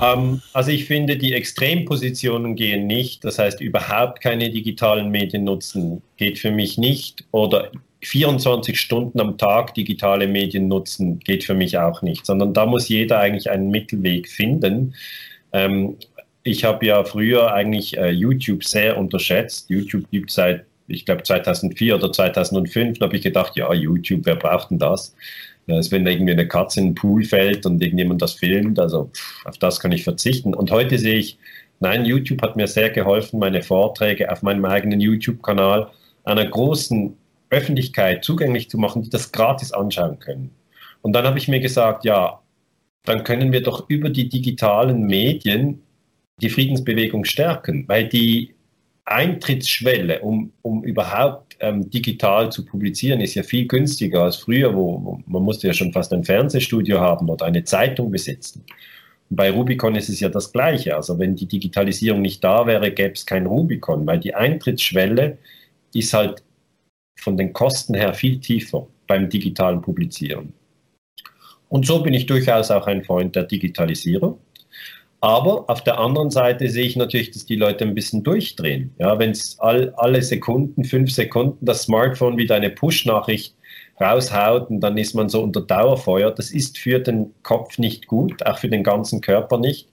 Ähm, 0.00 0.40
also 0.52 0.70
ich 0.70 0.86
finde, 0.86 1.16
die 1.16 1.34
Extrempositionen 1.34 2.56
gehen 2.56 2.86
nicht. 2.86 3.24
Das 3.24 3.38
heißt, 3.38 3.60
überhaupt 3.60 4.20
keine 4.20 4.50
digitalen 4.50 5.10
Medien 5.10 5.44
nutzen 5.44 6.02
geht 6.16 6.38
für 6.38 6.50
mich 6.50 6.78
nicht. 6.78 7.24
Oder 7.30 7.70
24 8.02 8.78
Stunden 8.78 9.20
am 9.20 9.38
Tag 9.38 9.74
digitale 9.74 10.26
Medien 10.26 10.68
nutzen 10.68 11.18
geht 11.20 11.44
für 11.44 11.54
mich 11.54 11.78
auch 11.78 12.02
nicht. 12.02 12.26
Sondern 12.26 12.54
da 12.54 12.66
muss 12.66 12.88
jeder 12.88 13.20
eigentlich 13.20 13.50
einen 13.50 13.70
Mittelweg 13.70 14.28
finden. 14.28 14.94
Ähm, 15.52 15.96
ich 16.42 16.64
habe 16.64 16.84
ja 16.86 17.04
früher 17.04 17.54
eigentlich 17.54 17.96
äh, 17.96 18.10
YouTube 18.10 18.64
sehr 18.64 18.98
unterschätzt. 18.98 19.70
YouTube 19.70 20.10
gibt 20.10 20.30
seit, 20.30 20.66
ich 20.88 21.06
glaube, 21.06 21.22
2004 21.22 21.94
oder 21.96 22.12
2005. 22.12 22.98
Da 22.98 23.06
habe 23.06 23.16
ich 23.16 23.22
gedacht, 23.22 23.56
ja, 23.56 23.72
YouTube, 23.72 24.22
wer 24.24 24.36
braucht 24.36 24.70
denn 24.70 24.78
das? 24.78 25.14
Als 25.68 25.90
wenn 25.90 26.06
irgendwie 26.06 26.32
eine 26.32 26.48
Katze 26.48 26.80
in 26.80 26.88
den 26.88 26.94
Pool 26.94 27.24
fällt 27.24 27.66
und 27.66 27.82
irgendjemand 27.82 28.22
das 28.22 28.34
filmt. 28.34 28.78
Also 28.78 29.10
auf 29.44 29.58
das 29.58 29.80
kann 29.80 29.92
ich 29.92 30.04
verzichten. 30.04 30.54
Und 30.54 30.70
heute 30.70 30.98
sehe 30.98 31.16
ich, 31.16 31.38
nein, 31.80 32.04
YouTube 32.04 32.42
hat 32.42 32.56
mir 32.56 32.66
sehr 32.66 32.90
geholfen, 32.90 33.38
meine 33.38 33.62
Vorträge 33.62 34.30
auf 34.30 34.42
meinem 34.42 34.64
eigenen 34.64 35.00
YouTube-Kanal 35.00 35.90
einer 36.24 36.46
großen 36.46 37.16
Öffentlichkeit 37.50 38.24
zugänglich 38.24 38.68
zu 38.68 38.78
machen, 38.78 39.02
die 39.02 39.10
das 39.10 39.32
gratis 39.32 39.72
anschauen 39.72 40.18
können. 40.18 40.50
Und 41.02 41.12
dann 41.12 41.24
habe 41.24 41.38
ich 41.38 41.48
mir 41.48 41.60
gesagt, 41.60 42.04
ja, 42.04 42.40
dann 43.04 43.24
können 43.24 43.52
wir 43.52 43.62
doch 43.62 43.88
über 43.88 44.10
die 44.10 44.28
digitalen 44.28 45.02
Medien 45.02 45.82
die 46.40 46.48
Friedensbewegung 46.48 47.24
stärken, 47.24 47.84
weil 47.86 48.08
die 48.08 48.54
Eintrittsschwelle, 49.06 50.20
um, 50.20 50.52
um 50.62 50.82
überhaupt 50.82 51.56
ähm, 51.60 51.90
digital 51.90 52.50
zu 52.50 52.64
publizieren, 52.64 53.20
ist 53.20 53.34
ja 53.34 53.42
viel 53.42 53.66
günstiger 53.66 54.22
als 54.22 54.36
früher, 54.36 54.74
wo, 54.74 55.20
man 55.26 55.42
musste 55.42 55.66
ja 55.66 55.74
schon 55.74 55.92
fast 55.92 56.12
ein 56.12 56.24
Fernsehstudio 56.24 57.00
haben 57.00 57.28
oder 57.28 57.44
eine 57.44 57.64
Zeitung 57.64 58.10
besitzen. 58.10 58.64
Und 59.28 59.36
bei 59.36 59.50
Rubicon 59.50 59.94
ist 59.94 60.08
es 60.08 60.20
ja 60.20 60.28
das 60.30 60.52
Gleiche. 60.52 60.96
Also 60.96 61.18
wenn 61.18 61.36
die 61.36 61.46
Digitalisierung 61.46 62.22
nicht 62.22 62.42
da 62.42 62.66
wäre, 62.66 62.90
gäbe 62.90 63.12
es 63.12 63.26
kein 63.26 63.46
Rubicon, 63.46 64.06
weil 64.06 64.20
die 64.20 64.34
Eintrittsschwelle 64.34 65.38
ist 65.92 66.14
halt 66.14 66.42
von 67.18 67.36
den 67.36 67.52
Kosten 67.52 67.94
her 67.94 68.14
viel 68.14 68.40
tiefer 68.40 68.86
beim 69.06 69.28
digitalen 69.28 69.82
Publizieren. 69.82 70.52
Und 71.68 71.86
so 71.86 72.02
bin 72.02 72.14
ich 72.14 72.26
durchaus 72.26 72.70
auch 72.70 72.86
ein 72.86 73.04
Freund 73.04 73.36
der 73.36 73.44
Digitalisierung. 73.44 74.38
Aber 75.24 75.64
auf 75.70 75.82
der 75.82 75.98
anderen 75.98 76.30
Seite 76.30 76.68
sehe 76.68 76.84
ich 76.84 76.96
natürlich, 76.96 77.30
dass 77.30 77.46
die 77.46 77.56
Leute 77.56 77.86
ein 77.86 77.94
bisschen 77.94 78.22
durchdrehen. 78.22 78.94
Ja, 78.98 79.18
wenn 79.18 79.30
es 79.30 79.58
all, 79.58 79.94
alle 79.96 80.20
Sekunden, 80.20 80.84
fünf 80.84 81.10
Sekunden 81.10 81.64
das 81.64 81.84
Smartphone 81.84 82.36
wieder 82.36 82.56
eine 82.56 82.68
Push-Nachricht 82.68 83.56
raushaut 83.98 84.68
und 84.68 84.80
dann 84.80 84.98
ist 84.98 85.14
man 85.14 85.30
so 85.30 85.42
unter 85.42 85.62
Dauerfeuer, 85.62 86.30
das 86.30 86.50
ist 86.50 86.76
für 86.76 86.98
den 86.98 87.32
Kopf 87.42 87.78
nicht 87.78 88.06
gut, 88.06 88.44
auch 88.44 88.58
für 88.58 88.68
den 88.68 88.84
ganzen 88.84 89.22
Körper 89.22 89.56
nicht. 89.56 89.88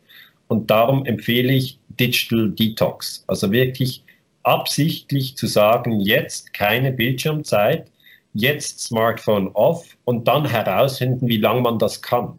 Und 0.50 0.70
darum 0.70 1.06
empfehle 1.06 1.54
ich 1.54 1.80
Digital 1.88 2.50
Detox. 2.50 3.24
Also 3.28 3.54
wirklich 3.54 4.04
absichtlich 4.44 5.38
zu 5.38 5.48
sagen, 5.48 6.02
jetzt 6.02 6.52
keine 6.52 6.92
Bildschirmzeit, 6.92 7.90
jetzt 8.34 8.82
Smartphone 8.82 9.48
off 9.54 9.96
und 10.04 10.28
dann 10.28 10.44
herausfinden, 10.44 11.30
wie 11.30 11.38
lange 11.38 11.62
man 11.62 11.80
das 11.80 12.02
kann. 12.02 12.38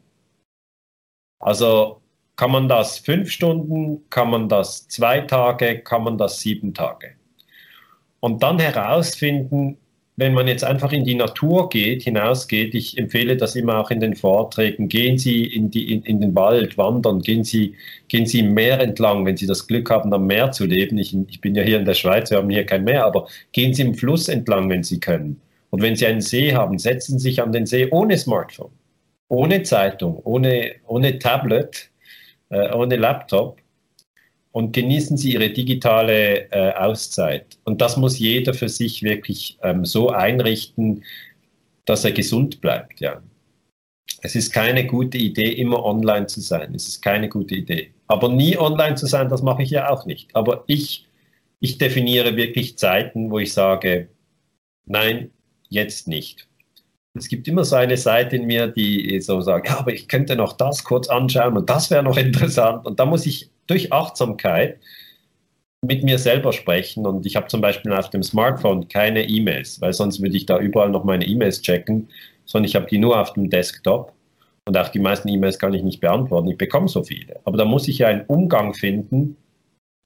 Also 1.40 2.01
kann 2.36 2.50
man 2.50 2.68
das 2.68 2.98
fünf 2.98 3.30
Stunden, 3.30 4.08
kann 4.10 4.30
man 4.30 4.48
das 4.48 4.88
zwei 4.88 5.20
Tage, 5.20 5.80
kann 5.80 6.04
man 6.04 6.18
das 6.18 6.40
sieben 6.40 6.74
Tage? 6.74 7.12
Und 8.20 8.42
dann 8.42 8.58
herausfinden, 8.58 9.78
wenn 10.16 10.34
man 10.34 10.46
jetzt 10.46 10.62
einfach 10.62 10.92
in 10.92 11.04
die 11.04 11.14
Natur 11.14 11.68
geht, 11.68 12.02
hinausgeht, 12.02 12.74
ich 12.74 12.98
empfehle 12.98 13.36
das 13.36 13.56
immer 13.56 13.78
auch 13.78 13.90
in 13.90 14.00
den 14.00 14.14
Vorträgen, 14.14 14.88
gehen 14.88 15.16
Sie 15.16 15.44
in, 15.44 15.70
die, 15.70 15.92
in, 15.92 16.02
in 16.02 16.20
den 16.20 16.34
Wald 16.34 16.76
wandern, 16.76 17.20
gehen 17.20 17.44
Sie, 17.44 17.74
gehen 18.08 18.26
Sie 18.26 18.40
im 18.40 18.52
Meer 18.52 18.78
entlang, 18.80 19.24
wenn 19.24 19.36
Sie 19.36 19.46
das 19.46 19.66
Glück 19.66 19.90
haben, 19.90 20.12
am 20.12 20.26
Meer 20.26 20.52
zu 20.52 20.66
leben. 20.66 20.98
Ich, 20.98 21.16
ich 21.28 21.40
bin 21.40 21.54
ja 21.54 21.62
hier 21.62 21.78
in 21.78 21.86
der 21.86 21.94
Schweiz, 21.94 22.30
wir 22.30 22.38
haben 22.38 22.50
hier 22.50 22.66
kein 22.66 22.84
Meer, 22.84 23.06
aber 23.06 23.26
gehen 23.52 23.72
Sie 23.72 23.82
im 23.82 23.94
Fluss 23.94 24.28
entlang, 24.28 24.68
wenn 24.68 24.82
Sie 24.82 25.00
können. 25.00 25.40
Und 25.70 25.80
wenn 25.80 25.96
Sie 25.96 26.06
einen 26.06 26.20
See 26.20 26.54
haben, 26.54 26.78
setzen 26.78 27.18
Sie 27.18 27.30
sich 27.30 27.42
an 27.42 27.52
den 27.52 27.64
See 27.64 27.88
ohne 27.90 28.18
Smartphone, 28.18 28.72
ohne 29.28 29.62
Zeitung, 29.62 30.20
ohne, 30.24 30.72
ohne 30.86 31.18
Tablet, 31.18 31.90
äh, 32.52 32.72
ohne 32.72 32.96
Laptop 32.96 33.60
und 34.52 34.72
genießen 34.72 35.16
Sie 35.16 35.32
Ihre 35.32 35.50
digitale 35.50 36.50
äh, 36.52 36.74
Auszeit. 36.74 37.58
Und 37.64 37.80
das 37.80 37.96
muss 37.96 38.18
jeder 38.18 38.54
für 38.54 38.68
sich 38.68 39.02
wirklich 39.02 39.58
ähm, 39.62 39.84
so 39.84 40.10
einrichten, 40.10 41.02
dass 41.86 42.04
er 42.04 42.12
gesund 42.12 42.60
bleibt. 42.60 43.00
Ja. 43.00 43.22
Es 44.20 44.36
ist 44.36 44.52
keine 44.52 44.86
gute 44.86 45.18
Idee, 45.18 45.50
immer 45.52 45.84
online 45.84 46.26
zu 46.26 46.40
sein. 46.40 46.74
Es 46.74 46.86
ist 46.86 47.02
keine 47.02 47.28
gute 47.28 47.56
Idee. 47.56 47.92
Aber 48.06 48.28
nie 48.28 48.56
online 48.58 48.94
zu 48.94 49.06
sein, 49.06 49.28
das 49.28 49.42
mache 49.42 49.62
ich 49.62 49.70
ja 49.70 49.88
auch 49.88 50.04
nicht. 50.04 50.36
Aber 50.36 50.64
ich, 50.66 51.08
ich 51.60 51.78
definiere 51.78 52.36
wirklich 52.36 52.76
Zeiten, 52.76 53.30
wo 53.30 53.38
ich 53.38 53.52
sage, 53.52 54.08
nein, 54.84 55.30
jetzt 55.70 56.06
nicht. 56.06 56.46
Es 57.14 57.28
gibt 57.28 57.46
immer 57.46 57.64
so 57.64 57.76
eine 57.76 57.96
Seite 57.96 58.36
in 58.36 58.46
mir, 58.46 58.68
die 58.68 59.20
so 59.20 59.40
sagt, 59.42 59.68
ja, 59.68 59.78
aber 59.78 59.92
ich 59.92 60.08
könnte 60.08 60.34
noch 60.34 60.54
das 60.54 60.82
kurz 60.82 61.08
anschauen 61.08 61.56
und 61.56 61.68
das 61.68 61.90
wäre 61.90 62.02
noch 62.02 62.16
interessant. 62.18 62.86
Und 62.86 62.98
da 62.98 63.04
muss 63.04 63.26
ich 63.26 63.50
durch 63.66 63.92
Achtsamkeit 63.92 64.78
mit 65.84 66.04
mir 66.04 66.18
selber 66.18 66.52
sprechen. 66.52 67.06
Und 67.06 67.26
ich 67.26 67.36
habe 67.36 67.48
zum 67.48 67.60
Beispiel 67.60 67.92
auf 67.92 68.10
dem 68.10 68.22
Smartphone 68.22 68.88
keine 68.88 69.28
E-Mails, 69.28 69.80
weil 69.80 69.92
sonst 69.92 70.22
würde 70.22 70.36
ich 70.36 70.46
da 70.46 70.58
überall 70.58 70.90
noch 70.90 71.04
meine 71.04 71.26
E-Mails 71.26 71.60
checken, 71.60 72.08
sondern 72.44 72.68
ich 72.68 72.76
habe 72.76 72.86
die 72.86 72.98
nur 72.98 73.20
auf 73.20 73.32
dem 73.32 73.50
Desktop. 73.50 74.12
Und 74.64 74.78
auch 74.78 74.88
die 74.88 75.00
meisten 75.00 75.28
E-Mails 75.28 75.58
kann 75.58 75.74
ich 75.74 75.82
nicht 75.82 76.00
beantworten. 76.00 76.48
Ich 76.48 76.58
bekomme 76.58 76.88
so 76.88 77.02
viele. 77.02 77.40
Aber 77.44 77.58
da 77.58 77.64
muss 77.64 77.88
ich 77.88 77.98
ja 77.98 78.08
einen 78.08 78.24
Umgang 78.26 78.74
finden, 78.74 79.36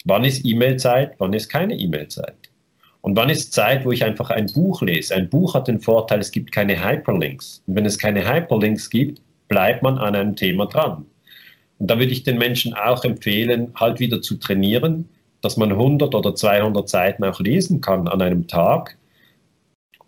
wann 0.07 0.24
ist 0.24 0.46
E-Mail-Zeit, 0.46 1.14
wann 1.18 1.34
ist 1.34 1.50
keine 1.50 1.74
E-Mail-Zeit. 1.74 2.50
Und 3.07 3.14
wann 3.14 3.30
ist 3.30 3.52
Zeit, 3.52 3.84
wo 3.84 3.92
ich 3.92 4.02
einfach 4.02 4.30
ein 4.30 4.46
Buch 4.46 4.82
lese? 4.82 5.14
Ein 5.14 5.30
Buch 5.30 5.54
hat 5.54 5.68
den 5.68 5.78
Vorteil, 5.78 6.18
es 6.18 6.32
gibt 6.32 6.50
keine 6.50 6.84
Hyperlinks. 6.84 7.62
Und 7.68 7.76
wenn 7.76 7.86
es 7.86 7.98
keine 7.98 8.28
Hyperlinks 8.28 8.90
gibt, 8.90 9.22
bleibt 9.46 9.84
man 9.84 9.96
an 9.96 10.16
einem 10.16 10.34
Thema 10.34 10.66
dran. 10.66 11.07
Und 11.78 11.88
da 11.88 12.00
würde 12.00 12.11
ich 12.11 12.24
den 12.24 12.36
Menschen 12.36 12.74
auch 12.74 13.04
empfehlen, 13.04 13.70
halt 13.76 14.00
wieder 14.00 14.22
zu 14.22 14.34
trainieren, 14.40 15.09
dass 15.40 15.57
man 15.57 15.70
100 15.70 16.16
oder 16.16 16.34
200 16.34 16.88
Seiten 16.88 17.22
auch 17.22 17.38
lesen 17.38 17.80
kann 17.80 18.09
an 18.09 18.20
einem 18.22 18.48
Tag, 18.48 18.98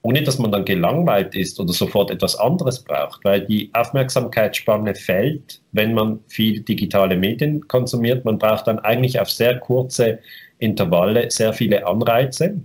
ohne 0.02 0.24
dass 0.24 0.40
man 0.40 0.50
dann 0.50 0.64
gelangweilt 0.64 1.36
ist 1.36 1.60
oder 1.60 1.72
sofort 1.72 2.10
etwas 2.10 2.34
anderes 2.34 2.82
braucht, 2.82 3.24
weil 3.24 3.46
die 3.46 3.70
Aufmerksamkeitsspanne 3.74 4.96
fällt, 4.96 5.62
wenn 5.70 5.94
man 5.94 6.18
viel 6.26 6.62
digitale 6.62 7.16
Medien 7.16 7.68
konsumiert. 7.68 8.24
Man 8.24 8.38
braucht 8.38 8.66
dann 8.66 8.80
eigentlich 8.80 9.20
auf 9.20 9.30
sehr 9.30 9.56
kurze 9.60 10.18
Intervalle 10.58 11.30
sehr 11.30 11.52
viele 11.52 11.86
Anreize. 11.86 12.60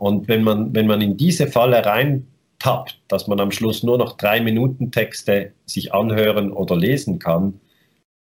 Und 0.00 0.28
wenn 0.28 0.42
man, 0.42 0.74
wenn 0.74 0.86
man 0.86 1.02
in 1.02 1.18
diese 1.18 1.46
Falle 1.46 1.84
reintappt, 1.84 2.98
dass 3.08 3.26
man 3.26 3.38
am 3.38 3.50
Schluss 3.50 3.82
nur 3.82 3.98
noch 3.98 4.16
drei 4.16 4.40
Minuten 4.40 4.90
Texte 4.90 5.52
sich 5.66 5.92
anhören 5.92 6.52
oder 6.52 6.74
lesen 6.74 7.18
kann, 7.18 7.60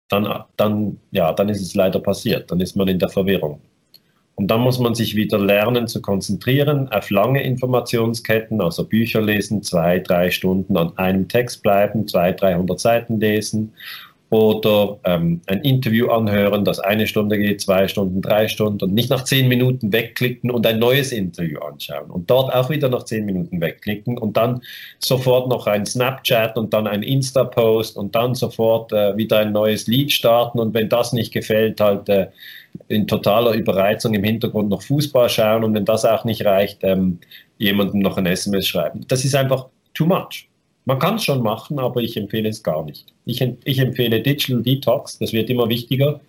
dann, 0.07 0.45
dann, 0.55 0.97
ja, 1.11 1.33
dann 1.33 1.49
ist 1.49 1.61
es 1.61 1.75
leider 1.75 1.99
passiert. 1.99 2.49
Dann 2.49 2.61
ist 2.61 2.77
man 2.77 2.87
in 2.87 2.99
der 2.99 3.09
Verwirrung. 3.09 3.59
Und 4.35 4.47
dann 4.47 4.61
muss 4.61 4.79
man 4.79 4.95
sich 4.95 5.17
wieder 5.17 5.39
lernen 5.39 5.89
zu 5.89 6.01
konzentrieren 6.01 6.87
auf 6.89 7.09
lange 7.09 7.43
Informationsketten, 7.43 8.61
also 8.61 8.85
Bücher 8.85 9.19
lesen, 9.19 9.61
zwei, 9.61 9.99
drei 9.99 10.31
Stunden 10.31 10.77
an 10.77 10.97
einem 10.97 11.27
Text 11.27 11.63
bleiben, 11.63 12.07
zwei, 12.07 12.31
300 12.31 12.79
Seiten 12.79 13.19
lesen 13.19 13.73
oder 14.29 14.99
ähm, 15.05 15.41
ein 15.47 15.61
Interview 15.61 16.09
anhören, 16.09 16.65
das 16.65 16.79
eine 16.79 17.07
Stunde 17.07 17.37
geht, 17.37 17.61
zwei 17.61 17.87
Stunden, 17.87 18.21
drei 18.21 18.49
Stunden 18.49 18.83
und 18.83 18.93
nicht 18.93 19.09
nach 19.09 19.23
zehn 19.23 19.47
Minuten 19.47 19.93
wegklicken 19.93 20.51
und 20.51 20.67
ein 20.67 20.79
neues 20.79 21.13
Interview 21.13 21.59
anschauen 21.59 22.11
und 22.11 22.29
dort 22.29 22.53
auch 22.53 22.69
wieder 22.69 22.89
nach 22.89 23.03
zehn 23.03 23.25
Minuten 23.25 23.61
wegklicken 23.61 24.17
und 24.17 24.35
dann 24.35 24.61
sofort 24.99 25.47
noch 25.49 25.65
ein 25.67 25.85
Snapchat 25.85 26.57
und 26.57 26.73
dann 26.73 26.87
ein 26.87 27.03
Insta-Post 27.03 27.95
und 27.95 28.15
dann 28.15 28.35
sofort 28.35 28.91
äh, 28.91 29.15
wieder 29.15 29.39
ein 29.39 29.53
neues 29.53 29.87
Lied 29.87 30.11
starten 30.11 30.59
und 30.59 30.73
wenn 30.73 30.89
das 30.89 31.13
nicht 31.13 31.31
gefällt, 31.31 31.79
halt 31.79 32.09
äh, 32.09 32.27
in 32.89 33.07
totaler 33.07 33.53
Überreizung 33.53 34.13
im 34.13 34.25
Hintergrund 34.25 34.69
noch 34.69 34.81
Fußball 34.81 35.29
schauen 35.29 35.63
und 35.63 35.73
wenn 35.73 35.85
das 35.85 36.03
auch 36.03 36.25
nicht 36.25 36.43
reicht, 36.45 36.83
ähm, 36.83 37.19
jemandem 37.57 38.01
noch 38.01 38.17
ein 38.17 38.25
SMS 38.25 38.67
schreiben. 38.67 39.05
Das 39.07 39.23
ist 39.23 39.35
einfach 39.35 39.67
too 39.93 40.05
much. 40.05 40.49
Man 40.87 40.99
kann 40.99 41.15
es 41.15 41.25
schon 41.25 41.43
machen, 41.43 41.79
aber 41.79 41.99
ich 42.01 42.15
empfehle 42.15 42.47
es 42.47 42.63
gar 42.63 42.85
nicht. 42.85 43.13
Ich, 43.25 43.41
ich, 43.41 43.79
empfehle 43.79 44.21
Digital 44.21 44.63
Detox, 44.63 45.19
das 45.19 45.33
wird 45.33 45.49
immer 45.49 45.67
wichtiger. 45.67 46.21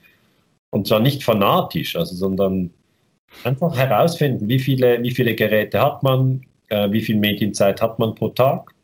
Und 0.70 0.88
zwar 0.88 0.98
nicht 0.98 1.22
fanatisch, 1.22 1.94
also, 1.94 2.16
sondern 2.16 2.70
einfach 3.44 3.76
herausfinden, 3.76 4.48
wie 4.48 4.58
viele, 4.58 5.00
wie 5.00 5.12
viele 5.12 5.36
Geräte 5.36 5.80
hat 5.80 6.02
man, 6.02 6.44
äh, 6.70 6.90
wie 6.90 7.02
viel 7.02 7.18
Medienzeit 7.18 7.80
hat 7.80 8.00
man 8.00 8.16
pro 8.16 8.30
Tag 8.30 8.74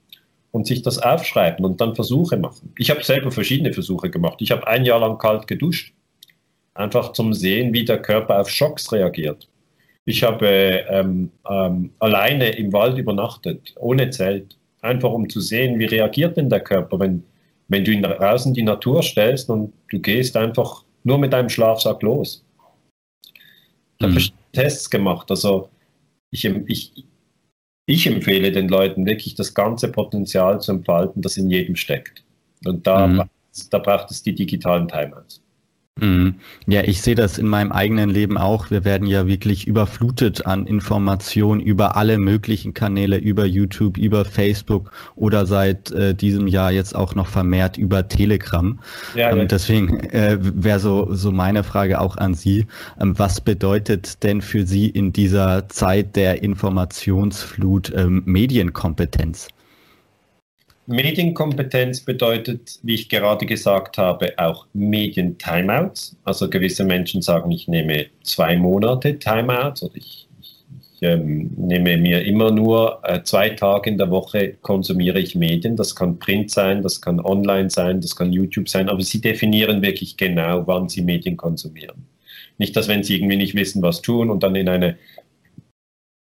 und 0.52 0.64
sich 0.68 0.82
das 0.82 1.00
aufschreiben 1.00 1.64
und 1.64 1.80
dann 1.80 1.96
Versuche 1.96 2.36
machen. 2.36 2.72
Ich 2.78 2.88
habe 2.90 3.02
selber 3.02 3.32
verschiedene 3.32 3.72
Versuche 3.72 4.10
gemacht. 4.10 4.36
Ich 4.42 4.52
habe 4.52 4.68
ein 4.68 4.84
Jahr 4.84 5.00
lang 5.00 5.18
kalt 5.18 5.48
geduscht, 5.48 5.92
einfach 6.74 7.14
zum 7.14 7.34
Sehen, 7.34 7.74
wie 7.74 7.84
der 7.84 8.00
Körper 8.00 8.38
auf 8.38 8.48
Schocks 8.48 8.92
reagiert. 8.92 9.48
Ich 10.04 10.22
habe 10.22 10.46
ähm, 10.88 11.32
ähm, 11.50 11.90
alleine 11.98 12.50
im 12.50 12.72
Wald 12.72 12.96
übernachtet, 12.96 13.74
ohne 13.76 14.10
Zelt 14.10 14.56
einfach 14.84 15.10
um 15.10 15.28
zu 15.28 15.40
sehen, 15.40 15.78
wie 15.78 15.86
reagiert 15.86 16.36
denn 16.36 16.50
der 16.50 16.60
Körper, 16.60 17.00
wenn, 17.00 17.24
wenn 17.68 17.84
du 17.84 17.90
ihn 17.90 18.04
raus 18.04 18.46
in 18.46 18.54
die 18.54 18.62
Natur 18.62 19.02
stellst 19.02 19.48
und 19.50 19.72
du 19.90 19.98
gehst 19.98 20.36
einfach 20.36 20.84
nur 21.02 21.18
mit 21.18 21.32
deinem 21.32 21.48
Schlafsack 21.48 22.02
los. 22.02 22.44
Ich 23.98 24.06
habe 24.06 24.14
mhm. 24.14 24.28
Tests 24.52 24.90
gemacht. 24.90 25.30
Also 25.30 25.68
ich, 26.30 26.44
ich, 26.44 27.04
ich 27.86 28.06
empfehle 28.06 28.52
den 28.52 28.68
Leuten 28.68 29.06
wirklich 29.06 29.34
das 29.34 29.54
ganze 29.54 29.90
Potenzial 29.90 30.60
zu 30.60 30.72
entfalten, 30.72 31.22
das 31.22 31.36
in 31.36 31.50
jedem 31.50 31.76
steckt. 31.76 32.24
Und 32.64 32.86
da, 32.86 33.06
mhm. 33.06 33.22
da 33.70 33.78
braucht 33.78 34.10
es 34.10 34.22
die 34.22 34.34
digitalen 34.34 34.88
Timeouts. 34.88 35.43
Mhm. 36.00 36.34
Ja, 36.66 36.82
ich 36.82 37.02
sehe 37.02 37.14
das 37.14 37.38
in 37.38 37.46
meinem 37.46 37.70
eigenen 37.70 38.10
Leben 38.10 38.36
auch. 38.36 38.68
Wir 38.70 38.84
werden 38.84 39.06
ja 39.06 39.28
wirklich 39.28 39.68
überflutet 39.68 40.44
an 40.44 40.66
Informationen 40.66 41.60
über 41.60 41.96
alle 41.96 42.18
möglichen 42.18 42.74
Kanäle, 42.74 43.16
über 43.16 43.44
YouTube, 43.44 43.96
über 43.96 44.24
Facebook 44.24 44.90
oder 45.14 45.46
seit 45.46 45.92
äh, 45.92 46.14
diesem 46.14 46.48
Jahr 46.48 46.72
jetzt 46.72 46.96
auch 46.96 47.14
noch 47.14 47.28
vermehrt 47.28 47.78
über 47.78 48.08
Telegram. 48.08 48.80
Ja, 49.14 49.30
ähm. 49.30 49.46
Deswegen 49.46 50.00
äh, 50.10 50.36
wäre 50.40 50.80
so, 50.80 51.14
so 51.14 51.30
meine 51.30 51.62
Frage 51.62 52.00
auch 52.00 52.16
an 52.16 52.34
Sie. 52.34 52.66
Ähm, 53.00 53.16
was 53.16 53.40
bedeutet 53.40 54.24
denn 54.24 54.42
für 54.42 54.66
Sie 54.66 54.88
in 54.88 55.12
dieser 55.12 55.68
Zeit 55.68 56.16
der 56.16 56.42
Informationsflut 56.42 57.92
ähm, 57.94 58.22
Medienkompetenz? 58.26 59.46
Medienkompetenz 60.86 62.00
bedeutet, 62.00 62.78
wie 62.82 62.94
ich 62.94 63.08
gerade 63.08 63.46
gesagt 63.46 63.96
habe, 63.96 64.34
auch 64.36 64.66
Medien-Timeouts. 64.74 66.16
Also 66.24 66.50
gewisse 66.50 66.84
Menschen 66.84 67.22
sagen, 67.22 67.50
ich 67.50 67.68
nehme 67.68 68.06
zwei 68.22 68.56
Monate 68.56 69.18
Timeouts 69.18 69.82
oder 69.82 69.96
ich, 69.96 70.28
ich, 70.40 70.64
ich 70.76 71.02
ähm, 71.02 71.52
nehme 71.56 71.96
mir 71.96 72.24
immer 72.24 72.50
nur 72.50 73.00
äh, 73.02 73.22
zwei 73.22 73.50
Tage 73.50 73.88
in 73.88 73.96
der 73.96 74.10
Woche 74.10 74.56
konsumiere 74.60 75.20
ich 75.20 75.34
Medien. 75.34 75.76
Das 75.76 75.96
kann 75.96 76.18
Print 76.18 76.50
sein, 76.50 76.82
das 76.82 77.00
kann 77.00 77.18
online 77.18 77.70
sein, 77.70 78.02
das 78.02 78.14
kann 78.14 78.32
YouTube 78.32 78.68
sein, 78.68 78.90
aber 78.90 79.00
sie 79.00 79.22
definieren 79.22 79.80
wirklich 79.80 80.18
genau, 80.18 80.66
wann 80.66 80.90
sie 80.90 81.00
Medien 81.00 81.38
konsumieren. 81.38 82.06
Nicht, 82.58 82.76
dass 82.76 82.88
wenn 82.88 83.02
sie 83.02 83.16
irgendwie 83.16 83.36
nicht 83.36 83.54
wissen, 83.54 83.82
was 83.82 84.02
tun 84.02 84.28
und 84.28 84.42
dann 84.42 84.54
in 84.54 84.68
eine, 84.68 84.98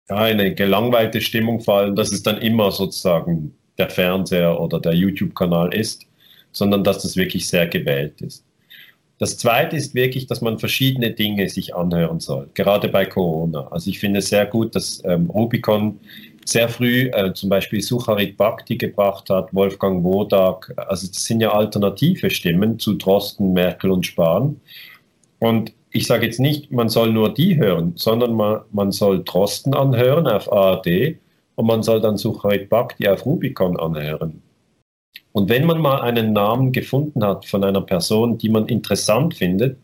eine 0.07 0.53
gelangweilte 0.53 1.19
Stimmung 1.19 1.61
fallen, 1.61 1.95
dass 1.95 2.11
es 2.11 2.21
dann 2.21 2.37
immer 2.37 2.71
sozusagen 2.71 3.55
der 3.77 3.89
Fernseher 3.89 4.59
oder 4.59 4.79
der 4.79 4.93
YouTube-Kanal 4.93 5.73
ist, 5.73 6.05
sondern 6.51 6.83
dass 6.83 7.01
das 7.01 7.15
wirklich 7.15 7.47
sehr 7.47 7.67
gewählt 7.67 8.21
ist. 8.21 8.43
Das 9.21 9.37
Zweite 9.37 9.75
ist 9.75 9.93
wirklich, 9.93 10.25
dass 10.25 10.41
man 10.41 10.57
verschiedene 10.57 11.11
Dinge 11.11 11.47
sich 11.47 11.75
anhören 11.75 12.19
soll, 12.19 12.49
gerade 12.55 12.87
bei 12.87 13.05
Corona. 13.05 13.67
Also 13.67 13.91
ich 13.91 13.99
finde 13.99 14.19
es 14.19 14.29
sehr 14.29 14.47
gut, 14.47 14.73
dass 14.73 15.03
ähm, 15.05 15.29
Rubicon 15.29 15.99
sehr 16.43 16.69
früh 16.69 17.09
äh, 17.13 17.31
zum 17.33 17.49
Beispiel 17.49 17.81
Sucharit 17.81 18.35
Bhakti 18.35 18.77
gebracht 18.77 19.29
hat, 19.29 19.53
Wolfgang 19.53 20.03
Wodak. 20.03 20.73
Also 20.75 21.07
das 21.07 21.23
sind 21.23 21.39
ja 21.39 21.51
alternative 21.51 22.31
Stimmen 22.31 22.79
zu 22.79 22.95
Drosten, 22.95 23.53
Merkel 23.53 23.91
und 23.91 24.07
Spahn. 24.07 24.59
Und 25.37 25.71
ich 25.91 26.07
sage 26.07 26.25
jetzt 26.25 26.39
nicht, 26.39 26.71
man 26.71 26.89
soll 26.89 27.11
nur 27.11 27.33
die 27.33 27.57
hören, 27.57 27.93
sondern 27.95 28.33
man, 28.33 28.61
man 28.71 28.91
soll 28.91 29.23
Drosten 29.23 29.75
anhören 29.75 30.25
auf 30.27 30.51
ARD 30.51 31.17
und 31.61 31.67
man 31.67 31.83
soll 31.83 32.01
dann 32.01 32.17
Suchait 32.17 32.69
Bhakti 32.69 33.07
auf 33.07 33.23
Rubicon 33.23 33.79
anhören. 33.79 34.41
Und 35.31 35.47
wenn 35.47 35.67
man 35.67 35.79
mal 35.79 36.01
einen 36.01 36.33
Namen 36.33 36.71
gefunden 36.71 37.23
hat 37.23 37.45
von 37.45 37.63
einer 37.63 37.81
Person, 37.81 38.39
die 38.39 38.49
man 38.49 38.65
interessant 38.65 39.35
findet, 39.35 39.77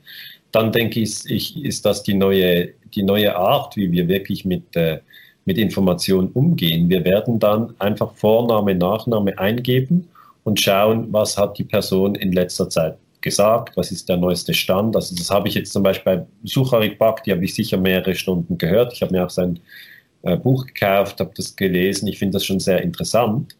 dann 0.52 0.72
denke 0.72 1.02
ich, 1.02 1.64
ist 1.64 1.86
das 1.86 2.02
die 2.02 2.16
neue, 2.16 2.70
die 2.96 3.04
neue 3.04 3.36
Art, 3.36 3.76
wie 3.76 3.92
wir 3.92 4.08
wirklich 4.08 4.44
mit, 4.44 4.76
äh, 4.76 5.02
mit 5.46 5.60
Informationen 5.60 6.30
umgehen. 6.30 6.90
Wir 6.90 7.06
werden 7.06 7.38
dann 7.38 7.76
einfach 7.78 8.12
Vorname, 8.16 8.74
Nachname 8.74 9.38
eingeben 9.38 10.08
und 10.46 10.60
schauen, 10.60 11.14
was 11.14 11.38
hat 11.38 11.60
die 11.60 11.64
Person 11.64 12.16
in 12.16 12.32
letzter 12.32 12.72
Zeit 12.72 12.98
gesagt, 13.22 13.78
was 13.78 13.92
ist 13.92 14.10
der 14.10 14.18
neueste 14.18 14.56
Stand. 14.56 14.96
Also 14.96 15.16
das 15.16 15.30
habe 15.30 15.48
ich 15.48 15.54
jetzt 15.54 15.74
zum 15.74 15.84
Beispiel 15.84 16.18
bei 16.18 16.26
Sucharik 16.44 16.98
Bak, 16.98 17.24
die 17.24 17.34
habe 17.34 17.46
ich 17.46 17.54
sicher 17.54 17.78
mehrere 17.78 18.16
Stunden 18.16 18.58
gehört. 18.58 18.94
Ich 18.94 19.04
habe 19.04 19.12
mir 19.12 19.24
auch 19.24 19.30
sein 19.30 19.60
äh, 20.24 20.38
Buch 20.38 20.65
gekauft, 20.65 21.20
habe 21.20 21.32
das 21.36 21.55
gelesen. 21.55 22.07
Ich 22.07 22.20
finde 22.20 22.34
das 22.34 22.45
schon 22.45 22.59
sehr 22.59 22.82
interessant. 22.82 23.55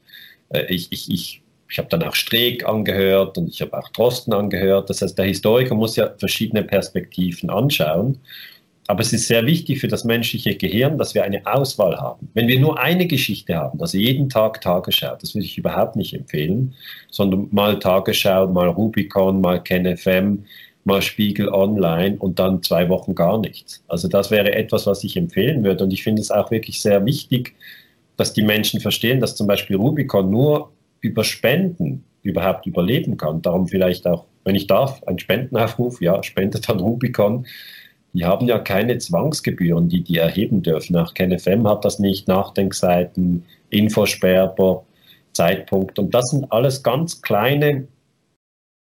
Äh, 0.50 0.66
ich 0.74 0.92
ich, 0.92 1.12
ich, 1.12 1.42
ich 1.70 1.78
habe 1.78 1.90
dann 1.90 2.04
auch 2.04 2.16
Streeck 2.16 2.66
angehört 2.66 3.38
und 3.38 3.50
ich 3.50 3.62
habe 3.62 3.78
auch 3.78 3.90
Drosten 3.90 4.34
angehört. 4.34 4.90
Das 4.90 5.02
heißt, 5.02 5.18
der 5.18 5.26
Historiker 5.26 5.76
muss 5.76 5.96
ja 5.96 6.14
verschiedene 6.18 6.64
Perspektiven 6.64 7.50
anschauen. 7.50 8.20
Aber 8.88 9.02
es 9.02 9.12
ist 9.12 9.28
sehr 9.28 9.46
wichtig 9.46 9.80
für 9.80 9.90
das 9.90 10.06
menschliche 10.06 10.56
Gehirn, 10.56 10.98
dass 10.98 11.14
wir 11.14 11.26
eine 11.26 11.46
Auswahl 11.46 11.98
haben. 11.98 12.30
Wenn 12.34 12.48
wir 12.48 12.58
nur 12.58 12.80
eine 12.80 13.06
Geschichte 13.06 13.54
haben, 13.54 13.82
also 13.82 13.98
jeden 13.98 14.30
Tag 14.30 14.62
Tagesschau, 14.62 15.18
das 15.20 15.36
würde 15.36 15.46
ich 15.46 15.58
überhaupt 15.58 15.98
nicht 15.98 16.14
empfehlen, 16.14 16.74
sondern 17.12 17.50
mal 17.52 17.80
Tagesschau, 17.80 18.48
mal 18.48 18.70
Rubicon, 18.70 19.42
mal 19.42 19.62
KenFM, 19.62 20.46
mal 20.88 21.02
Spiegel 21.02 21.50
Online 21.50 22.18
und 22.18 22.40
dann 22.40 22.64
zwei 22.64 22.90
Wochen 22.90 23.14
gar 23.14 23.40
nichts. 23.40 23.84
Also 23.88 24.08
das 24.08 24.32
wäre 24.32 24.54
etwas, 24.56 24.88
was 24.88 25.04
ich 25.04 25.16
empfehlen 25.16 25.64
würde. 25.64 25.84
Und 25.84 25.94
ich 25.94 26.04
finde 26.04 26.22
es 26.22 26.32
auch 26.32 26.50
wirklich 26.50 26.82
sehr 26.82 27.06
wichtig, 27.06 27.54
dass 28.16 28.34
die 28.34 28.42
Menschen 28.42 28.80
verstehen, 28.80 29.20
dass 29.20 29.36
zum 29.36 29.46
Beispiel 29.46 29.76
Rubicon 29.76 30.32
nur 30.32 30.72
über 31.02 31.24
Spenden 31.24 32.04
überhaupt 32.24 32.66
überleben 32.66 33.18
kann. 33.18 33.42
Darum 33.44 33.68
vielleicht 33.68 34.08
auch, 34.08 34.26
wenn 34.44 34.56
ich 34.56 34.66
darf, 34.66 35.04
ein 35.04 35.20
Spendenaufruf, 35.20 36.02
ja, 36.02 36.24
spendet 36.24 36.70
an 36.70 36.80
Rubicon 36.80 37.46
die 38.18 38.26
haben 38.26 38.48
ja 38.48 38.58
keine 38.58 38.98
Zwangsgebühren, 38.98 39.90
die 39.90 40.04
die 40.04 40.18
erheben 40.18 40.64
dürfen. 40.64 40.96
Auch 40.96 41.14
KenFM 41.14 41.68
hat 41.68 41.86
das 41.86 42.00
nicht, 42.00 42.28
Nachdenkseiten, 42.28 43.46
Infosperber, 43.70 44.84
Zeitpunkt. 45.34 46.00
Und 46.00 46.16
das 46.16 46.26
sind 46.32 46.52
alles 46.52 46.82
ganz 46.82 47.22
kleine 47.22 47.88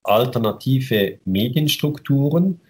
alternative 0.09 1.18
Medienstrukturen, 1.24 2.61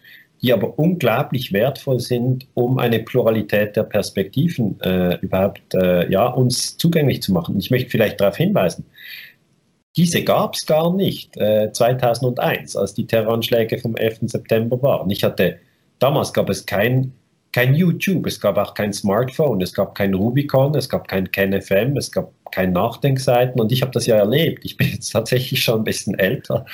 die 0.43 0.53
aber 0.53 0.79
unglaublich 0.79 1.53
wertvoll 1.53 2.01
sind, 2.01 2.47
um 2.55 2.79
eine 2.79 3.01
Pluralität 3.01 3.77
der 3.77 3.85
Perspektiven 3.85 4.79
äh, 4.81 5.19
überhaupt 5.21 5.75
äh, 5.75 6.11
ja, 6.11 6.27
uns 6.27 6.77
zugänglich 6.77 7.23
zu 7.23 7.33
machen. 7.33 7.59
Ich 7.59 7.71
möchte 7.71 7.91
vielleicht 7.91 8.21
darauf 8.21 8.37
hinweisen, 8.37 8.85
diese 9.97 10.23
gab 10.23 10.55
es 10.55 10.67
gar 10.67 10.95
nicht 10.95 11.37
äh, 11.39 11.73
2001, 11.73 12.77
als 12.77 12.93
die 12.93 13.07
Terroranschläge 13.07 13.79
vom 13.79 13.97
11. 13.97 14.19
September 14.25 14.83
waren. 14.83 15.09
Ich 15.09 15.25
hatte 15.25 15.59
Damals 15.99 16.33
gab 16.33 16.51
es 16.51 16.67
kein, 16.67 17.13
kein 17.53 17.75
YouTube, 17.75 18.27
es 18.27 18.41
gab 18.41 18.59
auch 18.59 18.75
kein 18.75 18.93
Smartphone, 18.93 19.63
es 19.63 19.73
gab 19.73 19.95
kein 19.95 20.15
Rubicon, 20.15 20.75
es 20.75 20.89
gab 20.89 21.09
kein 21.09 21.31
KenFM, 21.31 21.97
es 21.97 22.13
gab 22.13 22.33
keine 22.51 22.73
Nachdenkseiten 22.73 23.61
und 23.61 23.73
ich 23.73 23.83
habe 23.83 23.93
das 23.93 24.07
ja 24.07 24.17
erlebt. 24.17 24.65
Ich 24.65 24.77
bin 24.77 24.89
jetzt 24.89 25.11
tatsächlich 25.11 25.63
schon 25.63 25.81
ein 25.81 25.85
bisschen 25.85 26.19
älter. 26.19 26.65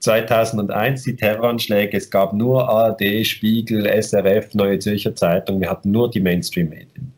2001 0.00 1.02
die 1.02 1.16
Terroranschläge, 1.16 1.96
es 1.96 2.10
gab 2.10 2.32
nur 2.32 2.68
ARD, 2.68 3.26
Spiegel, 3.26 3.86
SRF, 3.86 4.54
Neue 4.54 4.78
Zürcher 4.78 5.14
Zeitung, 5.14 5.60
wir 5.60 5.70
hatten 5.70 5.90
nur 5.90 6.10
die 6.10 6.20
Mainstream-Medien. 6.20 7.12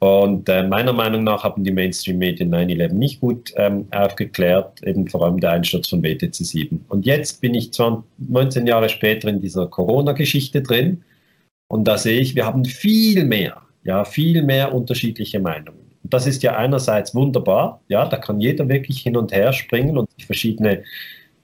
Und 0.00 0.48
äh, 0.48 0.62
meiner 0.62 0.92
Meinung 0.92 1.24
nach 1.24 1.42
haben 1.42 1.64
die 1.64 1.72
Mainstream-Medien 1.72 2.54
9-11 2.54 2.92
nicht 2.92 3.20
gut 3.20 3.52
ähm, 3.56 3.88
aufgeklärt, 3.90 4.80
eben 4.84 5.08
vor 5.08 5.24
allem 5.24 5.40
der 5.40 5.52
Einsturz 5.52 5.88
von 5.88 6.04
WTC 6.04 6.34
7. 6.34 6.84
Und 6.88 7.04
jetzt 7.04 7.40
bin 7.40 7.54
ich 7.54 7.72
20, 7.72 8.04
19 8.18 8.66
Jahre 8.66 8.88
später 8.88 9.28
in 9.28 9.40
dieser 9.40 9.66
Corona-Geschichte 9.66 10.62
drin 10.62 11.02
und 11.68 11.84
da 11.84 11.98
sehe 11.98 12.20
ich, 12.20 12.34
wir 12.34 12.46
haben 12.46 12.64
viel 12.64 13.24
mehr, 13.24 13.62
ja, 13.82 14.04
viel 14.04 14.42
mehr 14.42 14.74
unterschiedliche 14.74 15.40
Meinungen. 15.40 15.87
Das 16.10 16.26
ist 16.26 16.42
ja 16.42 16.56
einerseits 16.56 17.14
wunderbar, 17.14 17.80
ja, 17.88 18.06
da 18.06 18.16
kann 18.16 18.40
jeder 18.40 18.68
wirklich 18.68 19.00
hin 19.00 19.16
und 19.16 19.32
her 19.32 19.52
springen 19.52 19.98
und 19.98 20.10
sich 20.12 20.26
verschiedene 20.26 20.84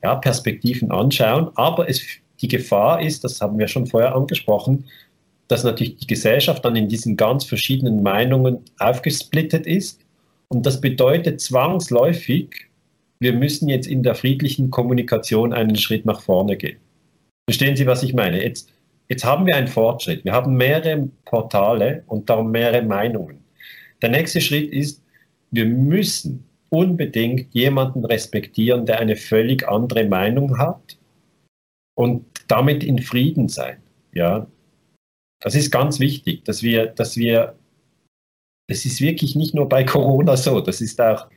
ja, 0.02 0.14
Perspektiven 0.16 0.90
anschauen, 0.90 1.50
aber 1.54 1.88
es, 1.88 2.02
die 2.40 2.48
Gefahr 2.48 3.02
ist, 3.02 3.24
das 3.24 3.40
haben 3.40 3.58
wir 3.58 3.68
schon 3.68 3.86
vorher 3.86 4.14
angesprochen, 4.14 4.84
dass 5.48 5.64
natürlich 5.64 5.96
die 5.96 6.06
Gesellschaft 6.06 6.64
dann 6.64 6.76
in 6.76 6.88
diesen 6.88 7.16
ganz 7.16 7.44
verschiedenen 7.44 8.02
Meinungen 8.02 8.60
aufgesplittet 8.78 9.66
ist. 9.66 10.00
Und 10.48 10.64
das 10.66 10.80
bedeutet 10.80 11.40
zwangsläufig, 11.40 12.68
wir 13.20 13.32
müssen 13.32 13.68
jetzt 13.68 13.86
in 13.86 14.02
der 14.02 14.14
friedlichen 14.14 14.70
Kommunikation 14.70 15.52
einen 15.52 15.76
Schritt 15.76 16.06
nach 16.06 16.20
vorne 16.20 16.56
gehen. 16.56 16.78
Verstehen 17.48 17.76
Sie, 17.76 17.86
was 17.86 18.02
ich 18.02 18.14
meine? 18.14 18.42
Jetzt, 18.42 18.72
jetzt 19.08 19.24
haben 19.24 19.46
wir 19.46 19.56
einen 19.56 19.68
Fortschritt. 19.68 20.24
Wir 20.24 20.32
haben 20.32 20.56
mehrere 20.56 21.08
Portale 21.24 22.04
und 22.06 22.28
darum 22.28 22.50
mehrere 22.50 22.82
Meinungen. 22.82 23.43
Der 24.02 24.10
nächste 24.10 24.40
Schritt 24.40 24.72
ist, 24.72 25.02
wir 25.50 25.66
müssen 25.66 26.44
unbedingt 26.68 27.54
jemanden 27.54 28.04
respektieren, 28.04 28.86
der 28.86 28.98
eine 28.98 29.16
völlig 29.16 29.68
andere 29.68 30.04
Meinung 30.04 30.58
hat 30.58 30.98
und 31.94 32.24
damit 32.48 32.82
in 32.82 32.98
Frieden 32.98 33.48
sein. 33.48 33.78
Ja, 34.12 34.46
das 35.40 35.54
ist 35.54 35.70
ganz 35.70 36.00
wichtig, 36.00 36.44
dass 36.44 36.62
wir, 36.62 36.86
dass 36.86 37.16
wir, 37.16 37.54
das 38.68 38.84
ist 38.84 39.00
wirklich 39.00 39.36
nicht 39.36 39.54
nur 39.54 39.68
bei 39.68 39.84
Corona 39.84 40.36
so, 40.36 40.60
das 40.60 40.80
ist 40.80 41.00
auch, 41.00 41.28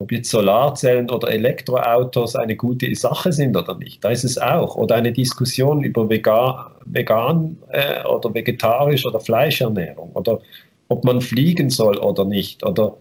ob 0.00 0.12
jetzt 0.12 0.30
Solarzellen 0.30 1.10
oder 1.10 1.30
Elektroautos 1.30 2.36
eine 2.36 2.56
gute 2.56 2.94
Sache 2.94 3.32
sind 3.32 3.56
oder 3.56 3.76
nicht. 3.76 4.04
Da 4.04 4.10
ist 4.10 4.22
es 4.22 4.38
auch. 4.38 4.76
Oder 4.76 4.94
eine 4.94 5.12
Diskussion 5.12 5.82
über 5.82 6.08
vegan, 6.08 6.66
vegan 6.84 7.58
äh, 7.70 8.04
oder 8.04 8.32
vegetarisch 8.32 9.04
oder 9.04 9.18
Fleischernährung 9.18 10.12
oder 10.12 10.40
ob 10.88 11.04
man 11.04 11.20
fliegen 11.20 11.70
soll 11.70 11.98
oder 11.98 12.24
nicht. 12.24 12.64
Oder 12.64 12.96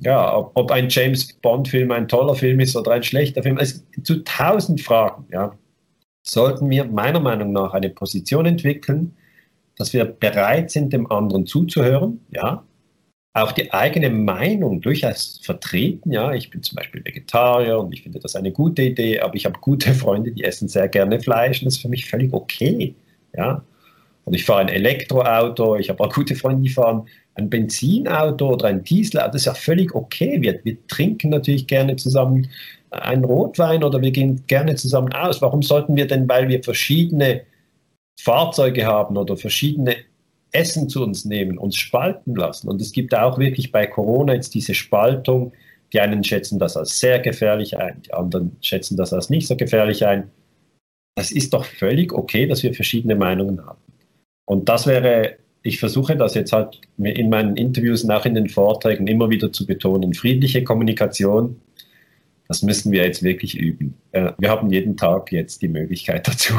ja, 0.00 0.36
ob, 0.36 0.52
ob 0.54 0.70
ein 0.70 0.88
James 0.88 1.32
Bond-Film 1.34 1.90
ein 1.92 2.08
toller 2.08 2.34
Film 2.34 2.60
ist 2.60 2.76
oder 2.76 2.92
ein 2.92 3.02
schlechter 3.02 3.42
Film. 3.42 3.58
Es 3.58 3.84
zu 4.02 4.24
tausend 4.24 4.80
Fragen, 4.80 5.26
ja 5.32 5.56
sollten 6.24 6.70
wir 6.70 6.84
meiner 6.84 7.20
Meinung 7.20 7.52
nach 7.52 7.74
eine 7.74 7.90
Position 7.90 8.46
entwickeln, 8.46 9.14
dass 9.76 9.92
wir 9.92 10.04
bereit 10.04 10.70
sind, 10.70 10.92
dem 10.92 11.10
anderen 11.10 11.46
zuzuhören, 11.46 12.20
ja, 12.30 12.64
auch 13.36 13.52
die 13.52 13.72
eigene 13.72 14.10
Meinung 14.10 14.80
durchaus 14.80 15.40
vertreten. 15.42 16.12
Ja, 16.12 16.32
ich 16.32 16.50
bin 16.50 16.62
zum 16.62 16.76
Beispiel 16.76 17.04
Vegetarier 17.04 17.80
und 17.80 17.92
ich 17.92 18.02
finde 18.02 18.20
das 18.20 18.36
eine 18.36 18.52
gute 18.52 18.82
Idee, 18.82 19.20
aber 19.20 19.34
ich 19.34 19.44
habe 19.44 19.58
gute 19.60 19.92
Freunde, 19.94 20.30
die 20.30 20.44
essen 20.44 20.68
sehr 20.68 20.88
gerne 20.88 21.20
Fleisch 21.20 21.60
und 21.60 21.66
das 21.66 21.74
ist 21.74 21.82
für 21.82 21.88
mich 21.88 22.08
völlig 22.08 22.32
okay. 22.32 22.94
Ja, 23.36 23.64
und 24.24 24.34
ich 24.34 24.44
fahre 24.44 24.62
ein 24.62 24.68
Elektroauto, 24.68 25.76
ich 25.76 25.90
habe 25.90 26.02
auch 26.02 26.12
gute 26.12 26.34
Freunde, 26.34 26.62
die 26.62 26.70
fahren 26.70 27.06
ein 27.34 27.50
Benzinauto 27.50 28.52
oder 28.52 28.68
ein 28.68 28.82
Dieselauto, 28.84 29.32
das 29.32 29.42
ist 29.42 29.46
ja 29.46 29.54
völlig 29.54 29.94
okay. 29.94 30.40
Wir, 30.40 30.60
wir 30.64 30.76
trinken 30.86 31.30
natürlich 31.30 31.66
gerne 31.66 31.96
zusammen 31.96 32.48
einen 32.90 33.24
Rotwein 33.24 33.82
oder 33.84 34.00
wir 34.00 34.12
gehen 34.12 34.44
gerne 34.46 34.76
zusammen 34.76 35.12
aus. 35.12 35.42
Warum 35.42 35.62
sollten 35.62 35.96
wir 35.96 36.06
denn, 36.06 36.28
weil 36.28 36.48
wir 36.48 36.62
verschiedene 36.62 37.42
Fahrzeuge 38.20 38.86
haben 38.86 39.16
oder 39.16 39.36
verschiedene 39.36 39.96
Essen 40.52 40.88
zu 40.88 41.02
uns 41.02 41.24
nehmen, 41.24 41.58
uns 41.58 41.76
spalten 41.76 42.34
lassen? 42.34 42.68
Und 42.68 42.80
es 42.80 42.92
gibt 42.92 43.14
auch 43.14 43.38
wirklich 43.38 43.72
bei 43.72 43.86
Corona 43.86 44.34
jetzt 44.34 44.54
diese 44.54 44.74
Spaltung. 44.74 45.52
Die 45.92 46.00
einen 46.00 46.24
schätzen 46.24 46.58
das 46.58 46.76
als 46.76 46.98
sehr 46.98 47.18
gefährlich 47.18 47.76
ein, 47.76 48.02
die 48.02 48.14
anderen 48.14 48.56
schätzen 48.60 48.96
das 48.96 49.12
als 49.12 49.28
nicht 49.28 49.46
so 49.46 49.56
gefährlich 49.56 50.06
ein. 50.06 50.30
Das 51.16 51.30
ist 51.30 51.52
doch 51.52 51.64
völlig 51.64 52.12
okay, 52.12 52.46
dass 52.46 52.62
wir 52.62 52.74
verschiedene 52.74 53.14
Meinungen 53.14 53.64
haben. 53.64 53.78
Und 54.46 54.68
das 54.68 54.86
wäre, 54.86 55.36
ich 55.62 55.78
versuche 55.78 56.16
das 56.16 56.34
jetzt 56.34 56.52
halt 56.52 56.80
in 56.98 57.30
meinen 57.30 57.56
Interviews 57.56 58.04
und 58.04 58.10
auch 58.10 58.26
in 58.26 58.34
den 58.34 58.48
Vorträgen 58.48 59.06
immer 59.06 59.30
wieder 59.30 59.52
zu 59.52 59.66
betonen, 59.66 60.14
friedliche 60.14 60.64
Kommunikation 60.64 61.60
das 62.48 62.62
müssen 62.62 62.92
wir 62.92 63.04
jetzt 63.04 63.22
wirklich 63.22 63.58
üben. 63.58 63.94
Wir 64.12 64.50
haben 64.50 64.70
jeden 64.70 64.96
Tag 64.96 65.32
jetzt 65.32 65.62
die 65.62 65.68
Möglichkeit 65.68 66.28
dazu. 66.28 66.54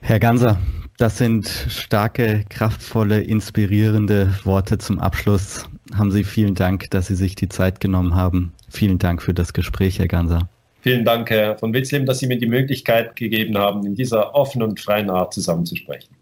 Herr 0.00 0.20
Ganser, 0.20 0.58
das 0.98 1.18
sind 1.18 1.48
starke, 1.48 2.44
kraftvolle, 2.48 3.20
inspirierende 3.20 4.34
Worte 4.44 4.78
zum 4.78 4.98
Abschluss. 4.98 5.68
Haben 5.94 6.10
Sie 6.10 6.24
vielen 6.24 6.54
Dank, 6.54 6.90
dass 6.90 7.06
Sie 7.06 7.14
sich 7.14 7.34
die 7.34 7.48
Zeit 7.48 7.80
genommen 7.80 8.14
haben. 8.14 8.52
Vielen 8.68 8.98
Dank 8.98 9.22
für 9.22 9.34
das 9.34 9.52
Gespräch, 9.52 9.98
Herr 9.98 10.08
Ganser. 10.08 10.48
Vielen 10.82 11.04
Dank, 11.04 11.30
Herr 11.30 11.58
von 11.58 11.72
Witzleben, 11.74 12.06
dass 12.06 12.20
Sie 12.20 12.26
mir 12.26 12.38
die 12.38 12.46
Möglichkeit 12.46 13.16
gegeben 13.16 13.58
haben, 13.58 13.84
in 13.84 13.94
dieser 13.94 14.34
offenen 14.34 14.70
und 14.70 14.80
freien 14.80 15.10
Art 15.10 15.34
zusammenzusprechen. 15.34 16.14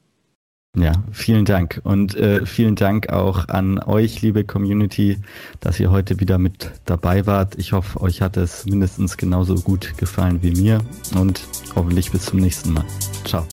Ja, 0.76 0.92
vielen 1.12 1.44
Dank 1.44 1.80
und 1.82 2.14
äh, 2.14 2.44
vielen 2.46 2.76
Dank 2.76 3.08
auch 3.08 3.48
an 3.48 3.82
euch, 3.82 4.22
liebe 4.22 4.44
Community, 4.44 5.18
dass 5.60 5.80
ihr 5.80 5.90
heute 5.90 6.20
wieder 6.20 6.38
mit 6.38 6.70
dabei 6.84 7.26
wart. 7.26 7.56
Ich 7.56 7.72
hoffe, 7.72 8.00
euch 8.00 8.20
hat 8.20 8.36
es 8.36 8.64
mindestens 8.66 9.16
genauso 9.16 9.56
gut 9.56 9.96
gefallen 9.98 10.40
wie 10.42 10.52
mir 10.52 10.80
und 11.18 11.42
hoffentlich 11.74 12.12
bis 12.12 12.26
zum 12.26 12.38
nächsten 12.38 12.74
Mal. 12.74 12.84
Ciao. 13.24 13.46